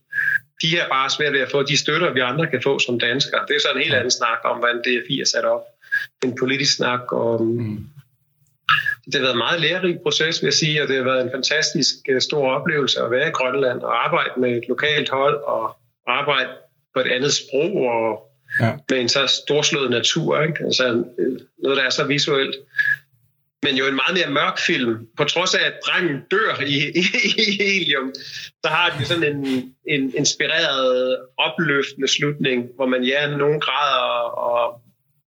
De 0.62 0.78
er 0.78 0.88
bare 0.88 1.10
svært 1.10 1.32
ved 1.32 1.40
at 1.40 1.50
få 1.50 1.62
de 1.62 1.76
støtter, 1.76 2.12
vi 2.12 2.20
andre 2.20 2.46
kan 2.46 2.62
få 2.62 2.78
som 2.78 2.98
danskere. 2.98 3.44
Det 3.48 3.56
er 3.56 3.60
så 3.60 3.68
en 3.74 3.82
helt 3.82 3.94
anden 3.94 4.10
snak 4.10 4.38
om, 4.44 4.58
hvordan 4.58 4.78
DFI 4.78 5.20
er 5.20 5.24
sat 5.24 5.44
op. 5.44 5.62
En 6.24 6.36
politisk 6.38 6.76
snak 6.76 7.12
om... 7.12 7.46
Mm. 7.46 7.86
Det 9.06 9.14
har 9.14 9.20
været 9.20 9.32
en 9.32 9.38
meget 9.38 9.60
lærerig 9.60 9.98
proces, 10.02 10.42
vil 10.42 10.46
jeg 10.46 10.54
sige, 10.54 10.82
og 10.82 10.88
det 10.88 10.96
har 10.96 11.04
været 11.04 11.22
en 11.24 11.30
fantastisk 11.34 11.94
øh, 12.08 12.20
stor 12.20 12.50
oplevelse 12.50 13.00
at 13.00 13.10
være 13.10 13.28
i 13.28 13.30
Grønland 13.30 13.80
og 13.80 14.04
arbejde 14.04 14.30
med 14.36 14.50
et 14.56 14.68
lokalt 14.68 15.08
hold 15.08 15.36
og 15.36 15.76
arbejde 16.06 16.50
på 16.94 17.00
et 17.00 17.06
andet 17.06 17.32
sprog 17.32 17.76
og 17.76 18.28
Ja. 18.60 18.72
med 18.90 19.00
en 19.00 19.08
så 19.08 19.26
storslået 19.26 19.90
natur. 19.90 20.42
Ikke? 20.42 20.64
Altså, 20.64 21.04
øh, 21.18 21.38
noget, 21.62 21.76
der 21.78 21.84
er 21.84 21.90
så 21.90 22.04
visuelt 22.04 22.54
men 23.62 23.76
jo 23.76 23.86
en 23.86 23.94
meget 23.94 24.14
mere 24.14 24.30
mørk 24.30 24.58
film. 24.58 25.08
På 25.16 25.24
trods 25.24 25.54
af, 25.54 25.66
at 25.66 25.72
drengen 25.86 26.16
dør 26.30 26.60
i, 26.66 26.76
i, 27.00 27.04
i 27.38 27.62
helium, 27.62 28.12
så 28.64 28.68
har 28.68 28.96
den 28.96 29.06
sådan 29.06 29.24
en, 29.36 29.74
en 29.88 30.12
inspireret, 30.16 31.18
opløftende 31.38 32.08
slutning, 32.08 32.68
hvor 32.76 32.86
man 32.86 33.04
ja, 33.04 33.36
nogen 33.36 33.60
grader 33.60 34.30
og 34.48 34.80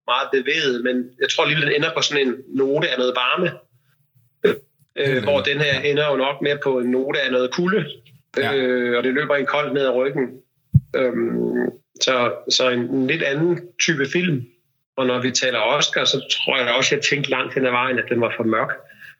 meget 0.07 0.27
bevæget, 0.31 0.83
men 0.83 1.09
jeg 1.21 1.29
tror 1.29 1.43
alligevel, 1.43 1.67
den 1.67 1.75
ender 1.75 1.89
på 1.95 2.01
sådan 2.01 2.27
en 2.27 2.35
note 2.47 2.89
af 2.89 2.97
noget 2.97 3.13
varme. 3.15 3.51
Øh, 4.95 5.23
hvor 5.23 5.41
den 5.41 5.57
her 5.61 5.79
ender 5.79 6.09
jo 6.11 6.15
nok 6.15 6.41
mere 6.41 6.57
på 6.63 6.79
en 6.79 6.91
note 6.91 7.21
af 7.21 7.31
noget 7.31 7.51
kulde, 7.51 7.85
Ja. 8.37 8.55
øh, 8.55 8.97
og 8.97 9.03
det 9.03 9.13
løber 9.13 9.35
en 9.35 9.45
koldt 9.45 9.73
ned 9.73 9.81
ad 9.85 9.93
ryggen. 9.93 10.27
Øhm, 10.95 11.69
så, 12.01 12.33
så 12.49 12.69
en, 12.69 12.79
en 12.79 13.07
lidt 13.07 13.23
anden 13.23 13.59
type 13.79 14.05
film. 14.13 14.45
Og 14.97 15.05
når 15.05 15.19
vi 15.21 15.31
taler 15.31 15.59
Oscar, 15.59 16.05
så 16.05 16.21
tror 16.31 16.57
jeg 16.57 16.73
også, 16.77 16.95
at 16.95 16.99
jeg 16.99 17.05
tænkte 17.05 17.29
langt 17.29 17.53
hen 17.53 17.65
ad 17.65 17.71
vejen, 17.71 17.99
at 17.99 18.05
den 18.09 18.21
var 18.21 18.33
for 18.37 18.43
mørk. 18.43 18.69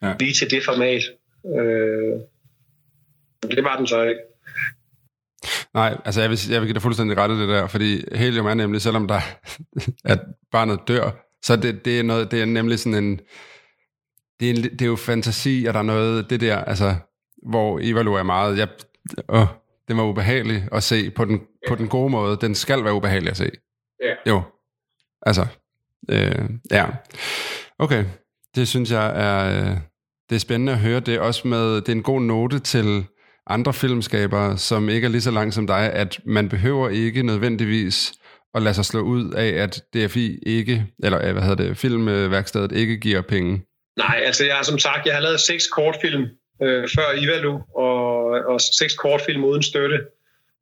Ja. 0.02 0.14
Lige 0.20 0.32
til 0.32 0.50
det 0.50 0.64
format. 0.64 1.02
Øh, 1.60 2.20
det 3.56 3.64
var 3.64 3.76
den 3.76 3.86
så 3.86 4.02
ikke. 4.02 4.20
Nej, 5.76 6.00
altså 6.04 6.20
jeg 6.20 6.30
vil, 6.30 6.38
jeg 6.50 6.60
vil 6.60 6.66
give 6.66 6.74
dig 6.74 6.82
fuldstændig 6.82 7.16
ret 7.16 7.30
i 7.30 7.40
det 7.40 7.48
der, 7.48 7.66
fordi 7.66 8.16
helium 8.16 8.46
er 8.46 8.54
nemlig, 8.54 8.80
selvom 8.80 9.08
der 9.08 9.20
at 10.12 10.20
barnet 10.52 10.80
dør, 10.88 11.10
så 11.42 11.56
det, 11.56 11.84
det, 11.84 11.98
er 11.98 12.02
noget, 12.02 12.30
det 12.30 12.40
er 12.40 12.44
nemlig 12.44 12.78
sådan 12.78 13.04
en, 13.04 13.20
det 14.40 14.50
er, 14.50 14.54
en, 14.54 14.62
det 14.62 14.82
er 14.82 14.86
jo 14.86 14.96
fantasi, 14.96 15.64
og 15.68 15.74
der 15.74 15.80
er 15.80 15.84
noget, 15.84 16.30
det 16.30 16.40
der, 16.40 16.56
altså, 16.56 16.94
hvor 17.48 17.78
Ivalo 17.82 18.14
er 18.14 18.22
meget, 18.22 18.58
jeg, 18.58 18.68
åh, 19.28 19.46
det 19.88 19.96
var 19.96 20.02
ubehageligt 20.02 20.64
at 20.72 20.82
se 20.82 21.10
på 21.10 21.24
den, 21.24 21.40
på 21.68 21.74
den 21.74 21.88
gode 21.88 22.10
måde. 22.10 22.38
Den 22.40 22.54
skal 22.54 22.84
være 22.84 22.94
ubehagelig 22.94 23.30
at 23.30 23.36
se. 23.36 23.50
Ja. 24.02 24.14
Jo. 24.26 24.42
Altså, 25.22 25.46
øh, 26.10 26.50
ja. 26.70 26.86
Okay, 27.78 28.04
det 28.54 28.68
synes 28.68 28.90
jeg 28.90 29.06
er, 29.06 29.60
øh, 29.60 29.76
det 30.30 30.36
er 30.36 30.40
spændende 30.40 30.72
at 30.72 30.78
høre. 30.78 31.00
Det 31.00 31.14
er 31.14 31.20
også 31.20 31.48
med, 31.48 31.74
det 31.74 31.88
er 31.88 31.92
en 31.92 32.02
god 32.02 32.20
note 32.20 32.58
til 32.58 33.06
andre 33.46 33.74
filmskabere, 33.74 34.58
som 34.58 34.88
ikke 34.88 35.04
er 35.04 35.10
lige 35.10 35.20
så 35.20 35.30
langt 35.30 35.54
som 35.54 35.66
dig, 35.66 35.92
at 35.92 36.20
man 36.24 36.48
behøver 36.48 36.88
ikke 36.88 37.22
nødvendigvis 37.22 38.12
at 38.54 38.62
lade 38.62 38.74
sig 38.74 38.84
slå 38.84 39.00
ud 39.00 39.32
af, 39.32 39.48
at 39.48 39.82
DFI 39.94 40.38
ikke, 40.46 40.86
eller 41.04 41.26
øh, 41.26 41.32
hvad 41.32 41.42
hedder 41.42 41.64
det, 41.64 41.76
filmværkstedet 41.76 42.72
ikke 42.72 42.96
giver 42.96 43.22
penge? 43.22 43.62
Nej, 43.98 44.22
altså 44.24 44.44
jeg 44.44 44.54
har 44.54 44.62
som 44.62 44.78
sagt, 44.78 45.06
jeg 45.06 45.14
har 45.14 45.20
lavet 45.20 45.40
seks 45.40 45.66
kortfilm 45.66 46.22
øh, 46.62 46.88
før 46.96 47.12
Ivalu, 47.22 47.58
og, 47.76 48.24
og 48.24 48.60
seks 48.60 48.94
kortfilm 48.94 49.44
uden 49.44 49.62
støtte. 49.62 49.98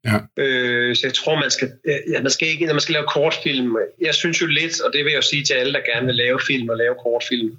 Ja. 0.05 0.43
Øh, 0.43 0.97
så 0.97 1.07
jeg 1.07 1.15
tror, 1.15 1.41
man 1.41 1.51
skal, 1.51 1.73
ja, 2.13 2.23
man 2.23 2.31
skal 2.31 2.49
ikke, 2.49 2.67
når 2.67 2.75
man 2.75 2.81
skal 2.81 2.93
lave 2.93 3.07
kortfilm, 3.09 3.77
jeg 4.01 4.15
synes 4.15 4.43
jo 4.43 4.47
lidt, 4.47 4.81
og 4.81 4.93
det 4.93 5.05
vil 5.05 5.11
jeg 5.11 5.17
jo 5.17 5.23
sige 5.23 5.45
til 5.45 5.55
alle, 5.55 5.73
der 5.73 5.93
gerne 5.93 6.07
vil 6.07 6.15
lave 6.15 6.41
film 6.47 6.69
og 6.69 6.77
lave 6.77 6.95
kortfilm, 7.03 7.57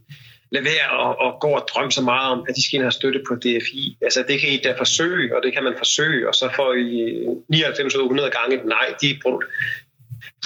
lad 0.52 0.62
være 0.62 0.88
at, 1.04 1.16
at 1.28 1.40
gå 1.40 1.48
og 1.48 1.66
drømme 1.74 1.92
så 1.92 2.02
meget 2.02 2.32
om, 2.32 2.46
at 2.50 2.56
de 2.56 2.64
skal 2.64 2.76
ind 2.76 2.84
have 2.84 2.92
støtte 2.92 3.22
på 3.28 3.36
DFI. 3.36 3.98
Altså 4.02 4.24
det 4.28 4.40
kan 4.40 4.50
I 4.50 4.58
da 4.58 4.76
forsøge, 4.78 5.36
og 5.36 5.44
det 5.44 5.54
kan 5.54 5.64
man 5.64 5.74
forsøge, 5.78 6.28
og 6.28 6.36
så 6.36 6.50
får 6.56 6.74
I 6.74 7.26
99 7.48 7.96
100 7.96 8.30
gange 8.30 8.56
et 8.56 8.66
nej. 8.66 8.94
De, 9.02 9.20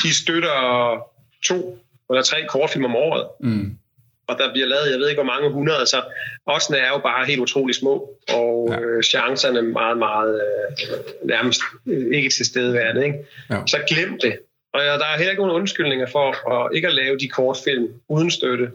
de 0.03 0.15
støtter 0.15 0.57
to 1.45 1.79
eller 2.09 2.21
tre 2.21 2.45
kortfilm 2.49 2.85
om 2.85 2.95
året. 2.95 3.27
Mm. 3.39 3.77
Og 4.27 4.37
der 4.37 4.51
bliver 4.51 4.67
lavet, 4.67 4.91
jeg 4.91 4.99
ved 4.99 5.09
ikke 5.09 5.21
hvor 5.23 5.33
mange 5.33 5.49
hundrede, 5.49 5.85
så 5.85 6.01
oddsene 6.45 6.77
er 6.77 6.89
jo 6.89 6.97
bare 6.97 7.25
helt 7.25 7.39
utrolig 7.39 7.75
små, 7.75 8.09
og 8.33 8.67
ja. 8.71 8.79
øh, 8.79 9.03
chancerne 9.03 9.61
meget, 9.61 9.97
meget 9.97 10.41
øh, 10.41 11.27
nærmest 11.27 11.61
øh, 11.87 12.15
ikke 12.17 12.29
til 12.29 12.45
stedeværende. 12.45 13.05
Ikke? 13.05 13.17
Ja. 13.49 13.61
Så 13.67 13.77
glem 13.89 14.19
det. 14.21 14.39
Og 14.73 14.81
ja, 14.81 14.93
der 14.93 15.05
er 15.05 15.17
heller 15.17 15.31
ikke 15.31 15.41
nogen 15.41 15.55
undskyldninger 15.61 16.07
for 16.07 16.51
at 16.51 16.75
ikke 16.75 16.87
at 16.87 16.93
lave 16.93 17.17
de 17.17 17.27
kortfilm 17.27 17.87
uden 18.07 18.31
støtte. 18.31 18.71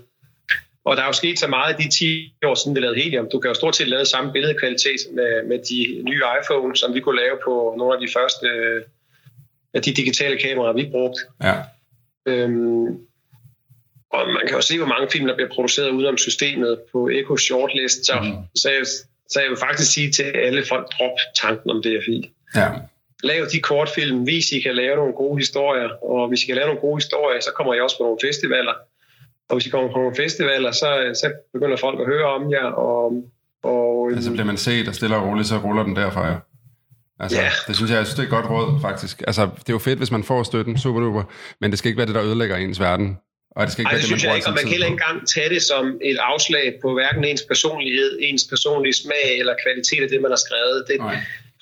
Og 0.85 0.97
der 0.97 1.03
er 1.03 1.07
jo 1.07 1.13
sket 1.13 1.39
så 1.39 1.47
meget 1.47 1.81
i 1.81 1.83
de 1.83 1.91
10 1.91 2.35
år 2.45 2.55
siden, 2.55 2.77
vi 2.77 2.81
lavede 2.81 3.01
Helium. 3.01 3.29
Du 3.33 3.39
kan 3.41 3.49
jo 3.49 3.55
stort 3.55 3.77
set 3.77 3.89
lave 3.89 4.05
samme 4.05 4.33
billedkvalitet 4.33 5.01
med, 5.13 5.43
med 5.49 5.59
de 5.59 6.03
nye 6.03 6.23
iPhone, 6.41 6.77
som 6.77 6.95
vi 6.95 7.01
kunne 7.01 7.21
lave 7.21 7.37
på 7.45 7.75
nogle 7.79 7.95
af 7.95 8.01
de 8.01 8.09
første 8.13 8.47
af 9.75 9.83
de 9.83 9.93
digitale 9.93 10.39
kameraer, 10.39 10.73
vi 10.73 10.89
brugte. 10.91 11.21
Ja. 11.43 11.55
Øhm, 12.27 12.87
og 14.13 14.29
man 14.29 14.43
kan 14.47 14.57
jo 14.57 14.61
se, 14.61 14.79
hvor 14.79 14.87
mange 14.87 15.09
film, 15.13 15.27
der 15.27 15.35
bliver 15.35 15.51
produceret 15.51 15.91
udenom 15.91 16.19
systemet 16.19 16.81
på 16.93 17.09
Echo 17.09 17.37
Shortlist. 17.37 18.07
Så, 18.07 18.21
mm. 18.23 18.33
så, 18.55 18.71
jeg, 18.71 18.87
så 19.29 19.41
jeg 19.41 19.51
vil 19.51 19.59
faktisk 19.59 19.93
sige 19.93 20.13
til 20.13 20.23
alle 20.23 20.65
folk, 20.69 20.87
drop 20.99 21.17
tanken 21.43 21.71
om 21.71 21.83
DFI. 21.83 22.33
Ja. 22.57 22.69
Lav 23.23 23.47
de 23.53 23.61
kortfilm, 23.61 24.27
vis 24.27 24.53
I 24.53 24.61
kan 24.61 24.77
lave 24.77 24.97
nogle 24.97 25.13
gode 25.13 25.39
historier, 25.39 25.89
og 26.05 26.29
hvis 26.29 26.43
I 26.43 26.47
kan 26.47 26.55
lave 26.55 26.67
nogle 26.67 26.81
gode 26.81 26.97
historier, 26.97 27.41
så 27.41 27.51
kommer 27.57 27.75
I 27.75 27.81
også 27.81 27.97
på 27.99 28.03
nogle 28.03 28.19
festivaler. 28.23 28.75
Og 29.49 29.57
hvis 29.57 29.67
I 29.67 29.71
kommer 29.71 29.93
på 29.93 29.99
nogle 29.99 30.17
festivaler, 30.17 30.73
så, 30.73 31.11
så 31.15 31.33
begynder 31.53 31.77
folk 31.77 32.01
at 32.01 32.07
høre 32.07 32.25
om 32.27 32.51
jer. 32.51 32.65
Og, 32.65 33.25
og, 33.63 34.11
altså 34.13 34.31
bliver 34.31 34.45
man 34.45 34.57
set 34.57 34.89
og 34.89 34.95
stille 34.95 35.17
og 35.17 35.27
roligt, 35.29 35.49
så 35.49 35.57
ruller 35.59 35.83
den 35.83 35.97
derfra, 35.97 36.27
ja. 36.29 36.35
Altså, 37.21 37.41
Ja. 37.41 37.51
det 37.69 37.77
synes 37.77 37.91
jeg, 37.91 37.97
jeg 37.99 38.07
synes, 38.07 38.15
det 38.17 38.23
er 38.23 38.27
et 38.27 38.43
godt 38.43 38.51
råd, 38.51 38.81
faktisk. 38.81 39.23
Altså, 39.27 39.43
det 39.43 39.69
er 39.69 39.73
jo 39.73 39.79
fedt, 39.79 39.99
hvis 39.99 40.11
man 40.11 40.25
får 40.25 40.43
støtten, 40.43 40.79
super 40.79 41.01
duper, 41.01 41.23
men 41.61 41.71
det 41.71 41.79
skal 41.79 41.89
ikke 41.89 41.99
være 41.99 42.07
det, 42.07 42.15
der 42.15 42.25
ødelægger 42.25 42.57
ens 42.57 42.81
verden. 42.81 43.17
Og 43.57 43.61
det 43.65 43.73
skal 43.73 43.83
ikke 43.83 43.89
Ej, 43.89 43.93
være 43.95 44.01
det 44.03 44.09
det, 44.09 44.11
man 44.13 44.19
synes 44.19 44.25
jeg 44.29 44.37
ikke, 44.37 44.49
og 44.49 44.55
man 44.59 44.63
kan 44.63 44.71
heller 44.75 44.87
ikke 44.87 45.01
engang 45.03 45.29
tage 45.35 45.49
det 45.55 45.63
som 45.63 45.85
et 46.11 46.19
afslag 46.33 46.67
på 46.83 46.89
hverken 46.99 47.25
ens 47.25 47.43
personlighed, 47.53 48.11
ens 48.29 48.45
personlige 48.53 48.93
smag 49.03 49.27
eller 49.41 49.55
kvalitet 49.65 50.03
af 50.07 50.09
det, 50.13 50.19
man 50.27 50.31
har 50.31 50.41
skrevet. 50.47 50.79
Det, 50.89 50.97
Nej. 50.99 51.17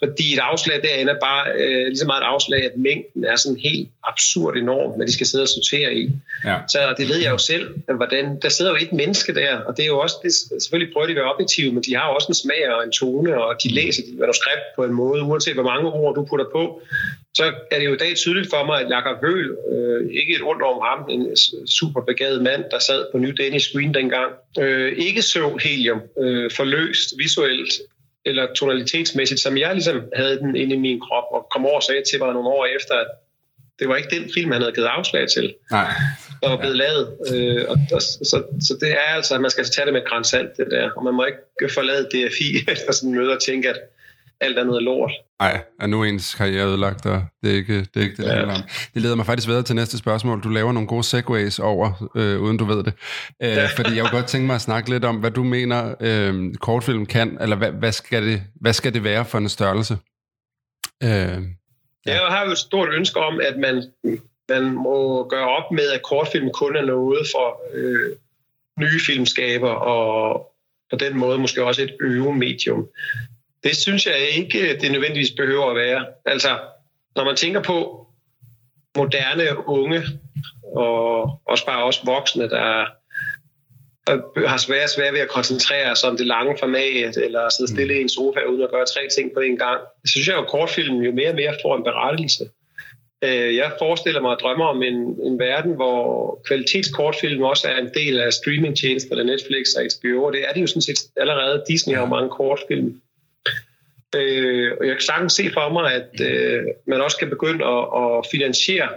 Fordi 0.05 0.33
et 0.35 0.38
afslag 0.38 0.83
derinde 0.83 1.12
er 1.12 1.21
bare 1.21 1.53
øh, 1.55 1.87
lige 1.87 1.97
så 1.97 2.07
meget 2.07 2.21
et 2.21 2.27
afslag, 2.27 2.65
at 2.65 2.77
mængden 2.77 3.25
er 3.25 3.37
sådan 3.37 3.59
helt 3.59 3.88
absurd 4.05 4.57
enorm, 4.57 4.97
hvad 4.97 5.07
de 5.07 5.12
skal 5.12 5.27
sidde 5.27 5.43
og 5.43 5.49
sortere 5.49 5.95
i. 5.95 6.11
Ja. 6.45 6.57
Så 6.69 6.95
det 6.99 7.09
ved 7.09 7.17
jeg 7.17 7.31
jo 7.31 7.38
selv, 7.38 7.75
at 7.88 7.97
hvordan, 7.97 8.38
der 8.43 8.49
sidder 8.49 8.71
jo 8.71 8.77
et 8.81 8.93
menneske 8.93 9.35
der, 9.35 9.57
og 9.57 9.77
det 9.77 9.83
er 9.83 9.87
jo 9.87 9.99
også, 9.99 10.17
det, 10.23 10.62
selvfølgelig 10.62 10.93
prøver 10.93 11.07
de 11.07 11.12
at 11.12 11.17
være 11.17 11.33
objektive, 11.35 11.73
men 11.73 11.83
de 11.83 11.97
har 11.97 12.09
jo 12.09 12.15
også 12.15 12.29
en 12.29 12.35
smag 12.35 12.75
og 12.75 12.85
en 12.85 12.93
tone, 12.93 13.45
og 13.45 13.55
de 13.62 13.69
læser 13.69 14.03
dit 14.03 14.19
manuskript 14.19 14.67
på 14.77 14.85
en 14.85 14.93
måde, 14.93 15.23
uanset 15.23 15.55
hvor 15.55 15.62
mange 15.62 15.88
ord 15.88 16.15
du 16.15 16.25
putter 16.25 16.47
på, 16.53 16.83
så 17.35 17.45
er 17.71 17.79
det 17.79 17.85
jo 17.85 17.95
i 17.95 17.97
dag 17.97 18.17
tydeligt 18.17 18.51
for 18.51 18.67
mig, 18.67 18.81
at 18.81 18.91
Jakob 18.91 19.17
Høgh, 19.21 19.51
øh, 19.73 20.11
ikke 20.21 20.35
et 20.35 20.43
ondt 20.43 20.62
om 20.62 20.79
ham, 20.88 21.01
en 21.11 21.37
super 21.67 22.01
begavet 22.01 22.43
mand, 22.43 22.65
der 22.71 22.79
sad 22.79 23.07
på 23.12 23.19
New 23.19 23.33
Danish 23.33 23.69
Screen 23.69 23.95
dengang, 23.95 24.33
øh, 24.59 24.93
ikke 24.97 25.23
så 25.23 25.59
helium 25.62 26.01
øh, 26.19 26.51
forløst 26.51 27.15
visuelt 27.19 27.73
eller 28.24 28.54
tonalitetsmæssigt, 28.54 29.40
som 29.40 29.58
jeg 29.58 29.72
ligesom 29.74 30.02
havde 30.16 30.38
den 30.38 30.56
inde 30.56 30.74
i 30.74 30.78
min 30.78 31.00
krop, 31.00 31.24
og 31.30 31.46
kom 31.50 31.66
over 31.66 31.76
og 31.76 31.82
sagde 31.82 32.02
til 32.11 32.18
mig 32.18 32.32
nogle 32.32 32.48
år 32.48 32.66
efter, 32.66 32.94
at 32.94 33.06
det 33.78 33.88
var 33.88 33.96
ikke 33.96 34.16
den 34.16 34.30
film, 34.35 34.50
han 34.52 34.61
havde 34.61 34.72
givet 34.72 34.87
afslag 34.87 35.28
til, 35.28 35.54
Nej. 35.70 35.92
der 36.42 36.48
var 36.48 36.56
blevet 36.56 36.76
lavet. 36.76 37.04
Øh, 37.32 37.64
og, 37.68 37.76
og, 37.92 38.02
så, 38.02 38.42
så 38.61 38.76
det 38.80 38.90
er 38.90 39.14
altså, 39.16 39.35
at 39.35 39.40
man 39.40 39.50
skal 39.50 39.64
tage 39.64 39.87
det 39.87 39.92
med 39.92 40.04
grænsalt, 40.04 40.56
det 40.56 40.66
der, 40.70 40.90
og 40.96 41.04
man 41.04 41.14
må 41.14 41.24
ikke 41.24 41.74
forlade 41.74 42.04
DFI 42.04 42.48
efter 42.72 42.92
sådan 42.92 43.14
møde 43.14 43.32
og 43.32 43.40
tænke, 43.42 43.68
at 43.68 43.80
alt 44.42 44.59
er 44.59 44.64
noget 44.64 44.83
lort. 44.83 45.11
Nej, 45.40 45.62
og 45.81 45.90
nu 45.90 46.00
er 46.00 46.05
ens 46.05 46.35
karriere 46.35 46.66
ødelagt, 46.66 47.07
og 47.07 47.22
det 47.42 47.50
er 47.52 47.55
ikke 47.57 47.78
det, 47.81 47.96
er 47.96 48.00
ikke 48.00 48.16
det, 48.16 48.24
det 48.24 48.31
Ja. 48.31 48.37
handler 48.37 48.55
om. 48.55 48.62
Det 48.94 49.02
leder 49.02 49.14
mig 49.16 49.26
faktisk 49.26 49.48
videre 49.48 49.62
til 49.62 49.74
næste 49.76 49.98
spørgsmål. 49.98 50.42
Du 50.42 50.48
laver 50.48 50.72
nogle 50.72 50.88
gode 50.88 51.02
segways 51.05 51.59
over, 51.59 52.11
øh, 52.16 52.40
uden 52.40 52.57
du 52.57 52.64
ved 52.64 52.85
det. 52.85 52.92
Øh, 53.42 53.57
fordi 53.76 53.96
jeg 53.96 54.00
kunne 54.05 54.18
godt 54.20 54.26
tænke 54.26 54.46
mig 54.46 54.55
at 54.55 54.61
snakke 54.61 54.90
lidt 54.90 55.05
om, 55.05 55.16
hvad 55.16 55.31
du 55.31 55.42
mener, 55.44 55.94
øh, 56.00 56.55
kortfilm 56.55 57.07
kan, 57.07 57.38
eller 57.40 57.57
hvad, 57.57 57.70
hvad, 57.70 57.92
skal 57.92 58.22
det, 58.26 58.42
hvad 58.61 58.72
skal 58.72 58.94
det 58.94 59.05
være 59.05 59.24
for 59.24 59.38
en 59.38 59.48
størrelse? 59.48 59.96
Øh, 61.02 61.42
Jeg 62.07 62.20
har 62.28 62.44
jo 62.44 62.50
et 62.50 62.59
stort 62.59 62.88
ønske 62.94 63.20
om, 63.20 63.40
at 63.40 63.57
man, 63.59 63.83
man 64.48 64.72
må 64.74 65.28
gøre 65.28 65.48
op 65.48 65.72
med, 65.72 65.88
at 65.94 66.02
kortfilm 66.02 66.50
kun 66.55 66.76
er 66.76 66.85
noget 66.85 67.26
for 67.35 67.61
øh, 67.74 68.11
nye 68.81 69.00
filmskaber, 69.07 69.70
og 69.70 70.48
på 70.90 70.96
den 70.96 71.18
måde 71.18 71.38
måske 71.38 71.64
også 71.64 71.83
et 71.83 71.96
øvemedium. 72.00 72.87
Det 73.64 73.77
synes 73.77 74.07
jeg 74.07 74.18
ikke, 74.37 74.79
det 74.81 74.92
nødvendigvis 74.92 75.31
behøver 75.31 75.66
at 75.70 75.77
være. 75.77 76.07
Altså, 76.25 76.59
når 77.16 77.25
man 77.25 77.37
tænker 77.37 77.62
på 77.62 78.07
moderne 78.96 79.68
unge, 79.68 80.03
og 80.77 81.40
også 81.46 81.66
bare 81.66 81.85
også 81.85 82.01
voksne, 82.05 82.48
der 82.48 82.87
der 84.07 84.48
har 84.48 84.57
svært 84.57 84.90
svært 84.90 85.14
ved 85.14 85.20
at 85.20 85.29
koncentrere 85.29 85.96
sig 85.96 86.11
om 86.11 86.16
det 86.16 86.27
lange 86.27 86.57
format, 86.59 87.16
eller 87.16 87.48
sidde 87.48 87.70
stille 87.70 87.98
i 87.98 88.01
en 88.01 88.09
sofa 88.09 88.40
uden 88.51 88.62
at 88.62 88.70
gøre 88.70 88.87
tre 88.87 89.01
ting 89.16 89.33
på 89.35 89.40
en 89.40 89.57
gang. 89.59 89.81
Så 90.05 90.11
synes 90.12 90.29
jeg 90.29 90.37
jo, 90.37 90.42
at 90.42 90.48
kortfilmen 90.48 91.03
jo 91.03 91.12
mere 91.12 91.29
og 91.29 91.35
mere 91.35 91.55
får 91.62 91.77
en 91.77 91.85
berettigelse. 91.85 92.44
Øh, 93.25 93.57
Jeg 93.57 93.72
forestiller 93.79 94.20
mig 94.20 94.31
og 94.31 94.38
drømmer 94.40 94.66
om 94.66 94.83
en, 94.83 94.96
en 95.29 95.38
verden, 95.38 95.75
hvor 95.75 96.40
kvalitetskortfilm 96.46 97.42
også 97.42 97.68
er 97.68 97.77
en 97.77 97.90
del 97.94 98.20
af 98.20 98.33
streamingtjenesterne, 98.33 99.25
Netflix 99.25 99.66
og 99.77 99.83
HBO, 99.83 100.25
og 100.25 100.33
det 100.33 100.48
er 100.48 100.53
det 100.53 100.61
jo 100.62 100.66
sådan 100.66 100.83
set 100.83 101.01
allerede. 101.16 101.64
Disney 101.68 101.94
har 101.94 102.03
jo 102.03 102.09
mange 102.09 102.31
kortfilm. 102.31 103.01
Øh, 104.16 104.72
og 104.81 104.87
jeg 104.87 104.94
kan 104.94 105.03
sagtens 105.03 105.33
se 105.33 105.51
for 105.53 105.68
mig, 105.72 105.94
at 105.94 106.20
øh, 106.20 106.62
man 106.87 107.01
også 107.01 107.16
kan 107.18 107.31
begynde 107.31 107.64
at, 107.64 107.85
at 108.03 108.27
finansiere 108.31 108.88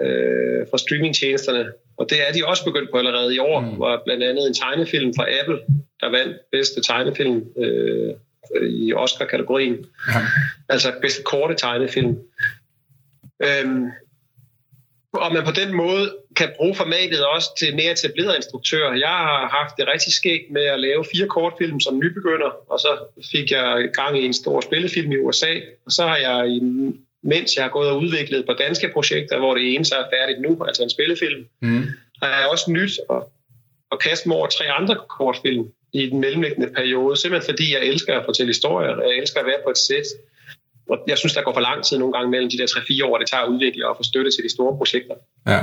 øh, 0.00 0.66
fra 0.70 0.78
streamingtjenesterne. 0.78 1.72
Og 1.96 2.10
det 2.10 2.28
er 2.28 2.32
de 2.32 2.46
også 2.46 2.64
begyndt 2.64 2.90
på 2.90 2.98
allerede 2.98 3.34
i 3.34 3.38
år, 3.38 3.60
mm. 3.60 3.66
hvor 3.76 4.02
blandt 4.04 4.24
andet 4.24 4.46
en 4.46 4.54
tegnefilm 4.54 5.12
fra 5.16 5.26
Apple, 5.40 5.58
der 6.00 6.10
vandt 6.10 6.36
bedste 6.52 6.82
tegnefilm 6.82 7.44
øh, 7.58 8.14
i 8.62 8.92
Oscar-kategorien. 8.92 9.86
Ja. 10.14 10.20
Altså 10.68 10.92
bedste 11.02 11.22
korte 11.22 11.54
tegnefilm. 11.54 12.18
Øhm, 13.42 13.86
og 15.12 15.32
man 15.32 15.44
på 15.44 15.50
den 15.50 15.74
måde 15.74 16.16
kan 16.36 16.48
bruge 16.56 16.74
formatet 16.74 17.26
også 17.26 17.48
til 17.58 17.74
mere 17.74 17.92
etablerede 17.92 18.36
instruktører. 18.36 18.94
Jeg 18.94 19.08
har 19.08 19.48
haft 19.58 19.74
det 19.78 19.88
rigtig 19.92 20.12
skægt 20.12 20.50
med 20.50 20.62
at 20.62 20.80
lave 20.80 21.04
fire 21.12 21.28
kortfilm 21.28 21.80
som 21.80 21.98
nybegynder, 21.98 22.50
og 22.72 22.78
så 22.78 22.98
fik 23.32 23.50
jeg 23.50 23.88
gang 23.92 24.22
i 24.22 24.24
en 24.24 24.32
stor 24.32 24.60
spillefilm 24.60 25.12
i 25.12 25.18
USA, 25.18 25.54
og 25.86 25.92
så 25.92 26.02
har 26.06 26.16
jeg, 26.16 26.60
mens 27.22 27.56
jeg 27.56 27.64
har 27.64 27.70
gået 27.70 27.90
og 27.90 27.98
udviklet 28.00 28.46
på 28.46 28.52
danske 28.52 28.90
projekter, 28.92 29.38
hvor 29.38 29.54
det 29.54 29.74
ene 29.74 29.84
så 29.84 29.94
er 29.94 30.10
færdigt 30.16 30.40
nu, 30.40 30.64
altså 30.66 30.82
en 30.82 30.90
spillefilm, 30.90 31.46
mm. 31.62 31.82
har 32.22 32.40
jeg 32.40 32.48
også 32.50 32.70
nyt 32.70 32.92
at, 33.10 33.22
at 33.92 33.98
kaste 33.98 34.28
mig 34.28 34.36
over 34.36 34.46
tre 34.46 34.64
andre 34.64 34.96
kortfilm 35.08 35.68
i 35.92 36.06
den 36.06 36.20
mellemliggende 36.20 36.72
periode, 36.72 37.16
simpelthen 37.16 37.52
fordi 37.52 37.74
jeg 37.74 37.84
elsker 37.84 38.18
at 38.18 38.24
fortælle 38.24 38.50
historier, 38.50 38.90
og 38.90 39.02
jeg 39.10 39.18
elsker 39.18 39.40
at 39.40 39.46
være 39.46 39.62
på 39.64 39.70
et 39.70 39.78
sæt. 39.78 40.06
Og 40.88 40.98
jeg 41.06 41.18
synes, 41.18 41.34
der 41.34 41.42
går 41.42 41.54
for 41.54 41.60
lang 41.60 41.84
tid 41.84 41.98
nogle 41.98 42.12
gange 42.12 42.30
mellem 42.30 42.50
de 42.50 42.58
der 42.58 42.66
3-4 42.66 43.06
år, 43.06 43.18
det 43.18 43.28
tager 43.30 43.42
at 43.42 43.48
udvikle 43.48 43.88
og 43.88 43.96
få 43.96 44.02
støtte 44.02 44.30
til 44.30 44.44
de 44.44 44.50
store 44.56 44.76
projekter. 44.76 45.14
Ja. 45.46 45.60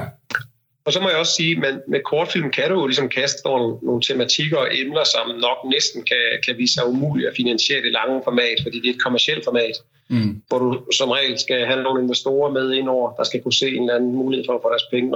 Og 0.86 0.94
så 0.94 1.00
må 1.02 1.10
jeg 1.10 1.18
også 1.18 1.34
sige, 1.34 1.68
at 1.68 1.82
med 1.88 2.02
kortfilm 2.06 2.52
kan 2.52 2.70
du 2.70 2.80
jo 2.80 2.86
ligesom 2.88 3.10
kaste 3.10 3.42
nogle, 3.46 3.78
nogle 3.88 4.02
tematikker 4.02 4.58
og 4.58 4.70
emner, 4.72 5.04
som 5.04 5.26
nok 5.48 5.58
næsten 5.72 6.04
kan, 6.04 6.26
kan 6.46 6.58
vise 6.58 6.74
sig 6.74 6.88
umuligt 6.88 7.28
at 7.28 7.36
finansiere 7.36 7.82
det 7.82 7.92
lange 7.92 8.22
format, 8.24 8.58
fordi 8.64 8.78
det 8.82 8.90
er 8.90 8.94
et 8.94 9.04
kommersielt 9.04 9.44
format, 9.44 9.76
Mm. 10.10 10.42
hvor 10.48 10.60
du 10.60 10.92
som 10.98 11.10
regel 11.10 11.40
skal 11.40 11.66
have 11.66 11.84
nogle 11.84 12.02
investorer 12.04 12.52
med 12.52 12.74
indover, 12.74 13.16
der 13.16 13.24
skal 13.24 13.42
kunne 13.44 13.54
se 13.54 13.68
en 13.76 13.82
eller 13.84 13.96
anden 13.96 14.12
mulighed 14.16 14.46
for 14.48 14.54
at 14.56 14.62
få 14.64 14.70
deres 14.70 14.84
penge. 14.92 15.08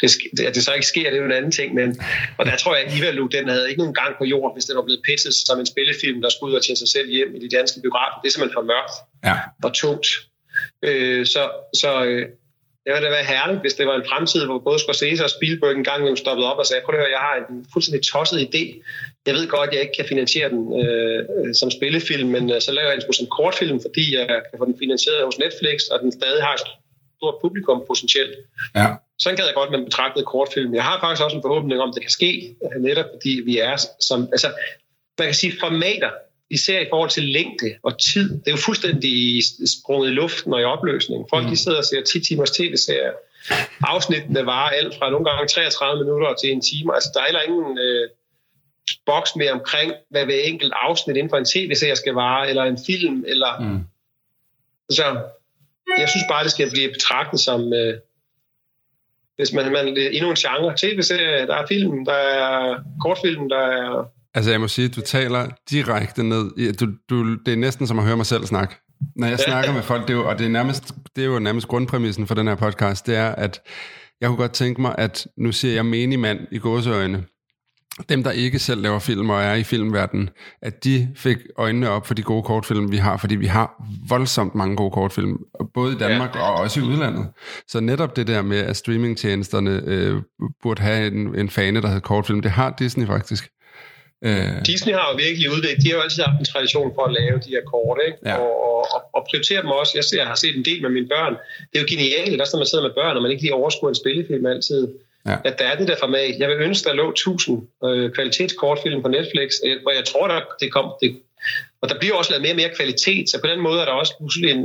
Det, 0.00 0.08
sk- 0.14 0.30
det, 0.36 0.44
at 0.48 0.54
det 0.54 0.64
så 0.64 0.72
ikke 0.72 0.86
sker, 0.86 1.10
det 1.10 1.16
er 1.18 1.22
jo 1.24 1.24
en 1.32 1.32
anden 1.40 1.52
ting, 1.52 1.74
men 1.74 2.00
og 2.38 2.46
der 2.46 2.56
tror 2.56 2.74
jeg, 2.76 2.84
at 2.84 2.98
Ivalu, 2.98 3.26
den 3.26 3.48
havde 3.48 3.68
ikke 3.70 3.78
nogen 3.82 3.94
gang 3.94 4.12
på 4.18 4.24
jorden, 4.24 4.54
hvis 4.56 4.64
den 4.64 4.76
var 4.76 4.82
blevet 4.82 5.00
pitchet 5.08 5.34
som 5.34 5.60
en 5.60 5.66
spillefilm, 5.66 6.22
der 6.22 6.28
skulle 6.28 6.50
ud 6.50 6.56
og 6.56 6.64
tjene 6.64 6.76
sig 6.76 6.88
selv 6.88 7.08
hjem 7.10 7.34
i 7.34 7.38
de 7.38 7.56
danske 7.56 7.80
biografer. 7.80 8.20
Det 8.20 8.28
er 8.28 8.32
simpelthen 8.32 8.56
for 8.60 8.66
mørkt 8.72 8.94
Ja. 9.28 9.36
og 9.66 9.72
tungt. 9.74 10.06
Øh, 10.82 11.26
så 11.26 11.42
så 11.82 12.04
øh, 12.04 12.28
det 12.84 12.92
ville 12.92 13.06
da 13.06 13.10
være 13.18 13.30
herligt, 13.34 13.60
hvis 13.60 13.74
det 13.74 13.86
var 13.86 13.96
en 13.96 14.08
fremtid, 14.10 14.44
hvor 14.46 14.58
både 14.58 14.78
Scorsese 14.78 15.24
og 15.24 15.30
Spielberg 15.30 15.72
en 15.72 15.84
gang 15.84 15.98
imellem 15.98 16.16
stoppede 16.16 16.50
op 16.52 16.58
og 16.58 16.66
sagde, 16.66 16.82
prøv 16.84 16.94
at 16.94 17.00
høre, 17.00 17.16
jeg 17.18 17.24
har 17.28 17.34
en 17.36 17.66
fuldstændig 17.72 18.02
tosset 18.12 18.38
idé. 18.48 18.62
Jeg 19.26 19.34
ved 19.34 19.46
godt, 19.48 19.68
at 19.68 19.74
jeg 19.74 19.82
ikke 19.82 19.96
kan 20.00 20.08
finansiere 20.12 20.48
den 20.54 20.62
øh, 20.80 21.54
som 21.60 21.70
spillefilm, 21.70 22.28
men 22.36 22.44
øh, 22.52 22.60
så 22.60 22.72
laver 22.72 22.88
jeg 22.88 23.00
den 23.00 23.12
som 23.12 23.26
kortfilm, 23.26 23.78
fordi 23.86 24.04
jeg 24.16 24.26
kan 24.26 24.58
få 24.58 24.64
den 24.64 24.76
finansieret 24.78 25.24
hos 25.24 25.38
Netflix, 25.38 25.76
og 25.92 25.96
den 26.02 26.12
stadig 26.12 26.42
har 26.42 26.54
et 26.54 26.60
stort 27.18 27.36
publikum 27.44 27.84
potentielt. 27.90 28.34
Ja. 28.74 28.86
Sådan 29.18 29.36
gad 29.36 29.44
jeg 29.44 29.54
godt, 29.54 29.70
man 29.70 29.84
betragtede 29.84 30.24
kortfilm. 30.24 30.74
Jeg 30.74 30.84
har 30.84 31.00
faktisk 31.00 31.24
også 31.24 31.36
en 31.36 31.42
forhåbning 31.42 31.80
om, 31.80 31.88
at 31.88 31.94
det 31.94 32.02
kan 32.02 32.10
ske, 32.10 32.56
øh, 32.64 32.82
netop 32.82 33.08
fordi 33.14 33.32
vi 33.44 33.58
er 33.58 33.76
som... 34.08 34.28
Altså, 34.32 34.48
man 35.18 35.28
kan 35.28 35.34
sige 35.34 35.52
formater, 35.60 36.10
især 36.50 36.80
i 36.80 36.86
forhold 36.90 37.10
til 37.10 37.22
længde 37.22 37.74
og 37.82 37.98
tid. 37.98 38.30
Det 38.30 38.46
er 38.46 38.50
jo 38.50 38.56
fuldstændig 38.56 39.42
sprunget 39.76 40.10
i 40.10 40.12
luften 40.12 40.54
og 40.54 40.60
i 40.60 40.64
opløsning. 40.64 41.26
Folk 41.30 41.48
de 41.48 41.56
sidder 41.56 41.78
og 41.78 41.84
ser 41.84 42.02
10 42.02 42.20
timers 42.20 42.50
tv-serier. 42.50 43.12
Afsnittene 43.80 44.46
varer 44.46 44.70
alt 44.70 44.94
fra 44.98 45.10
nogle 45.10 45.30
gange 45.30 45.48
33 45.48 46.04
minutter 46.04 46.34
til 46.34 46.52
en 46.52 46.60
time. 46.60 46.94
Altså, 46.94 47.10
der 47.14 47.20
er 47.20 47.24
heller 47.24 47.40
ingen 47.40 47.78
øh, 47.78 48.08
boks 49.06 49.36
mere 49.36 49.52
omkring, 49.52 49.92
hvad 50.10 50.24
hver 50.24 50.40
enkelt 50.44 50.72
afsnit 50.76 51.16
inden 51.16 51.30
for 51.30 51.36
en 51.36 51.44
tv-serie 51.44 51.96
skal 51.96 52.14
vare, 52.14 52.48
eller 52.48 52.62
en 52.62 52.78
film, 52.86 53.24
eller... 53.28 53.60
Mm. 53.60 53.80
Så 54.90 55.04
jeg 55.98 56.08
synes 56.08 56.24
bare, 56.30 56.44
det 56.44 56.50
skal 56.50 56.70
blive 56.70 56.92
betragtet 56.92 57.40
som... 57.40 57.72
Øh, 57.72 57.98
hvis 59.36 59.52
man, 59.52 59.72
man 59.72 59.86
endnu 59.88 60.30
en 60.30 60.36
genre. 60.36 60.74
TV-serie, 60.76 61.46
der 61.46 61.54
er 61.54 61.66
film, 61.66 62.04
der 62.04 62.12
er 62.12 62.78
kortfilm, 63.00 63.48
der 63.48 63.58
er... 63.58 64.10
Altså, 64.34 64.50
jeg 64.50 64.60
må 64.60 64.68
sige, 64.68 64.88
du 64.88 65.00
taler 65.00 65.46
direkte 65.70 66.22
ned. 66.22 66.72
Du, 66.72 66.86
du, 67.10 67.34
det 67.34 67.52
er 67.52 67.56
næsten 67.56 67.86
som 67.86 67.98
at 67.98 68.04
høre 68.04 68.16
mig 68.16 68.26
selv 68.26 68.46
snakke. 68.46 68.74
Når 69.16 69.26
jeg 69.26 69.38
snakker 69.38 69.72
med 69.72 69.82
folk, 69.82 70.02
det 70.02 70.10
er 70.10 70.18
jo, 70.18 70.28
og 70.28 70.38
det 70.38 70.44
er, 70.44 70.50
nærmest, 70.50 70.94
det 71.16 71.24
er 71.24 71.28
jo 71.28 71.38
nærmest 71.38 71.68
grundpræmissen 71.68 72.26
for 72.26 72.34
den 72.34 72.46
her 72.46 72.54
podcast, 72.54 73.06
det 73.06 73.16
er, 73.16 73.28
at 73.28 73.60
jeg 74.20 74.28
kunne 74.28 74.36
godt 74.36 74.52
tænke 74.52 74.80
mig, 74.80 74.94
at 74.98 75.26
nu 75.38 75.52
siger 75.52 75.74
jeg 75.74 75.86
menig 75.86 76.18
mand 76.18 76.40
i 76.50 76.58
gåseøjne, 76.58 77.24
dem, 78.08 78.22
der 78.22 78.30
ikke 78.30 78.58
selv 78.58 78.82
laver 78.82 78.98
film 78.98 79.30
og 79.30 79.42
er 79.42 79.54
i 79.54 79.62
filmverdenen, 79.62 80.30
at 80.62 80.84
de 80.84 81.08
fik 81.16 81.36
øjnene 81.56 81.90
op 81.90 82.06
for 82.06 82.14
de 82.14 82.22
gode 82.22 82.42
kortfilm, 82.42 82.90
vi 82.90 82.96
har, 82.96 83.16
fordi 83.16 83.36
vi 83.36 83.46
har 83.46 83.84
voldsomt 84.08 84.54
mange 84.54 84.76
gode 84.76 84.90
kortfilm, 84.90 85.38
både 85.74 85.94
i 85.94 85.98
Danmark 85.98 86.34
ja. 86.34 86.40
og 86.40 86.54
også 86.54 86.80
i 86.80 86.82
udlandet. 86.82 87.28
Så 87.68 87.80
netop 87.80 88.16
det 88.16 88.26
der 88.26 88.42
med, 88.42 88.58
at 88.58 88.76
streamingtjenesterne 88.76 89.82
øh, 89.86 90.22
burde 90.62 90.82
have 90.82 91.06
en, 91.06 91.34
en 91.34 91.50
fane, 91.50 91.80
der 91.80 91.86
hedder 91.86 92.00
kortfilm, 92.00 92.40
det 92.40 92.50
har 92.50 92.74
Disney 92.78 93.06
faktisk. 93.06 93.48
Øh, 94.26 94.66
Disney 94.66 94.92
har 94.98 95.06
jo 95.10 95.16
virkelig 95.26 95.46
udviklet, 95.54 95.82
de 95.82 95.88
har 95.90 95.96
jo 95.96 96.02
altid 96.06 96.22
haft 96.22 96.38
en 96.40 96.50
tradition 96.52 96.90
for 96.96 97.04
at 97.08 97.12
lave 97.20 97.36
de 97.44 97.50
her 97.54 97.64
kort, 97.72 97.98
ikke? 98.06 98.18
Ja. 98.24 98.36
Og, 98.42 98.52
og, 98.94 99.02
og, 99.16 99.20
prioritere 99.28 99.62
dem 99.62 99.70
også. 99.80 99.92
Jeg, 99.94 100.04
ser, 100.04 100.18
jeg 100.22 100.26
har 100.26 100.34
set 100.44 100.56
en 100.56 100.64
del 100.64 100.82
med 100.82 100.90
mine 100.90 101.08
børn. 101.14 101.34
Det 101.68 101.76
er 101.78 101.82
jo 101.84 101.88
genialt, 101.94 102.40
også 102.40 102.56
når 102.56 102.62
man 102.62 102.66
sidder 102.66 102.84
med 102.88 102.94
børn, 103.00 103.16
og 103.16 103.22
man 103.22 103.30
ikke 103.30 103.42
lige 103.42 103.54
overskuer 103.54 103.90
en 103.90 104.02
spillefilm 104.02 104.46
altid. 104.46 104.88
Ja. 105.26 105.36
At 105.44 105.58
der 105.58 105.64
er 105.64 105.76
det 105.76 105.88
der 105.88 105.96
format. 106.00 106.34
Jeg 106.38 106.48
vil 106.48 106.56
ønske, 106.56 106.88
der 106.88 106.94
lå 106.94 107.10
1000 107.10 107.62
øh, 107.84 108.12
kvalitetskortfilm 108.12 109.02
på 109.02 109.08
Netflix, 109.08 109.48
øh, 109.66 109.76
hvor 109.82 109.92
jeg 109.98 110.04
tror, 110.04 110.26
der, 110.28 110.40
det 110.60 110.72
kom... 110.72 110.86
Det, 111.02 111.08
og 111.80 111.88
der 111.88 111.98
bliver 111.98 112.14
også 112.14 112.30
lavet 112.30 112.42
mere 112.42 112.52
og 112.52 112.56
mere 112.56 112.76
kvalitet, 112.76 113.30
så 113.30 113.40
på 113.40 113.46
den 113.46 113.60
måde 113.60 113.80
er 113.80 113.84
der 113.84 113.92
også 113.92 114.14
pludselig 114.18 114.50
en, 114.50 114.62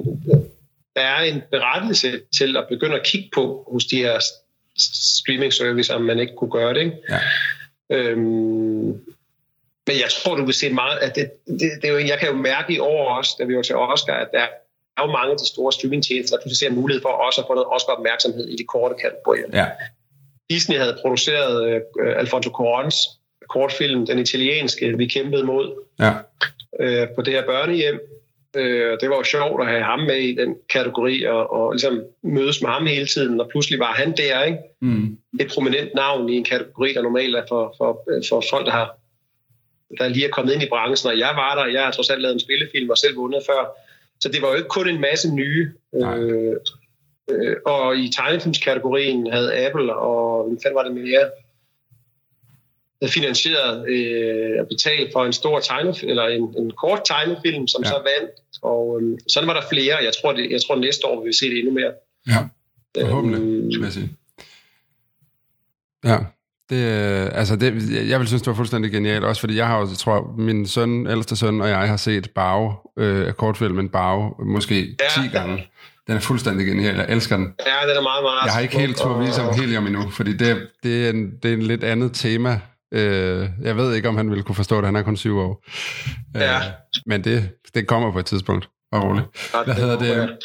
der 0.96 1.02
er 1.02 1.22
en 1.22 1.42
berettelse 1.52 2.22
til 2.38 2.58
at 2.58 2.66
begynde 2.70 2.96
at 2.96 3.06
kigge 3.06 3.30
på 3.34 3.44
hos 3.72 3.86
de 3.86 3.98
her 3.98 4.20
streaming 5.20 5.54
service, 5.54 5.94
om 5.94 6.02
man 6.02 6.20
ikke 6.20 6.36
kunne 6.38 6.52
gøre 6.52 6.74
det. 6.74 6.80
Ikke? 6.80 6.98
Ja. 7.10 7.20
Øhm, 7.90 9.02
men 9.90 9.96
jeg 10.04 10.10
tror, 10.20 10.36
du 10.36 10.46
vil 10.46 10.54
se 10.64 10.68
meget, 10.82 10.98
at 11.06 11.16
det, 11.16 11.26
det, 11.60 11.70
det 11.82 11.86
er 11.90 11.94
jo, 11.96 12.00
jeg 12.14 12.18
kan 12.20 12.28
jo 12.34 12.36
mærke 12.52 12.70
i 12.74 12.80
år 12.80 13.04
også, 13.18 13.32
da 13.40 13.44
vi 13.46 13.56
var 13.56 13.62
til 13.62 13.76
Oscar, 13.76 14.14
at 14.14 14.30
der 14.34 14.46
er 14.98 15.02
jo 15.06 15.12
mange 15.18 15.32
af 15.32 15.38
de 15.38 15.48
store 15.54 15.72
streamingtjenester, 15.72 16.36
der 16.38 16.42
pludselig 16.44 16.60
ser 16.70 16.76
mulighed 16.82 17.02
for 17.02 17.10
også 17.10 17.42
at 17.42 17.48
få 17.48 17.54
noget 17.54 17.70
Oscar-opmærksomhed 17.76 18.46
i 18.48 18.56
de 18.56 18.66
korte 18.74 18.96
kategorier. 19.04 19.48
ja. 19.54 19.66
Disney 20.50 20.78
havde 20.78 20.98
produceret 21.02 21.54
øh, 21.68 21.82
Alfonso 22.24 22.50
Cuarons 22.50 22.96
kortfilm, 23.50 24.06
den 24.06 24.20
italienske, 24.20 24.98
vi 24.98 25.06
kæmpede 25.08 25.44
mod 25.44 25.66
Ja. 26.00 26.14
øh, 26.80 27.08
på 27.16 27.22
det 27.22 27.34
her 27.34 27.46
børnehjem. 27.46 28.00
Øh, 28.56 28.98
det 29.02 29.10
var 29.10 29.16
jo 29.16 29.24
sjovt 29.24 29.62
at 29.62 29.68
have 29.68 29.84
ham 29.84 30.00
med 30.00 30.16
i 30.16 30.36
den 30.36 30.56
kategori, 30.74 31.24
og, 31.24 31.54
og 31.54 31.72
ligesom 31.72 32.04
mødes 32.24 32.62
med 32.62 32.70
ham 32.70 32.86
hele 32.86 33.06
tiden, 33.08 33.42
og 33.42 33.48
pludselig 33.50 33.80
var 33.80 33.94
han 33.94 34.18
der, 34.18 34.44
ikke? 34.44 34.58
Mm. 34.82 35.18
et 35.40 35.48
prominent 35.54 35.90
navn 35.96 36.30
i 36.30 36.36
en 36.38 36.44
kategori, 36.44 36.94
der 36.94 37.02
normalt 37.02 37.36
er 37.36 37.44
for, 37.50 37.76
for, 37.78 38.02
for 38.30 38.44
folk, 38.50 38.66
der 38.66 38.72
har 38.72 38.99
der 39.98 40.08
lige 40.08 40.26
er 40.26 40.30
kommet 40.32 40.54
ind 40.54 40.64
i 40.64 40.70
branchen, 40.70 41.12
og 41.12 41.20
jeg 41.20 41.32
var 41.36 41.56
der, 41.56 41.66
jeg 41.66 41.84
har 41.84 41.92
trods 41.92 42.10
alt 42.10 42.22
lavet 42.22 42.34
en 42.34 42.40
spillefilm 42.40 42.90
og 42.90 42.98
selv 42.98 43.16
vundet 43.16 43.44
før. 43.50 43.78
Så 44.20 44.30
det 44.30 44.42
var 44.42 44.48
jo 44.50 44.56
ikke 44.56 44.68
kun 44.70 44.90
en 44.90 45.02
masse 45.02 45.36
nye. 45.36 45.72
Nej. 45.94 46.18
Øh, 46.20 46.56
øh, 47.30 47.56
og 47.66 47.98
i 47.98 48.12
tegnefilmskategorien 48.18 49.32
havde 49.32 49.66
Apple 49.66 49.96
og 49.96 50.48
hvad 50.48 50.58
fanden 50.64 50.76
var 50.76 50.84
det 50.84 50.94
mere 50.94 51.30
finansieret 53.08 53.90
øh, 53.90 54.60
at 54.60 54.68
betale 54.68 55.10
for 55.14 55.26
en 55.26 55.34
stor 55.34 55.60
tegnefilm, 55.60 56.10
eller 56.10 56.24
en, 56.28 56.56
en 56.58 56.72
kort 56.72 57.02
tegnefilm, 57.06 57.68
som 57.68 57.84
Ja. 57.84 57.90
ja. 57.90 57.94
så 57.94 57.98
vandt. 57.98 58.32
Og 58.62 59.02
øh, 59.02 59.18
sådan 59.28 59.48
var 59.48 59.54
der 59.54 59.68
flere. 59.72 59.96
Jeg 60.04 60.14
tror, 60.22 60.34
det, 60.34 60.52
jeg 60.52 60.62
tror 60.68 60.76
næste 60.76 61.08
år 61.08 61.20
vil 61.22 61.28
vi 61.28 61.34
se 61.34 61.50
det 61.50 61.58
endnu 61.60 61.74
mere. 61.74 61.92
Ja, 62.28 62.50
forhåbentlig, 63.02 63.42
Øhm, 63.42 63.68
vil 63.68 63.82
jeg 63.84 63.92
sige. 63.92 64.10
Ja, 66.06 66.18
det, 66.70 66.84
altså 67.34 67.56
det, 67.56 67.90
jeg 68.10 68.20
vil 68.20 68.28
synes, 68.28 68.42
det 68.42 68.48
var 68.48 68.54
fuldstændig 68.56 68.92
genialt, 68.92 69.24
også 69.26 69.40
fordi 69.40 69.56
jeg 69.56 69.68
har 69.68 69.80
jo, 69.80 69.88
jeg 69.88 69.98
tror, 69.98 70.34
min 70.38 70.68
søn, 70.68 71.08
ældste 71.08 71.36
søn 71.36 71.62
og 71.62 71.70
jeg 71.70 71.78
har 71.90 71.98
set 71.98 72.30
Bave, 72.36 72.74
øh, 73.00 73.34
kortfilmen 73.34 73.90
Bave, 73.90 74.34
måske 74.46 74.96
Ja. 75.18 75.22
10 75.24 75.28
gange. 75.28 75.68
Den 76.08 76.16
er 76.16 76.20
fuldstændig 76.20 76.66
genial, 76.68 76.96
jeg 76.96 77.06
elsker 77.10 77.38
den. 77.38 77.46
Ja, 77.46 77.90
den 77.90 77.98
er 77.98 78.02
meget, 78.02 78.24
meget 78.24 78.46
Jeg 78.46 78.54
har 78.54 78.60
ikke 78.60 78.80
helt 78.80 78.98
tur 78.98 79.18
vise 79.22 79.42
ham 79.42 79.54
helium 79.54 79.86
endnu, 79.88 80.10
fordi 80.10 80.34
det, 80.38 80.68
det, 80.84 81.06
er 81.06 81.10
en, 81.10 81.32
det 81.44 81.50
er 81.50 81.54
en 81.54 81.62
lidt 81.62 81.84
andet 81.84 82.14
tema. 82.14 82.60
Øh, 82.94 83.48
jeg 83.62 83.78
ved 83.78 83.94
ikke, 83.96 84.10
om 84.10 84.18
han 84.18 84.30
ville 84.30 84.44
kunne 84.44 84.56
forstå 84.56 84.78
det, 84.78 84.86
han 84.86 84.96
er 84.96 85.02
kun 85.02 85.18
syv 85.18 85.38
år. 85.38 85.64
Ja. 86.36 86.56
Øh, 86.56 86.62
men 87.06 87.24
det, 87.24 87.50
det 87.74 87.88
kommer 87.88 88.12
på 88.12 88.20
et 88.20 88.26
tidspunkt. 88.26 88.70
Og 88.92 89.04
roligt. 89.04 89.26
Ja, 89.54 89.64
Hvad 89.64 89.76
hedder 89.76 90.00
det? 90.00 90.38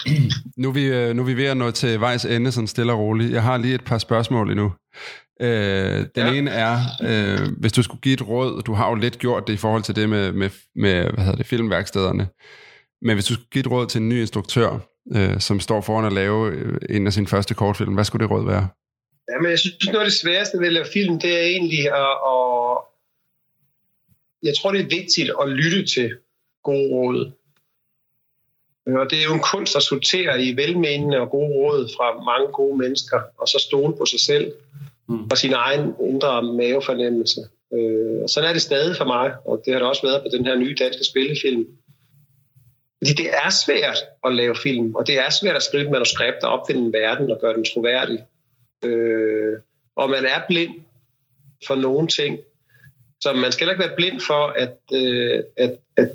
Nu 0.56 0.68
er, 0.68 0.72
vi, 0.72 0.84
øh, 0.86 1.16
nu 1.16 1.22
er 1.22 1.26
vi 1.26 1.36
ved 1.36 1.44
at 1.44 1.56
nå 1.56 1.70
til 1.70 2.00
vejs 2.00 2.24
ende, 2.24 2.52
sådan 2.52 2.66
stille 2.66 2.92
og 2.92 2.98
roligt. 2.98 3.32
Jeg 3.32 3.42
har 3.42 3.56
lige 3.56 3.74
et 3.74 3.84
par 3.84 3.98
spørgsmål 3.98 4.50
endnu. 4.50 4.72
Øh, 5.44 6.06
den 6.14 6.26
ja. 6.26 6.32
Ene 6.32 6.50
er, 6.50 6.76
øh, 7.02 7.48
hvis 7.58 7.72
du 7.72 7.82
skulle 7.82 8.00
give 8.00 8.14
et 8.14 8.28
råd, 8.28 8.62
du 8.62 8.72
har 8.72 8.88
jo 8.88 8.94
lidt 8.94 9.18
gjort 9.18 9.46
det 9.46 9.52
i 9.52 9.56
forhold 9.56 9.82
til 9.82 9.96
det 9.96 10.08
med, 10.08 10.32
med, 10.32 10.50
med 10.74 11.02
hvad 11.02 11.24
hedder 11.24 11.36
det, 11.36 11.46
filmværkstederne, 11.46 12.28
men 13.02 13.14
hvis 13.14 13.24
du 13.24 13.34
skulle 13.34 13.48
give 13.52 13.60
et 13.60 13.70
råd 13.70 13.86
til 13.86 14.00
en 14.00 14.08
ny 14.08 14.20
instruktør, 14.20 14.78
øh, 15.14 15.40
som 15.40 15.60
står 15.60 15.80
foran 15.80 16.04
at 16.04 16.12
lave 16.12 16.50
øh, 16.50 16.78
en 16.90 17.06
af 17.06 17.12
sine 17.12 17.26
første 17.26 17.54
kortfilm, 17.54 17.94
hvad 17.94 18.04
skulle 18.04 18.22
det 18.24 18.30
råd 18.30 18.46
være? 18.46 18.68
Ja, 19.30 19.38
men 19.40 19.50
jeg 19.50 19.58
synes, 19.58 19.86
noget 19.86 20.00
af 20.00 20.06
det 20.06 20.20
sværeste 20.20 20.58
ved 20.58 20.66
at 20.66 20.72
lave 20.72 20.86
film, 20.92 21.20
det 21.20 21.32
er 21.40 21.46
egentlig 21.46 21.84
at, 21.92 22.14
at... 22.32 22.78
Jeg 24.42 24.54
tror, 24.58 24.72
det 24.72 24.80
er 24.80 24.96
vigtigt 25.00 25.30
at 25.42 25.48
lytte 25.48 25.86
til 25.86 26.16
gode 26.62 26.88
råd. 26.92 27.32
Og 28.86 29.10
det 29.10 29.18
er 29.18 29.24
jo 29.24 29.34
en 29.34 29.48
kunst 29.52 29.76
at 29.76 29.82
sortere 29.82 30.42
i 30.42 30.56
velmenende 30.56 31.20
og 31.20 31.30
gode 31.30 31.52
råd 31.54 31.88
fra 31.96 32.06
mange 32.30 32.52
gode 32.52 32.78
mennesker, 32.78 33.20
og 33.38 33.48
så 33.48 33.58
stole 33.68 33.96
på 33.96 34.06
sig 34.06 34.20
selv 34.20 34.52
Mm. 35.08 35.24
og 35.30 35.38
sin 35.38 35.52
egen 35.52 35.94
indre 36.00 36.42
mavefornemmelse. 36.42 37.40
Øh, 37.74 38.22
og 38.22 38.30
sådan 38.30 38.48
er 38.48 38.52
det 38.52 38.62
stadig 38.62 38.96
for 38.96 39.04
mig, 39.04 39.34
og 39.44 39.62
det 39.64 39.72
har 39.72 39.80
det 39.80 39.88
også 39.88 40.02
været 40.06 40.22
på 40.22 40.28
den 40.36 40.46
her 40.46 40.56
nye 40.56 40.76
danske 40.78 41.04
spillefilm. 41.04 41.66
Fordi 42.98 43.12
det 43.22 43.30
er 43.44 43.50
svært 43.50 43.98
at 44.26 44.34
lave 44.34 44.56
film, 44.62 44.94
og 44.94 45.06
det 45.06 45.18
er 45.18 45.30
svært 45.30 45.56
at 45.56 45.62
skrive 45.62 45.84
et 45.84 45.90
manuskript 45.90 46.42
og 46.42 46.50
opfinde 46.50 46.82
en 46.82 46.92
verden 46.92 47.30
og 47.30 47.40
gøre 47.40 47.54
den 47.54 47.64
troværdig. 47.64 48.24
Øh, 48.84 49.58
og 49.96 50.10
man 50.10 50.24
er 50.24 50.40
blind 50.48 50.74
for 51.66 51.74
nogle 51.74 52.08
ting. 52.08 52.38
Så 53.20 53.32
man 53.32 53.52
skal 53.52 53.68
ikke 53.68 53.80
være 53.80 53.96
blind 53.96 54.20
for, 54.20 54.46
at, 54.46 54.78
øh, 54.92 55.42
at, 55.56 55.76
at, 55.96 56.10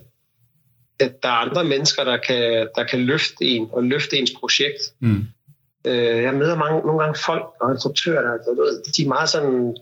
at 0.99 1.23
der 1.23 1.29
er 1.29 1.33
andre 1.33 1.63
mennesker, 1.63 2.03
der 2.03 2.17
kan, 2.17 2.67
der 2.75 2.83
kan 2.83 2.99
løfte 2.99 3.45
en 3.45 3.69
og 3.71 3.83
løfte 3.83 4.17
ens 4.17 4.31
projekt. 4.39 4.93
Mm. 4.99 5.23
Øh, 5.85 6.23
jeg 6.23 6.33
møder 6.33 6.55
mange, 6.55 6.79
nogle 6.79 6.99
gange 7.03 7.19
folk 7.25 7.45
og 7.61 7.71
instruktører, 7.71 8.21
der, 8.21 8.37
der, 8.37 8.53
der 8.55 8.91
de 8.97 9.03
er 9.03 9.07
meget 9.07 9.29
sådan 9.29 9.77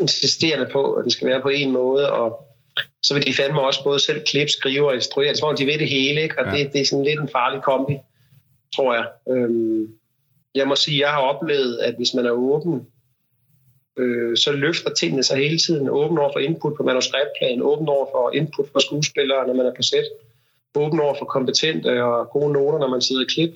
insisterende 0.00 0.68
på, 0.72 0.92
at 0.92 1.04
det 1.04 1.12
skal 1.12 1.28
være 1.28 1.42
på 1.42 1.48
en 1.48 1.72
måde, 1.72 2.12
og 2.12 2.46
så 3.02 3.14
vil 3.14 3.26
de 3.26 3.34
fandme 3.34 3.60
også 3.60 3.84
både 3.84 4.00
selv 4.00 4.24
klippe, 4.26 4.52
skrive 4.52 4.88
og 4.88 4.94
instruere. 4.94 5.28
Det 5.28 5.34
er 5.34 5.38
som 5.38 5.48
om, 5.48 5.56
de 5.56 5.66
ved 5.66 5.78
det 5.78 5.88
hele, 5.88 6.22
ikke? 6.22 6.38
og 6.38 6.46
ja. 6.46 6.58
det, 6.58 6.72
det 6.72 6.80
er 6.80 6.84
sådan 6.84 7.04
lidt 7.04 7.20
en 7.20 7.28
farlig 7.28 7.62
kombi, 7.62 7.96
tror 8.76 8.94
jeg. 8.94 9.06
Øhm, 9.28 9.88
jeg 10.54 10.68
må 10.68 10.76
sige, 10.76 11.00
jeg 11.00 11.10
har 11.10 11.20
oplevet, 11.20 11.78
at 11.78 11.94
hvis 11.94 12.14
man 12.14 12.26
er 12.26 12.30
åben, 12.30 12.86
øh, 13.96 14.36
så 14.36 14.52
løfter 14.52 14.90
tingene 14.90 15.22
sig 15.22 15.36
hele 15.36 15.58
tiden. 15.58 15.88
Åben 15.88 16.18
over 16.18 16.32
for 16.32 16.40
input 16.40 16.76
på 16.76 16.82
manuskriptplan, 16.82 17.62
åben 17.62 17.88
over 17.88 18.06
for 18.12 18.30
input 18.34 18.66
fra 18.72 18.80
skuespillere, 18.80 19.46
når 19.46 19.54
man 19.54 19.66
er 19.66 19.74
på 19.76 19.82
sæt, 19.82 20.04
åben 20.74 21.00
over 21.00 21.14
for 21.18 21.24
kompetente 21.24 22.04
og 22.04 22.30
gode 22.30 22.52
noter, 22.52 22.78
når 22.78 22.88
man 22.88 23.02
sidder 23.02 23.22
i 23.22 23.32
klip. 23.34 23.50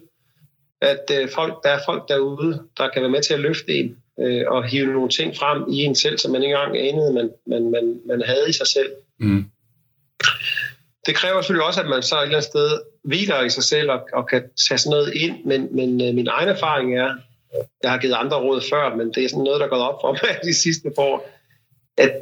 At 0.80 1.10
øh, 1.12 1.28
folk, 1.34 1.62
der 1.64 1.70
er 1.70 1.80
folk 1.86 2.08
derude, 2.08 2.62
der 2.78 2.88
kan 2.88 3.02
være 3.02 3.10
med 3.10 3.22
til 3.22 3.34
at 3.34 3.40
løfte 3.40 3.72
en 3.72 3.96
øh, 4.20 4.44
og 4.46 4.64
hive 4.64 4.92
nogle 4.92 5.08
ting 5.08 5.36
frem 5.36 5.64
i 5.68 5.76
en 5.76 5.94
selv, 5.94 6.18
som 6.18 6.30
man 6.32 6.42
ikke 6.42 6.54
engang 6.54 6.78
anede, 6.78 7.12
man, 7.12 7.30
man, 7.46 7.70
man, 7.70 8.00
man 8.06 8.22
havde 8.22 8.48
i 8.48 8.52
sig 8.52 8.66
selv. 8.66 8.92
Mm. 9.20 9.44
Det 11.06 11.14
kræver 11.14 11.40
selvfølgelig 11.40 11.66
også, 11.66 11.80
at 11.80 11.88
man 11.88 12.02
så 12.02 12.16
et 12.16 12.22
eller 12.22 12.36
andet 12.36 12.50
sted 12.50 12.80
hviler 13.02 13.42
i 13.42 13.50
sig 13.50 13.64
selv 13.64 13.90
og, 13.90 14.00
og 14.12 14.28
kan 14.28 14.42
tage 14.68 14.78
sådan 14.78 14.90
noget 14.90 15.14
ind, 15.14 15.44
men, 15.44 15.68
men 15.76 16.08
øh, 16.08 16.14
min 16.14 16.28
egen 16.28 16.48
erfaring 16.48 16.98
er, 16.98 17.14
jeg 17.82 17.90
har 17.90 17.98
givet 17.98 18.14
andre 18.14 18.36
råd 18.36 18.60
før, 18.70 18.94
men 18.94 19.12
det 19.14 19.24
er 19.24 19.28
sådan 19.28 19.44
noget, 19.44 19.60
der 19.60 19.66
er 19.66 19.70
gået 19.70 19.82
op 19.82 20.00
for 20.00 20.12
mig 20.12 20.38
de 20.50 20.54
sidste 20.54 20.90
par 20.96 21.02
år, 21.02 21.30
at 21.96 22.12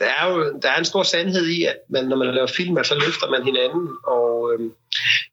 der 0.00 0.06
er 0.06 0.30
jo 0.30 0.58
der 0.62 0.70
er 0.70 0.78
en 0.78 0.84
stor 0.84 1.02
sandhed 1.02 1.46
i, 1.46 1.64
at 1.64 1.76
man, 1.88 2.04
når 2.04 2.16
man 2.16 2.34
laver 2.34 2.46
film, 2.46 2.84
så 2.84 2.94
løfter 2.94 3.30
man 3.30 3.42
hinanden. 3.44 3.88
Og 4.04 4.52
øhm, 4.52 4.72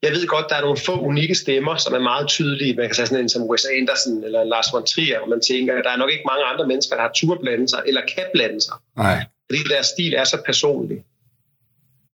jeg 0.02 0.10
ved 0.12 0.26
godt, 0.26 0.46
der 0.48 0.56
er 0.56 0.60
nogle 0.60 0.78
få 0.86 1.00
unikke 1.00 1.34
stemmer, 1.34 1.76
som 1.76 1.94
er 1.94 1.98
meget 1.98 2.28
tydelige. 2.28 2.74
Man 2.74 2.86
kan 2.86 2.94
sige 2.94 3.06
sådan 3.06 3.24
en 3.24 3.28
som 3.28 3.42
Wes 3.42 3.64
Anderson 3.64 4.24
eller 4.24 4.44
Lars 4.44 4.66
von 4.72 4.86
Trier, 4.86 5.20
og 5.20 5.28
man 5.28 5.40
tænker, 5.40 5.78
at 5.78 5.84
der 5.84 5.90
er 5.90 5.96
nok 5.96 6.10
ikke 6.10 6.24
mange 6.30 6.44
andre 6.44 6.66
mennesker, 6.66 6.96
der 6.96 7.02
har 7.02 7.12
tur 7.14 7.38
blande 7.40 7.68
sig, 7.68 7.82
eller 7.86 8.00
kan 8.14 8.24
blande 8.34 8.60
sig. 8.60 8.74
Nej. 8.96 9.24
Fordi 9.50 9.62
deres 9.70 9.86
stil 9.86 10.14
er 10.14 10.24
så 10.24 10.38
personlig. 10.46 11.04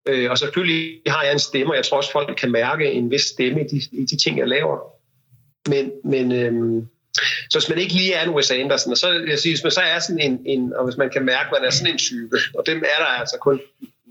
Øh, 0.06 0.32
og 0.32 0.38
selvfølgelig 0.38 1.02
har 1.08 1.24
jeg 1.24 1.32
en 1.32 1.40
stemme, 1.40 1.72
og 1.72 1.76
jeg 1.76 1.86
tror 1.86 1.98
også, 1.98 2.12
folk 2.12 2.38
kan 2.38 2.52
mærke 2.52 2.92
en 2.92 3.12
vis 3.12 3.22
stemme 3.22 3.62
i 3.62 3.68
de, 3.68 3.82
i 3.92 4.06
de 4.06 4.18
ting, 4.18 4.38
jeg 4.38 4.48
laver. 4.48 4.78
Men, 5.70 5.92
men 6.04 6.32
øhm, 6.32 6.88
så 7.50 7.60
hvis 7.60 7.70
man 7.70 7.78
ikke 7.78 7.94
lige 7.94 8.14
er 8.14 8.24
en 8.24 8.30
Wes 8.30 8.52
Anderson, 8.52 8.92
og 8.92 8.98
så, 8.98 9.26
jeg 9.28 9.40
siger, 9.40 9.54
hvis 9.54 9.64
man 9.64 9.72
så 9.72 9.82
er 9.82 10.00
sådan 10.00 10.20
en, 10.20 10.42
en, 10.46 10.74
og 10.74 10.86
hvis 10.86 10.98
man 10.98 11.10
kan 11.10 11.26
mærke, 11.26 11.46
at 11.46 11.62
man 11.62 11.68
er 11.68 11.72
sådan 11.72 11.94
en 11.94 11.98
type, 11.98 12.38
og 12.56 12.66
dem 12.66 12.78
er 12.78 13.04
der 13.04 13.06
altså 13.06 13.38
kun 13.38 13.62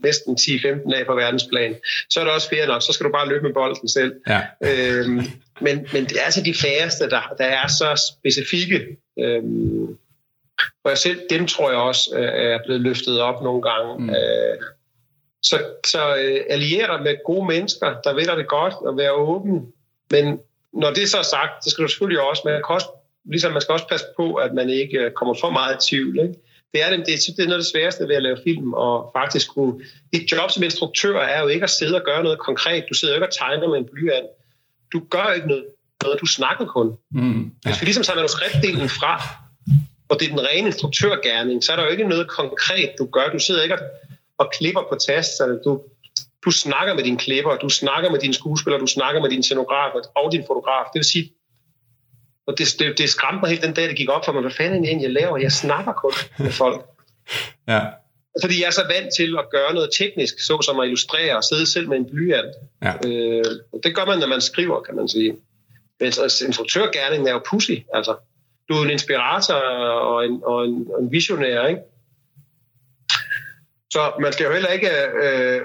næsten 0.03 0.37
10-15 0.41 0.95
af 0.95 1.07
på 1.07 1.15
verdensplan, 1.15 1.75
så 2.11 2.21
er 2.21 2.25
det 2.25 2.33
også 2.33 2.49
fair 2.49 2.67
nok, 2.67 2.83
så 2.83 2.93
skal 2.93 3.07
du 3.07 3.13
bare 3.13 3.29
løbe 3.29 3.45
med 3.45 3.55
bolden 3.55 3.89
selv. 3.89 4.15
Ja. 4.29 4.41
Øhm, 4.63 5.21
men, 5.61 5.87
men 5.93 6.05
det 6.05 6.17
er 6.21 6.25
altså 6.25 6.43
de 6.43 6.55
færreste, 6.55 7.11
der, 7.11 7.35
der 7.39 7.45
er 7.45 7.69
så 7.69 8.03
specifikke. 8.13 8.87
Øhm, 9.19 9.97
og 10.85 10.91
jeg 10.91 10.99
selv, 10.99 11.21
dem 11.31 11.47
tror 11.47 11.71
jeg 11.71 11.79
også 11.79 12.11
øh, 12.17 12.25
er 12.25 12.59
blevet 12.65 12.81
løftet 12.81 13.21
op 13.21 13.43
nogle 13.43 13.63
gange. 13.63 13.99
Mm. 13.99 14.11
Øh, 14.11 14.59
så 15.43 15.59
så 15.87 16.17
øh, 16.17 16.61
dig 16.61 17.03
med 17.03 17.25
gode 17.25 17.47
mennesker, 17.47 18.01
der 18.05 18.15
ved 18.15 18.37
det 18.37 18.49
godt, 18.49 18.75
og 18.75 18.97
være 18.97 19.13
åben. 19.13 19.73
Men 20.11 20.39
når 20.79 20.91
det 20.91 21.11
så 21.11 21.19
er 21.19 21.23
sagt, 21.23 21.65
så 21.65 21.71
skal 21.71 21.83
du 21.85 21.89
selvfølgelig 21.89 22.21
også, 22.21 22.43
man 22.45 22.55
kan 22.55 22.75
også 22.75 22.89
ligesom 23.29 23.53
man 23.53 23.63
skal 23.63 23.73
også 23.73 23.89
passe 23.89 24.07
på, 24.17 24.35
at 24.35 24.55
man 24.55 24.71
ikke 24.71 24.99
øh, 24.99 25.11
kommer 25.11 25.35
for 25.41 25.51
meget 25.51 25.75
i 25.75 25.91
tvivl. 25.91 26.19
Ikke? 26.19 26.35
Det 26.73 26.83
er, 26.83 26.91
det, 26.91 27.07
det, 27.07 27.37
det 27.37 27.43
er 27.43 27.51
noget 27.51 27.61
af 27.61 27.65
det 27.65 27.73
sværeste 27.73 28.09
ved 28.09 28.17
at 28.17 28.23
lave 28.23 28.39
film, 28.45 28.73
og 28.73 29.11
faktisk 29.17 29.55
kunne... 29.55 29.75
Dit 30.13 30.33
job 30.33 30.51
som 30.51 30.63
instruktør 30.63 31.19
er 31.21 31.43
jo 31.43 31.49
ikke 31.49 31.65
at 31.65 31.71
sidde 31.71 31.95
og 31.95 32.03
gøre 32.05 32.23
noget 32.23 32.39
konkret. 32.39 32.85
Du 32.89 32.95
sidder 32.95 33.15
jo 33.15 33.17
ikke 33.17 33.27
og 33.27 33.35
tegner 33.35 33.69
med 33.69 33.79
en 33.79 33.89
blyant. 33.93 34.27
Du 34.93 35.03
gør 35.11 35.33
ikke 35.33 35.49
noget, 35.49 35.65
noget 36.03 36.21
du 36.21 36.27
snakker 36.27 36.67
kun. 36.67 36.97
Mm, 37.11 37.43
ja. 37.43 37.71
Hvis 37.71 37.81
vi 37.81 37.85
ligesom 37.85 38.03
tager 38.03 38.17
manuskriptdelen 38.17 38.89
fra, 38.89 39.23
og 40.09 40.21
det 40.21 40.25
er 40.27 40.31
den 40.37 40.47
rene 40.51 40.67
instruktørgærning, 40.67 41.65
så 41.65 41.73
er 41.73 41.77
der 41.77 41.85
jo 41.85 41.91
ikke 41.91 42.09
noget 42.09 42.29
konkret, 42.29 42.91
du 42.99 43.07
gør. 43.07 43.29
Du 43.33 43.39
sidder 43.39 43.63
ikke 43.63 43.75
og, 43.75 43.81
og 44.39 44.51
klipper 44.59 44.83
på 44.91 44.97
tasterne. 45.07 45.59
Du, 45.65 45.83
du 46.49 46.53
snakker 46.53 46.95
med 46.95 47.05
dine 47.05 47.19
klipper, 47.19 47.57
du 47.57 47.69
snakker 47.69 48.11
med 48.11 48.19
dine 48.19 48.35
skuespillere, 48.35 48.81
du 48.81 48.87
snakker 48.87 49.21
med 49.21 49.31
din 49.31 49.43
scenograf 49.43 49.93
og 50.17 50.33
din 50.33 50.45
fotograf. 50.47 50.85
Det 50.93 50.99
vil 50.99 51.05
sige, 51.05 51.33
og 52.47 52.59
det, 52.59 52.67
det, 52.79 52.99
det 52.99 53.11
skræmte 53.11 53.41
mig 53.41 53.51
helt 53.51 53.63
den 53.63 53.75
dag, 53.75 53.89
det 53.89 53.97
gik 53.97 54.11
op 54.11 54.25
for 54.25 54.33
mig, 54.33 54.41
hvad 54.41 54.51
fanden 54.51 54.85
det 54.85 55.03
jeg 55.03 55.11
laver? 55.11 55.39
Jeg 55.39 55.53
snakker 55.53 55.93
kun 55.93 56.13
med 56.39 56.53
folk. 56.53 56.87
ja. 57.69 57.81
Fordi 58.43 58.61
jeg 58.61 58.67
er 58.67 58.71
så 58.71 58.85
vant 58.95 59.15
til 59.19 59.37
at 59.39 59.51
gøre 59.51 59.75
noget 59.75 59.91
teknisk, 59.99 60.35
så 60.41 60.63
som 60.63 60.81
at 60.81 60.87
illustrere 60.87 61.37
og 61.37 61.45
sidde 61.45 61.67
selv 61.67 61.89
med 61.89 61.97
en 61.97 62.11
blyant. 62.11 62.55
Ja. 62.83 62.93
Øh, 63.07 63.45
det 63.85 63.95
gør 63.97 64.05
man, 64.05 64.19
når 64.19 64.27
man 64.27 64.41
skriver, 64.41 64.81
kan 64.83 64.97
man 64.97 65.09
sige. 65.09 65.37
Men 66.01 66.13
instruktørgærningen 66.47 67.29
er 67.29 67.33
jo 67.33 67.43
pussy, 67.51 67.77
altså. 67.95 68.17
Du 68.69 68.75
er 68.75 68.85
en 68.85 68.91
inspirator 68.91 69.55
og 69.55 70.27
en, 70.27 70.41
og 70.45 70.65
en, 70.65 70.87
og 70.95 71.03
en 71.03 71.13
visionær, 71.13 71.67
ikke? 71.67 71.81
Så 73.91 74.13
man 74.21 74.33
skal 74.33 74.47
jo 74.47 74.53
heller 74.53 74.69
ikke 74.69 74.91
øh, 75.23 75.61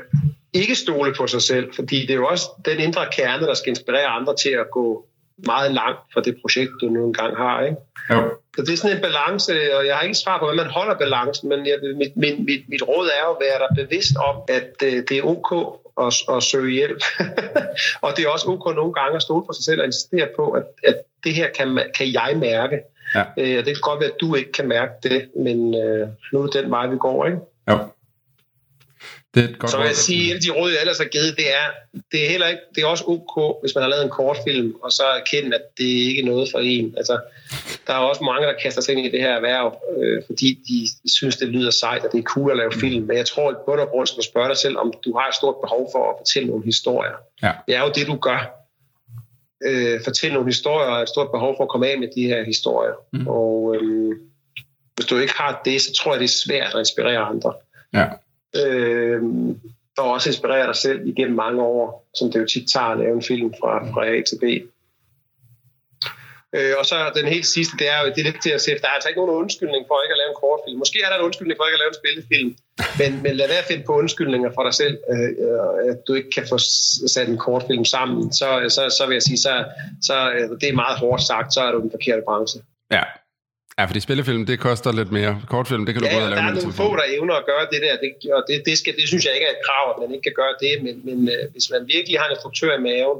ikke 0.53 0.75
stole 0.75 1.13
på 1.17 1.27
sig 1.27 1.41
selv, 1.41 1.73
fordi 1.75 2.01
det 2.01 2.09
er 2.09 2.15
jo 2.15 2.27
også 2.27 2.45
den 2.65 2.79
indre 2.79 3.05
kerne, 3.11 3.47
der 3.47 3.53
skal 3.53 3.69
inspirere 3.69 4.05
andre 4.05 4.35
til 4.35 4.49
at 4.49 4.71
gå 4.71 5.05
meget 5.37 5.73
langt 5.73 5.99
for 6.13 6.21
det 6.21 6.37
projekt, 6.41 6.71
du 6.81 6.85
nu 6.85 7.05
engang 7.05 7.37
har. 7.37 7.61
Ikke? 7.61 7.77
Jo. 8.09 8.33
Så 8.55 8.61
det 8.61 8.73
er 8.73 8.77
sådan 8.77 8.95
en 8.95 9.01
balance, 9.01 9.53
og 9.77 9.85
jeg 9.85 9.95
har 9.95 10.03
ikke 10.03 10.17
svar 10.17 10.39
på, 10.39 10.45
hvordan 10.45 10.57
man 10.65 10.73
holder 10.73 10.97
balancen, 10.97 11.49
men 11.49 11.65
jeg, 11.65 11.77
mit, 11.95 12.17
mit, 12.17 12.39
mit, 12.39 12.69
mit 12.69 12.81
råd 12.87 13.07
er 13.07 13.29
at 13.29 13.37
være 13.41 13.59
der 13.59 13.83
bevidst 13.83 14.15
om, 14.29 14.35
at 14.47 14.73
øh, 14.83 15.03
det 15.09 15.11
er 15.11 15.23
ok 15.23 15.79
at, 16.01 16.35
at 16.35 16.43
søge 16.43 16.71
hjælp. 16.71 17.03
og 18.03 18.13
det 18.17 18.25
er 18.25 18.29
også 18.29 18.47
ok 18.47 18.75
nogle 18.75 18.93
gange 18.93 19.15
at 19.15 19.21
stole 19.21 19.45
på 19.45 19.53
sig 19.53 19.65
selv 19.65 19.79
og 19.79 19.85
insistere 19.85 20.27
på, 20.35 20.51
at, 20.51 20.63
at 20.83 20.95
det 21.23 21.33
her 21.33 21.49
kan, 21.57 21.79
kan 21.97 22.13
jeg 22.13 22.33
mærke. 22.37 22.79
Ja. 23.15 23.23
Øh, 23.37 23.65
det 23.65 23.65
kan 23.65 23.81
godt 23.81 23.99
være, 23.99 24.09
at 24.09 24.21
du 24.21 24.35
ikke 24.35 24.51
kan 24.51 24.67
mærke 24.67 24.93
det, 25.03 25.29
men 25.35 25.75
øh, 25.75 26.07
nu 26.33 26.41
er 26.41 26.45
det 26.45 26.63
den 26.63 26.71
vej, 26.71 26.87
vi 26.87 26.97
går. 26.97 27.25
Ikke? 27.25 27.37
Jo. 27.69 27.77
Det 29.33 29.43
er 29.43 29.47
et 29.47 29.59
godt 29.59 29.71
så 29.71 29.77
vil 29.77 29.85
jeg 29.85 29.95
sige, 29.95 30.35
at 30.35 30.43
de 30.43 30.49
råd, 30.49 30.71
jeg 30.71 30.79
ellers 30.79 30.97
har 30.97 31.05
givet, 31.05 31.37
det 31.37 31.47
er, 31.59 31.67
det 32.11 32.25
er, 32.25 32.29
heller 32.29 32.47
ikke, 32.47 32.61
det 32.75 32.83
er 32.83 32.87
også 32.87 33.03
ok, 33.07 33.61
hvis 33.61 33.75
man 33.75 33.81
har 33.81 33.89
lavet 33.89 34.03
en 34.03 34.09
kortfilm, 34.09 34.75
og 34.83 34.91
så 34.91 35.03
erkende, 35.03 35.55
at 35.55 35.61
det 35.77 35.83
ikke 35.83 36.21
er 36.21 36.25
noget 36.25 36.49
for 36.51 36.59
en. 36.59 36.93
Altså, 36.97 37.19
der 37.87 37.93
er 37.93 37.97
også 37.97 38.23
mange, 38.23 38.47
der 38.47 38.53
kaster 38.63 38.81
sig 38.81 38.95
ind 38.95 39.05
i 39.05 39.11
det 39.11 39.21
her 39.21 39.33
erhverv, 39.33 39.81
øh, 39.97 40.23
fordi 40.25 40.59
de 40.67 41.09
synes, 41.09 41.37
det 41.37 41.47
lyder 41.47 41.71
sejt, 41.71 42.03
og 42.05 42.11
det 42.11 42.19
er 42.19 42.23
cool 42.23 42.51
at 42.51 42.57
lave 42.57 42.71
film. 42.73 43.07
Men 43.07 43.17
jeg 43.17 43.25
tror, 43.25 43.49
at 43.49 43.57
bund 43.65 43.79
og 43.79 43.87
grund 43.87 44.07
skal 44.07 44.23
spørge 44.23 44.49
dig 44.49 44.57
selv, 44.57 44.77
om 44.77 44.93
du 45.05 45.17
har 45.17 45.27
et 45.27 45.35
stort 45.35 45.55
behov 45.63 45.89
for 45.93 46.09
at 46.09 46.15
fortælle 46.19 46.49
nogle 46.49 46.65
historier. 46.65 47.17
Ja. 47.43 47.51
Det 47.67 47.75
er 47.75 47.81
jo 47.81 47.91
det, 47.95 48.07
du 48.07 48.15
gør. 48.15 48.41
Øh, 49.65 49.99
fortælle 50.03 50.33
nogle 50.33 50.49
historier, 50.49 50.87
og 50.87 51.01
et 51.01 51.09
stort 51.09 51.31
behov 51.31 51.55
for 51.57 51.63
at 51.63 51.69
komme 51.69 51.87
af 51.87 51.99
med 51.99 52.07
de 52.15 52.23
her 52.27 52.43
historier. 52.43 52.93
Mm. 53.13 53.27
Og 53.27 53.75
øh, 53.75 54.15
hvis 54.95 55.05
du 55.05 55.17
ikke 55.17 55.33
har 55.37 55.61
det, 55.65 55.81
så 55.81 55.93
tror 55.93 56.11
jeg, 56.13 56.19
det 56.19 56.25
er 56.25 56.37
svært 56.47 56.73
at 56.73 56.79
inspirere 56.79 57.19
andre. 57.19 57.53
Ja 57.93 58.05
øh, 58.55 59.21
og 59.97 60.11
også 60.11 60.29
inspirere 60.29 60.67
dig 60.67 60.75
selv 60.75 61.07
igennem 61.07 61.35
mange 61.35 61.61
år, 61.61 62.09
som 62.15 62.31
det 62.31 62.39
jo 62.39 62.45
tit 62.45 62.69
tager 62.73 62.85
at 62.85 62.99
lave 62.99 63.15
en 63.15 63.23
film 63.23 63.53
fra, 63.59 63.91
fra 63.93 64.07
A 64.07 64.21
til 64.21 64.39
B. 64.41 64.43
Øh, 66.55 66.73
og 66.79 66.85
så 66.85 66.95
den 67.15 67.25
helt 67.25 67.45
sidste, 67.45 67.73
det 67.79 67.87
er 67.93 67.99
jo 68.01 68.05
det 68.13 68.19
er 68.19 68.29
lidt 68.29 68.41
til 68.43 68.53
at 68.57 68.61
se, 68.61 68.71
der 68.71 68.87
er 68.87 68.97
altså 68.97 69.09
ikke 69.09 69.21
nogen 69.21 69.41
undskyldning 69.43 69.83
for 69.87 69.95
ikke 70.01 70.15
at 70.15 70.21
lave 70.21 70.31
en 70.33 70.41
kortfilm. 70.43 70.77
Måske 70.83 70.97
er 71.05 71.09
der 71.09 71.17
en 71.17 71.25
undskyldning 71.27 71.57
for 71.57 71.65
ikke 71.65 71.77
at 71.79 71.83
lave 71.83 71.93
en 71.93 72.01
spillefilm, 72.01 72.49
men, 72.99 73.11
men 73.23 73.33
lad 73.39 73.47
være 73.47 73.63
at 73.65 73.69
finde 73.71 73.83
på 73.85 73.93
undskyldninger 74.01 74.49
for 74.55 74.63
dig 74.67 74.73
selv, 74.81 74.95
øh, 75.13 75.29
øh 75.45 75.91
at 75.91 75.99
du 76.07 76.13
ikke 76.13 76.31
kan 76.37 76.45
få 76.51 76.57
sat 77.13 77.27
en 77.27 77.37
kortfilm 77.37 77.85
sammen. 77.85 78.33
Så, 78.39 78.47
så, 78.75 78.81
så 78.97 79.03
vil 79.07 79.15
jeg 79.19 79.25
sige, 79.29 79.39
så, 79.47 79.53
så 80.07 80.15
øh, 80.35 80.49
det 80.61 80.67
er 80.69 80.81
meget 80.83 80.97
hårdt 81.03 81.23
sagt, 81.31 81.53
så 81.53 81.61
er 81.61 81.71
du 81.71 81.79
den 81.81 81.91
forkerte 81.91 82.23
branche. 82.27 82.59
Ja, 82.91 83.03
Ja, 83.79 83.85
fordi 83.85 83.99
spillefilm, 83.99 84.45
det 84.45 84.59
koster 84.59 84.91
lidt 84.91 85.11
mere. 85.11 85.41
Kortfilm, 85.49 85.85
det 85.85 85.93
kan 85.95 86.01
du 86.03 86.07
ja, 86.07 86.13
både 86.15 86.29
lave 86.29 86.41
der 86.41 86.47
er 86.47 86.53
nogle 86.53 86.73
få, 86.73 86.95
der 86.95 87.05
evner 87.17 87.35
at 87.35 87.45
gøre 87.45 87.65
det 87.71 87.81
der, 87.85 87.93
det, 88.03 88.33
og 88.33 88.43
det, 88.47 88.63
det, 88.65 88.77
skal, 88.77 88.95
det 88.95 89.07
synes 89.07 89.25
jeg 89.25 89.33
ikke 89.33 89.47
er 89.47 89.51
et 89.51 89.63
krav, 89.67 89.85
at 89.93 89.97
man 90.03 90.09
ikke 90.15 90.23
kan 90.29 90.37
gøre 90.41 90.55
det, 90.65 90.73
men, 90.85 90.95
men 91.07 91.17
øh, 91.33 91.51
hvis 91.51 91.67
man 91.73 91.81
virkelig 91.95 92.19
har 92.19 92.25
en 92.27 92.35
instruktør 92.35 92.71
i 92.79 92.81
maven, 92.89 93.19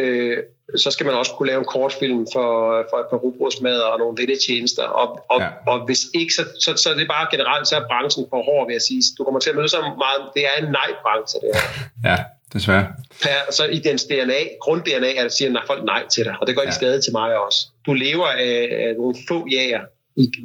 øh, 0.00 0.38
så 0.76 0.90
skal 0.90 1.06
man 1.06 1.14
også 1.14 1.32
kunne 1.32 1.48
lave 1.50 1.58
en 1.58 1.70
kortfilm 1.74 2.26
for, 2.34 2.50
for 2.90 2.96
et 3.02 3.08
par 3.10 3.16
rugbrødsmad 3.24 3.78
og 3.88 3.98
nogle 3.98 4.14
vendetjenester, 4.20 4.86
og, 5.00 5.08
og, 5.32 5.40
ja. 5.40 5.48
og 5.70 5.76
hvis 5.86 6.00
ikke, 6.14 6.32
så, 6.38 6.42
så, 6.64 6.70
så 6.82 6.86
er 6.92 6.96
det 7.00 7.08
bare 7.08 7.26
generelt, 7.30 7.68
så 7.68 7.76
er 7.76 7.84
branchen 7.90 8.26
for 8.30 8.40
hård, 8.48 8.66
vil 8.66 8.74
jeg 8.78 8.84
sige. 8.90 9.02
Du 9.18 9.24
kommer 9.24 9.40
til 9.40 9.50
at 9.50 9.56
møde 9.56 9.68
så 9.68 9.80
meget, 10.04 10.20
det 10.36 10.42
er 10.50 10.54
en 10.62 10.68
nej-branche, 10.80 11.36
det 11.42 11.50
her. 11.56 11.66
Ja, 12.10 12.18
desværre. 12.52 12.86
Per, 13.22 13.52
så 13.52 13.64
i 13.64 13.78
dens 13.78 14.04
DNA, 14.04 14.40
grund-DNA, 14.60 15.16
er, 15.16 15.24
at 15.24 15.32
siger 15.32 15.50
nej, 15.50 15.62
folk 15.66 15.84
nej 15.84 16.08
til 16.08 16.24
dig, 16.24 16.36
og 16.40 16.46
det 16.46 16.54
gør 16.54 16.62
ikke 16.62 16.72
ja. 16.72 16.78
skade 16.78 17.00
til 17.02 17.12
mig 17.12 17.38
også. 17.38 17.66
Du 17.86 17.92
lever 17.92 18.26
af, 18.26 18.68
af 18.88 18.94
nogle 18.98 19.14
få 19.28 19.46
jager, 19.50 19.80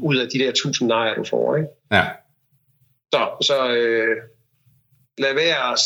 ud 0.01 0.15
af 0.15 0.27
de 0.33 0.39
der 0.39 0.51
tusind 0.51 0.87
nejer, 0.87 1.15
du 1.15 1.23
får. 1.23 1.55
Ikke? 1.55 1.69
Ja. 1.91 2.05
Så, 3.13 3.29
så 3.41 3.71
øh, 3.71 4.17
lad 5.17 5.33
være, 5.33 5.77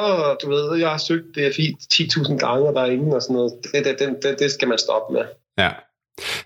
åh, 0.00 0.36
du 0.42 0.50
ved, 0.50 0.78
jeg 0.78 0.90
har 0.90 0.98
søgt 0.98 1.34
det 1.34 1.46
er 1.46 1.52
fint 1.56 1.78
10.000 1.94 2.36
gange, 2.36 2.68
og 2.68 2.74
der 2.74 2.80
er 2.80 2.90
ingen 2.90 3.12
og 3.12 3.22
sådan 3.22 3.36
noget. 3.36 3.52
Det, 3.74 3.98
det, 3.98 4.18
det, 4.22 4.38
det 4.38 4.50
skal 4.50 4.68
man 4.68 4.78
stoppe 4.78 5.12
med. 5.12 5.24
Ja. 5.58 5.70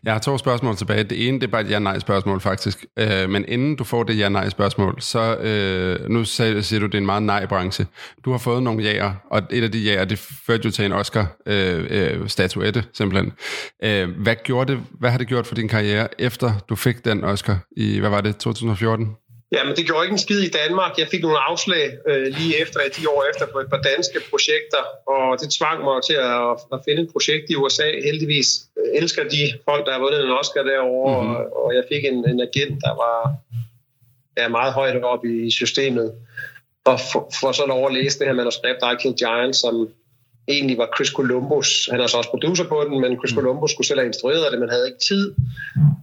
Jeg 0.05 0.13
har 0.13 0.21
to 0.21 0.39
spørgsmål 0.39 0.77
tilbage. 0.77 1.05
Det 1.05 1.29
ene 1.29 1.41
det 1.41 1.47
er 1.47 1.51
bare 1.51 1.61
et 1.61 1.71
ja-nej-spørgsmål 1.71 2.41
faktisk. 2.41 2.85
Øh, 2.99 3.31
men 3.31 3.45
inden 3.49 3.77
du 3.77 3.85
får 3.85 4.03
det 4.03 4.19
ja-nej-spørgsmål, 4.19 4.97
så 5.01 5.37
øh, 5.37 6.11
nu 6.11 6.25
siger, 6.25 6.61
siger 6.61 6.81
du, 6.81 6.87
det 6.87 6.95
er 6.95 6.99
en 6.99 7.07
meget 7.07 7.23
nej-branche. 7.23 7.87
Du 8.25 8.31
har 8.31 8.39
fået 8.39 8.63
nogle 8.63 8.83
jager, 8.83 9.15
og 9.31 9.43
et 9.51 9.65
af 9.65 9.73
de 9.73 9.79
jager, 9.79 10.05
det 10.05 10.19
førte 10.47 10.65
jo 10.65 10.71
til 10.71 10.85
en 10.85 10.93
Oscar-statuette 10.93 12.81
øh, 12.81 12.85
øh, 12.85 12.91
simpelthen. 12.95 13.33
Øh, 13.85 14.09
hvad, 14.23 14.37
gjorde 14.45 14.73
det, 14.73 14.83
hvad 15.01 15.11
har 15.11 15.19
det 15.19 15.27
gjort 15.27 15.47
for 15.47 15.55
din 15.55 15.69
karriere, 15.69 16.09
efter 16.21 16.53
du 16.69 16.77
fik 16.77 17.05
den 17.05 17.25
Oscar 17.25 17.59
i, 17.77 17.99
hvad 17.99 18.11
var 18.11 18.21
det, 18.21 18.37
2014? 18.37 19.17
Ja, 19.53 19.65
men 19.65 19.77
det 19.77 19.87
gjorde 19.87 20.05
ikke 20.05 20.13
en 20.13 20.27
skid 20.27 20.41
i 20.41 20.55
Danmark. 20.61 20.99
Jeg 20.99 21.09
fik 21.09 21.23
nogle 21.23 21.39
afslag 21.39 21.85
øh, 22.09 22.27
lige 22.39 22.61
efter, 22.63 22.81
de 22.99 23.09
år 23.09 23.25
efter, 23.31 23.47
på 23.53 23.59
et 23.59 23.71
par 23.71 23.83
danske 23.91 24.19
projekter, 24.31 24.83
og 25.07 25.41
det 25.41 25.55
tvang 25.59 25.85
mig 25.85 26.03
til 26.09 26.19
at, 26.35 26.51
at 26.75 26.79
finde 26.87 27.03
et 27.03 27.13
projekt 27.13 27.51
i 27.51 27.57
USA. 27.57 27.89
Heldigvis 28.05 28.49
øh, 28.79 29.01
elsker 29.01 29.23
de 29.35 29.43
folk, 29.69 29.87
der 29.87 29.93
har 29.93 30.01
vundet 30.01 30.25
en 30.25 30.31
Oscar 30.41 30.63
derovre, 30.63 31.23
mm-hmm. 31.23 31.37
og, 31.37 31.65
og 31.65 31.75
jeg 31.75 31.85
fik 31.93 32.05
en, 32.05 32.19
en 32.33 32.41
agent, 32.49 32.77
der 32.85 32.95
var 33.05 33.19
ja, 34.39 34.49
meget 34.49 34.73
højt 34.73 35.05
op 35.05 35.25
i 35.25 35.51
systemet. 35.51 36.13
Og 36.85 36.99
for, 37.13 37.31
for 37.41 37.53
så 37.53 37.65
lov 37.67 37.87
at 37.87 37.95
læse 37.95 38.19
det 38.19 38.27
her 38.27 38.35
manuskript, 38.35 38.83
I 38.93 38.95
Kill 39.03 39.15
Giants, 39.15 39.59
som 39.61 39.89
egentlig 40.49 40.79
var 40.79 40.89
Chris 40.97 41.09
Columbus. 41.09 41.89
Han 41.91 42.01
er 42.01 42.07
så 42.07 42.17
også 42.17 42.31
producer 42.31 42.65
på 42.65 42.85
den, 42.89 43.01
men 43.01 43.19
Chris 43.19 43.33
mm. 43.33 43.39
Columbus 43.39 43.71
skulle 43.71 43.87
selv 43.87 44.01
have 44.01 44.07
instrueret 44.07 44.53
det, 44.53 44.61
men 44.61 44.69
havde 44.69 44.87
ikke 44.87 45.05
tid. 45.09 45.35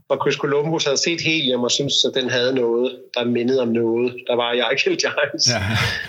Og 0.09 0.17
Chris 0.21 0.35
Columbus 0.35 0.83
havde 0.85 0.97
set 0.97 1.21
Helium 1.21 1.63
og 1.63 1.71
syntes, 1.71 2.05
at 2.07 2.13
den 2.13 2.29
havde 2.29 2.53
noget, 2.55 2.99
der 3.13 3.25
mindede 3.25 3.61
om 3.61 3.67
noget. 3.67 4.15
Der 4.27 4.35
var 4.35 4.53
jeg 4.53 4.77
Kill 4.83 4.97
Giants. 4.97 5.49
Ja. 5.49 5.61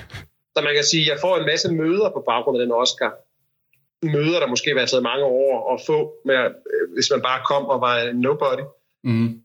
Så 0.56 0.60
man 0.64 0.74
kan 0.74 0.84
sige, 0.84 1.02
at 1.02 1.08
jeg 1.08 1.18
får 1.20 1.36
en 1.36 1.46
masse 1.46 1.72
møder 1.72 2.10
på 2.10 2.24
baggrund 2.26 2.60
af 2.60 2.66
den 2.66 2.72
Oscar. 2.72 3.12
Møder, 4.02 4.40
der 4.40 4.46
måske 4.46 4.74
har 4.78 4.86
taget 4.86 5.02
mange 5.02 5.24
år 5.24 5.74
at 5.74 5.80
få, 5.86 6.12
med, 6.24 6.36
hvis 6.94 7.10
man 7.10 7.22
bare 7.22 7.40
kom 7.46 7.64
og 7.64 7.80
var 7.80 8.12
nobody. 8.12 8.64
Mm. 9.04 9.40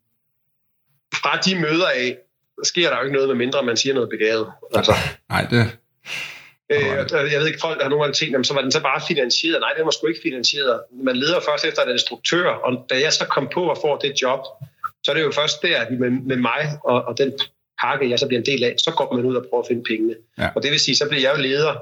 Fra 1.15 1.37
de 1.45 1.59
møder 1.59 1.87
af, 1.87 2.17
sker 2.63 2.89
der 2.89 2.97
jo 2.97 3.03
ikke 3.03 3.13
noget, 3.13 3.29
med 3.29 3.35
mindre 3.35 3.63
man 3.63 3.77
siger 3.77 3.93
noget 3.93 4.09
begavet. 4.09 4.47
Altså, 4.75 4.93
Nej, 5.29 5.47
det... 5.49 5.77
Øh, 6.71 7.31
jeg 7.33 7.39
ved 7.39 7.47
ikke, 7.47 7.59
folk 7.61 7.81
har 7.81 7.89
nogle 7.89 8.03
gange 8.03 8.15
tænkt, 8.15 8.47
så 8.47 8.53
var 8.53 8.61
den 8.61 8.71
så 8.71 8.81
bare 8.81 9.01
finansieret. 9.07 9.59
Nej, 9.59 9.73
den 9.77 9.85
var 9.85 9.91
sgu 9.91 10.07
ikke 10.07 10.21
finansieret. 10.23 10.81
Man 10.91 11.15
leder 11.15 11.39
først 11.39 11.65
efter 11.65 11.81
en 11.81 11.91
instruktør, 11.91 12.47
og 12.47 12.85
da 12.89 12.95
jeg 13.01 13.13
så 13.13 13.25
kom 13.25 13.47
på 13.53 13.63
og 13.63 13.77
får 13.81 13.97
det 13.97 14.21
job, 14.21 14.39
så 15.03 15.11
er 15.11 15.15
det 15.15 15.23
jo 15.23 15.31
først 15.31 15.61
der, 15.61 15.81
at 15.81 15.91
med, 15.91 16.09
med 16.09 16.35
mig 16.37 16.63
og, 16.83 17.01
og 17.07 17.17
den 17.17 17.33
pakke, 17.81 18.09
jeg 18.09 18.19
så 18.19 18.27
bliver 18.27 18.39
en 18.39 18.45
del 18.45 18.63
af, 18.63 18.75
så 18.77 18.91
går 18.97 19.15
man 19.15 19.25
ud 19.25 19.35
og 19.35 19.45
prøver 19.49 19.63
at 19.63 19.67
finde 19.67 19.83
pengene. 19.83 20.15
Ja. 20.37 20.49
Og 20.55 20.63
det 20.63 20.71
vil 20.71 20.79
sige, 20.79 20.95
så 20.95 21.09
bliver 21.09 21.21
jeg 21.21 21.37
jo 21.37 21.41
leder 21.41 21.73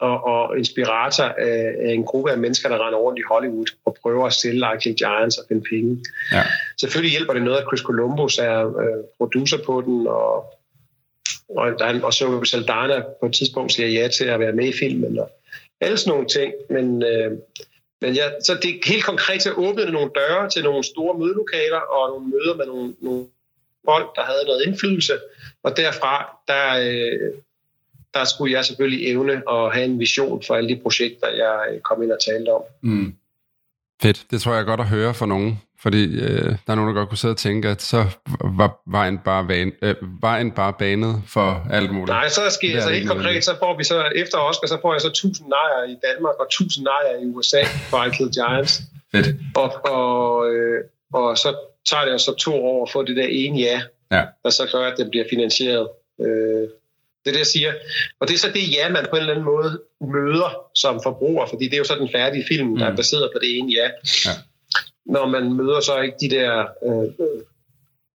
og, 0.00 0.24
og 0.24 0.58
inspirator 0.58 1.24
af, 1.24 1.74
af 1.86 1.92
en 1.92 2.04
gruppe 2.04 2.30
af 2.30 2.38
mennesker, 2.38 2.68
der 2.68 2.86
render 2.86 2.98
rundt 2.98 3.18
i 3.18 3.22
Hollywood 3.30 3.66
og 3.84 3.96
prøver 4.02 4.26
at 4.26 4.32
sælge 4.32 4.54
Like 4.54 4.94
Giants 4.94 5.38
og 5.38 5.44
finde 5.48 5.64
penge. 5.70 6.04
Ja. 6.32 6.42
Selvfølgelig 6.80 7.10
hjælper 7.10 7.32
det 7.32 7.42
noget, 7.42 7.58
at 7.58 7.64
Chris 7.68 7.80
Columbus 7.80 8.38
er 8.38 8.78
øh, 8.78 9.04
producer 9.18 9.58
på 9.66 9.80
den, 9.80 10.06
og, 10.06 10.54
og, 11.48 11.78
der, 11.78 12.04
og 12.04 12.14
så 12.14 12.44
Saldana 12.44 13.02
på 13.20 13.26
et 13.26 13.32
tidspunkt 13.32 13.72
siger 13.72 13.88
ja 13.88 14.08
til 14.08 14.24
at 14.24 14.40
være 14.40 14.52
med 14.52 14.68
i 14.68 14.72
filmen, 14.78 15.18
og 15.18 15.30
alle 15.80 15.98
sådan 15.98 16.10
nogle 16.10 16.28
ting. 16.28 16.52
Men, 16.70 17.02
øh, 17.02 17.38
men 18.00 18.14
ja, 18.14 18.24
så 18.40 18.58
det 18.62 18.70
er 18.70 18.88
helt 18.88 19.04
konkret 19.04 19.42
til 19.42 19.48
at 19.48 19.54
åbne 19.54 19.90
nogle 19.90 20.10
døre 20.14 20.50
til 20.50 20.64
nogle 20.64 20.84
store 20.84 21.18
mødelokaler 21.18 21.78
og 21.78 22.10
nogle 22.10 22.26
møder 22.26 22.56
med 22.56 22.66
nogle, 22.66 22.94
nogle 23.00 23.26
folk, 23.84 24.16
der 24.16 24.22
havde 24.22 24.44
noget 24.46 24.66
indflydelse. 24.66 25.12
Og 25.62 25.76
derfra, 25.76 26.38
der, 26.48 26.66
øh, 26.86 27.32
der 28.14 28.24
skulle 28.24 28.52
jeg 28.52 28.64
selvfølgelig 28.64 29.10
evne 29.10 29.42
at 29.50 29.74
have 29.74 29.84
en 29.84 30.00
vision 30.00 30.42
for 30.46 30.54
alle 30.54 30.68
de 30.68 30.80
projekter, 30.82 31.28
jeg 31.28 31.60
øh, 31.70 31.80
kom 31.80 32.02
ind 32.02 32.12
og 32.12 32.18
talte 32.20 32.48
om. 32.48 32.62
Mm. 32.80 33.14
Fedt. 34.02 34.26
Det 34.30 34.40
tror 34.40 34.52
jeg 34.52 34.60
er 34.60 34.64
godt 34.64 34.80
at 34.80 34.88
høre 34.88 35.14
for 35.14 35.26
nogen. 35.26 35.60
Fordi 35.84 36.02
øh, 36.26 36.42
der 36.64 36.70
er 36.72 36.74
nogen, 36.74 36.88
der 36.88 36.94
godt 37.00 37.08
kunne 37.08 37.18
sidde 37.24 37.32
og 37.32 37.36
tænke, 37.48 37.68
at 37.68 37.82
så 37.82 38.00
var 38.60 38.70
vejen 38.86 39.18
bare, 39.18 39.48
van, 39.48 39.72
øh, 39.82 39.94
vejen 40.20 40.50
bare 40.50 40.72
banet 40.78 41.22
for 41.34 41.66
alt 41.70 41.90
muligt. 41.92 42.08
Nej, 42.08 42.28
så 42.28 42.40
sker 42.50 42.74
Det 42.74 42.82
så 42.82 42.90
helt 42.90 43.08
konkret, 43.08 43.44
så 43.44 43.54
får 43.58 43.76
vi 43.78 43.84
så 43.84 43.96
efter 44.22 44.38
Oscar, 44.38 44.66
så 44.68 44.78
får 44.82 44.92
jeg 44.94 45.00
så 45.00 45.08
1000 45.08 45.48
nejer 45.48 45.80
i 45.92 45.96
Danmark 46.08 46.34
og 46.40 46.46
1000 46.46 46.84
nejer 46.84 47.12
i 47.22 47.24
USA 47.26 47.62
for 47.90 48.04
I 48.04 48.10
Kill 48.16 48.30
Giants. 48.38 48.80
Fedt. 49.12 49.26
Og, 49.56 49.70
og, 49.96 50.54
øh, 50.54 50.80
og 51.12 51.38
så 51.38 51.50
tager 51.90 52.04
det 52.04 52.20
så 52.20 52.34
to 52.34 52.54
år 52.66 52.82
at 52.86 52.90
få 52.92 53.02
det 53.02 53.16
der 53.16 53.26
ene 53.30 53.58
ja, 53.58 53.82
Ja. 54.12 54.22
der 54.44 54.50
så 54.50 54.68
gør, 54.72 54.86
at 54.86 54.94
den 54.98 55.10
bliver 55.10 55.24
finansieret. 55.30 55.88
Øh, 56.20 56.26
det 57.24 57.30
er 57.30 57.34
det, 57.36 57.38
jeg 57.38 57.46
siger. 57.46 57.72
Og 58.20 58.28
det 58.28 58.34
er 58.34 58.38
så 58.38 58.48
det 58.54 58.72
ja, 58.76 58.88
man 58.88 59.06
på 59.10 59.16
en 59.16 59.20
eller 59.20 59.32
anden 59.34 59.44
måde 59.54 59.80
møder 60.00 60.50
som 60.74 61.00
forbruger, 61.02 61.46
fordi 61.46 61.64
det 61.64 61.74
er 61.74 61.78
jo 61.78 61.84
så 61.84 61.94
den 62.00 62.08
færdige 62.14 62.44
film, 62.48 62.76
der 62.78 62.86
er 62.86 62.90
Mm. 62.90 62.96
baseret 62.96 63.30
på 63.34 63.38
det 63.42 63.58
ene 63.58 63.72
ja. 63.72 63.88
Ja. 64.26 64.30
Når 65.06 65.26
man 65.26 65.52
møder 65.52 65.80
så 65.80 66.00
ikke 66.00 66.16
de 66.20 66.30
der 66.30 66.60
øh, 66.60 67.26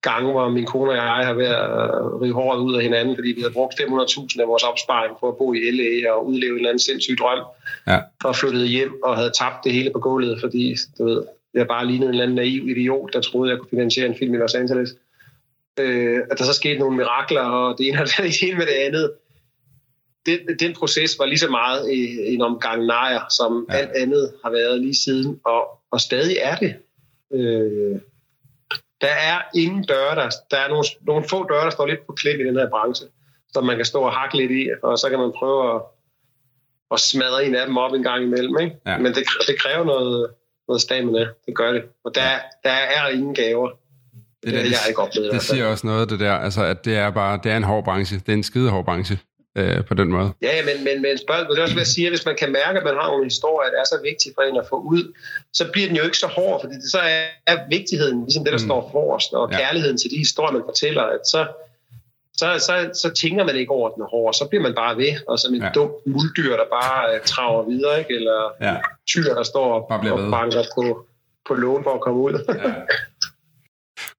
gange, 0.01 0.31
hvor 0.31 0.49
min 0.49 0.65
kone 0.65 0.91
og 0.91 0.95
jeg 0.95 1.03
har 1.03 1.33
været 1.33 1.55
at 1.55 2.21
rive 2.21 2.33
håret 2.33 2.59
ud 2.59 2.75
af 2.75 2.83
hinanden, 2.83 3.15
fordi 3.15 3.29
vi 3.31 3.41
havde 3.41 3.53
brugt 3.53 3.73
500.000 3.73 4.41
af 4.41 4.47
vores 4.47 4.63
opsparing 4.63 5.13
på 5.19 5.27
at 5.27 5.37
bo 5.37 5.53
i 5.53 5.71
LA 5.71 6.11
og 6.11 6.27
udleve 6.27 6.51
en 6.51 6.57
eller 6.57 6.69
anden 6.69 6.79
sindssyg 6.79 7.17
drøm, 7.19 7.43
Ja. 7.87 7.99
og 8.23 8.35
flyttede 8.35 8.67
hjem 8.67 9.03
og 9.03 9.17
havde 9.17 9.31
tabt 9.39 9.63
det 9.63 9.73
hele 9.73 9.91
på 9.93 9.99
gulvet, 9.99 10.39
fordi 10.39 10.75
du 10.97 11.05
ved, 11.05 11.23
jeg 11.53 11.67
bare 11.67 11.87
lignede 11.87 12.05
en 12.05 12.09
eller 12.09 12.23
anden 12.23 12.35
naiv 12.35 12.67
idiot, 12.69 13.13
der 13.13 13.21
troede, 13.21 13.51
jeg 13.51 13.59
kunne 13.59 13.69
finansiere 13.69 14.07
en 14.07 14.15
film 14.17 14.33
i 14.33 14.37
Los 14.37 14.55
Angeles. 14.55 14.89
Øh, 15.79 16.19
at 16.31 16.39
der 16.39 16.43
så 16.43 16.53
skete 16.53 16.79
nogle 16.79 16.97
mirakler, 16.97 17.41
og 17.41 17.77
det 17.77 17.87
ene 17.87 18.01
og 18.01 18.07
det 18.07 18.41
ene 18.47 18.57
med 18.57 18.65
det 18.65 18.73
andet. 18.73 19.11
Den, 20.25 20.39
den 20.59 20.73
proces 20.73 21.19
var 21.19 21.25
lige 21.25 21.39
så 21.39 21.49
meget 21.49 21.91
øh, 21.91 22.33
en 22.33 22.41
omgang 22.41 22.85
nejer, 22.85 23.19
som 23.37 23.67
ja. 23.69 23.75
alt 23.75 23.91
andet 23.95 24.33
har 24.43 24.51
været 24.51 24.81
lige 24.81 24.95
siden, 24.95 25.39
og, 25.45 25.78
og 25.91 26.01
stadig 26.01 26.37
er 26.41 26.55
det. 26.55 26.75
Øh, 27.33 27.99
der 29.01 29.07
er 29.07 29.41
ingen 29.55 29.83
døre, 29.83 30.15
der, 30.15 30.29
der 30.51 30.57
er 30.57 30.67
nogle, 30.69 30.83
nogle 31.01 31.23
få 31.29 31.47
døre, 31.49 31.65
der 31.65 31.69
står 31.69 31.85
lidt 31.87 32.05
på 32.07 32.13
klem 32.13 32.39
i 32.39 32.43
den 32.43 32.55
her 32.55 32.69
branche, 32.69 33.07
som 33.53 33.65
man 33.65 33.75
kan 33.75 33.85
stå 33.85 34.01
og 34.01 34.13
hakke 34.13 34.37
lidt 34.37 34.51
i, 34.51 34.69
og 34.83 34.97
så 34.99 35.09
kan 35.09 35.19
man 35.19 35.31
prøve 35.37 35.75
at, 35.75 35.81
at 36.91 36.99
smadre 36.99 37.45
en 37.45 37.55
af 37.55 37.65
dem 37.67 37.77
op 37.77 37.93
en 37.93 38.03
gang 38.03 38.23
imellem. 38.23 38.59
Ikke? 38.59 38.75
Ja. 38.85 38.97
Men 38.97 39.13
det, 39.13 39.23
det 39.47 39.59
kræver 39.59 39.85
noget, 39.85 40.29
noget 40.67 40.81
stamina, 40.81 41.19
det 41.19 41.55
gør 41.55 41.71
det. 41.71 41.83
Og 42.03 42.15
der, 42.15 42.29
der 42.63 42.71
er 42.71 43.07
ingen 43.07 43.35
gaver. 43.35 43.69
Det, 44.43 44.53
der, 44.53 44.63
det, 44.63 44.71
jeg 44.71 44.79
har 44.79 44.87
ikke 44.87 45.01
oplevet. 45.01 45.31
Det 45.31 45.41
fald. 45.41 45.41
siger 45.41 45.65
også 45.65 45.87
noget, 45.87 46.09
det 46.09 46.19
der, 46.19 46.33
altså, 46.33 46.63
at 46.63 46.85
det 46.85 46.95
er 46.97 47.09
bare, 47.09 47.39
det 47.43 47.51
er 47.51 47.57
en 47.57 47.63
hård 47.63 47.83
branche. 47.83 48.19
Det 48.19 48.29
er 48.29 48.33
en 48.33 48.43
skide 48.43 48.69
hård 48.69 48.85
branche, 48.85 49.19
øh, 49.57 49.85
på 49.85 49.93
den 49.93 50.07
måde. 50.09 50.31
Ja, 50.41 50.55
men, 50.65 50.83
men, 50.83 51.01
men 51.01 51.17
spørgsmålet 51.17 51.49
det 51.55 51.59
er 51.59 51.63
også, 51.63 51.75
hvad 51.75 51.81
jeg 51.87 51.87
siger, 51.97 52.09
hvis 52.09 52.25
man 52.25 52.35
kan 52.35 52.51
mærke, 52.51 52.79
at 52.79 52.83
man 52.85 52.93
har 52.99 53.07
nogle 53.07 53.23
historier, 53.23 53.69
der 53.71 53.79
er 53.79 53.83
så 53.93 53.99
vigtige 54.03 54.31
for 54.35 54.41
en 54.41 54.57
at 54.57 54.67
få 54.69 54.75
ud, 54.93 55.13
så 55.53 55.63
bliver 55.71 55.87
den 55.87 55.97
jo 55.97 56.03
ikke 56.03 56.17
så 56.17 56.27
hård, 56.27 56.61
fordi 56.61 56.73
det 56.75 56.91
så 56.91 56.99
er, 56.99 57.23
er 57.47 57.57
vigtigheden, 57.69 58.17
ligesom 58.23 58.43
det, 58.43 58.53
der 58.53 58.59
Mm. 58.59 58.65
står 58.69 58.89
forrest, 58.91 59.33
og 59.33 59.51
Ja. 59.51 59.57
kærligheden 59.57 59.97
til 59.97 60.09
de 60.11 60.17
historier, 60.17 60.51
man 60.51 60.61
fortæller, 60.65 61.03
at 61.03 61.23
så, 61.33 61.47
så, 62.37 62.47
så, 62.67 62.73
så 63.01 63.09
tænker 63.21 63.43
man 63.45 63.55
ikke 63.55 63.71
over, 63.71 63.89
den 63.89 64.01
er 64.03 64.07
hård, 64.07 64.33
så 64.33 64.45
bliver 64.49 64.61
man 64.63 64.75
bare 64.75 64.97
ved, 64.97 65.13
og 65.27 65.39
som 65.39 65.53
en 65.53 65.61
Ja. 65.61 65.69
dum 65.75 65.91
muldyr, 66.05 66.55
der 66.61 66.67
bare 66.81 67.13
uh, 67.15 67.21
traver 67.25 67.63
videre, 67.69 67.99
ikke? 67.99 68.15
eller 68.15 68.39
Ja. 68.61 68.75
tyr, 69.07 69.33
der 69.33 69.43
står 69.43 69.73
og, 69.73 69.81
og 70.11 70.31
banker 70.31 70.63
på, 70.75 71.05
på 71.47 71.53
lån 71.53 71.83
for 71.83 71.93
at 71.93 72.01
komme 72.01 72.19
ud. 72.21 72.33
ja. 72.65 72.73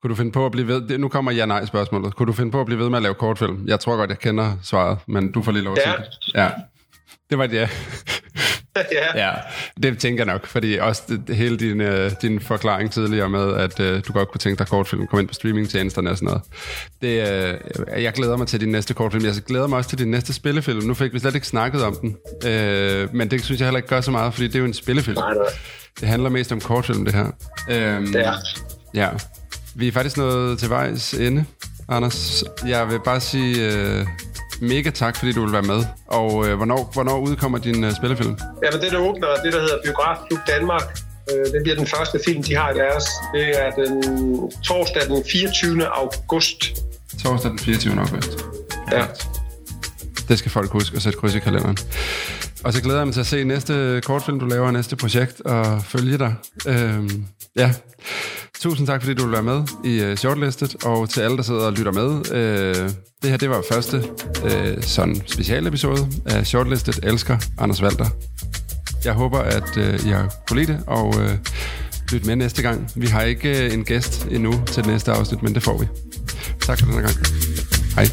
Kunne 0.03 0.09
du 0.11 0.14
finde 0.14 0.32
på 0.32 0.46
at 0.46 0.53
blive 0.53 0.68
ved... 0.68 0.88
det- 0.88 1.01
Nu 1.01 1.09
kommer 1.09 1.32
ja-nej-spørgsmålet. 1.32 2.14
Kunne 2.16 2.26
du 2.26 2.32
finde 2.32 2.53
på 2.53 2.61
at 2.61 2.66
blive 2.66 2.78
ved 2.78 2.88
med 2.88 2.96
at 2.98 3.03
lave 3.03 3.14
kortfilm? 3.14 3.64
Jeg 3.66 3.80
tror 3.80 3.96
godt, 3.96 4.11
jeg 4.11 4.18
kender 4.18 4.53
svaret, 4.62 4.98
men 5.09 5.32
du 5.32 5.42
får 5.42 5.53
lige 5.53 5.64
lov 5.64 5.76
Ja. 5.76 5.82
sige 5.82 5.96
det. 5.98 6.34
Ja. 6.40 6.48
Det 7.30 7.38
var 7.38 7.44
et 7.44 7.53
ja. 7.53 7.68
ja. 8.76 9.26
Ja, 9.26 9.32
det 9.82 9.98
tænker 9.98 10.24
jeg 10.24 10.32
nok, 10.32 10.46
fordi 10.46 10.76
også 10.78 11.03
det, 11.09 11.22
det, 11.26 11.36
hele 11.36 11.57
din, 11.57 11.80
øh, 11.80 12.11
din 12.22 12.40
forklaring 12.40 12.90
tidligere 12.92 13.28
med, 13.28 13.55
at 13.55 13.80
øh, 13.80 14.03
du 14.09 14.12
godt 14.12 14.30
kunne 14.30 14.38
tænke 14.38 14.59
dig 14.59 14.66
kortfilm, 14.66 15.07
komme 15.07 15.20
ind 15.22 15.28
på 15.28 15.34
streamingtjenesterne 15.34 16.11
og 16.11 16.16
sådan 16.16 16.26
noget. 16.26 16.42
Det, 17.03 17.28
øh, 17.96 18.03
jeg 18.03 18.12
glæder 18.12 18.36
mig 18.36 18.46
til 18.46 18.61
din 18.61 18.68
næste 18.68 18.94
kortfilm. 18.94 19.24
Jeg 19.24 19.34
glæder 19.34 19.66
mig 19.66 19.78
også 19.78 19.90
til 19.90 19.98
din 19.98 20.11
næste 20.11 20.32
spillefilm. 20.32 20.82
Nu 20.86 20.94
fik 20.94 21.12
vi 21.12 21.18
slet 21.18 21.34
ikke 21.34 21.46
snakket 21.46 21.82
om 21.84 21.96
den, 22.01 22.16
øh, 22.46 23.14
men 23.14 23.30
det 23.30 23.44
synes 23.44 23.61
jeg 23.61 23.66
heller 23.66 23.78
ikke 23.78 23.88
gør 23.88 24.01
så 24.01 24.11
meget, 24.11 24.34
fordi 24.34 24.46
det 24.46 24.55
er 24.55 24.59
jo 24.61 24.64
en 24.64 24.74
spillefilm. 24.74 25.18
Nej, 25.18 25.34
nej. 25.34 25.44
Det 26.01 26.09
handler 26.09 26.30
mest 26.30 26.53
om 26.53 26.61
kortfilm, 26.61 27.05
det 27.05 27.14
her. 27.14 27.26
Øhm, 27.70 28.07
Det 28.07 28.26
er. 28.26 28.32
Ja. 28.94 29.09
Vi 29.74 29.88
er 29.88 29.92
faktisk 29.92 30.16
nået 30.16 30.58
til 30.58 30.70
vejs 30.70 31.14
ende, 31.14 31.44
Anders. 31.88 32.44
Jeg 32.66 32.88
vil 32.88 33.00
bare 33.04 33.20
sige 33.20 33.72
øh, 33.72 34.06
mega 34.60 34.90
tak, 34.90 35.16
fordi 35.16 35.32
du 35.32 35.44
vil 35.44 35.52
være 35.52 35.62
med. 35.62 35.84
Og 36.06 36.48
øh, 36.48 36.56
hvornår, 36.56 36.90
hvornår 36.92 37.18
udkommer 37.18 37.58
din 37.58 37.84
øh, 37.84 37.96
spillefilm? 37.96 38.38
Jamen, 38.64 38.80
det 38.80 38.92
der 38.92 38.98
åbner, 38.98 39.26
det 39.44 39.52
der 39.52 39.60
hedder 39.60 39.78
Biografklub 39.84 40.38
Danmark, 40.48 40.98
øh, 41.32 41.52
det 41.52 41.62
bliver 41.62 41.76
den 41.76 41.86
første 41.86 42.20
film, 42.26 42.42
de 42.42 42.54
har 42.54 42.70
i 42.70 42.74
deres. 42.74 43.04
Det 43.34 43.62
er 43.62 43.70
den 43.70 44.02
torsdag 44.62 45.02
den 45.06 45.24
24. 45.32 45.86
august. 45.86 46.64
Torsdag 47.22 47.50
den 47.50 47.58
24. 47.58 48.00
august. 48.00 48.30
Ja. 48.92 49.04
Det 50.28 50.38
skal 50.38 50.50
folk 50.50 50.70
huske 50.70 50.96
at 50.96 51.02
sætte 51.02 51.18
kryds 51.18 51.34
i 51.34 51.38
kalenderen. 51.38 51.76
Og 52.64 52.72
så 52.72 52.82
glæder 52.82 52.98
jeg 52.98 53.06
mig 53.06 53.14
til 53.14 53.20
at 53.20 53.26
se 53.26 53.44
næste 53.44 54.00
kortfilm, 54.04 54.40
du 54.40 54.46
laver, 54.46 54.70
næste 54.70 54.96
projekt, 54.96 55.40
og 55.40 55.82
følge 55.84 56.18
dig. 56.18 56.34
Øhm, 56.66 57.24
ja. 57.56 57.72
Tusind 58.61 58.86
tak, 58.86 59.02
fordi 59.02 59.14
du 59.14 59.22
vil 59.22 59.32
være 59.32 59.42
med 59.42 59.62
i 59.84 60.11
uh, 60.11 60.16
Shortlistet, 60.16 60.84
og 60.84 61.11
til 61.11 61.20
alle, 61.20 61.36
der 61.36 61.42
sidder 61.42 61.66
og 61.66 61.72
lytter 61.72 61.92
med. 61.92 62.08
Uh, 62.08 62.90
det 63.22 63.30
her, 63.30 63.36
det 63.36 63.50
var 63.50 63.64
første 63.72 64.04
uh, 64.44 64.82
sådan 64.82 65.22
specialepisode 65.26 66.08
af 66.26 66.46
Shortlistet 66.46 67.00
Elsker 67.02 67.38
Anders 67.58 67.82
Valter. 67.82 68.06
Jeg 69.04 69.12
håber, 69.12 69.38
at 69.38 69.76
uh, 69.76 70.06
I 70.06 70.11
har 70.11 70.34
kunne 70.48 70.61
lide 70.61 70.72
det, 70.72 70.82
og 70.86 71.08
uh, 71.08 71.30
lyt 72.12 72.26
med 72.26 72.36
næste 72.36 72.62
gang. 72.62 72.90
Vi 72.96 73.06
har 73.06 73.22
ikke 73.22 73.66
uh, 73.66 73.74
en 73.74 73.84
gæst 73.84 74.26
endnu 74.30 74.52
til 74.66 74.76
det 74.76 74.86
næste 74.86 75.12
afsnit, 75.12 75.42
men 75.42 75.54
det 75.54 75.62
får 75.62 75.78
vi. 75.78 75.86
Tak 76.61 76.78
for 76.78 76.86
denne 76.86 77.00
gang. 77.00 77.16
Hej. 77.94 78.06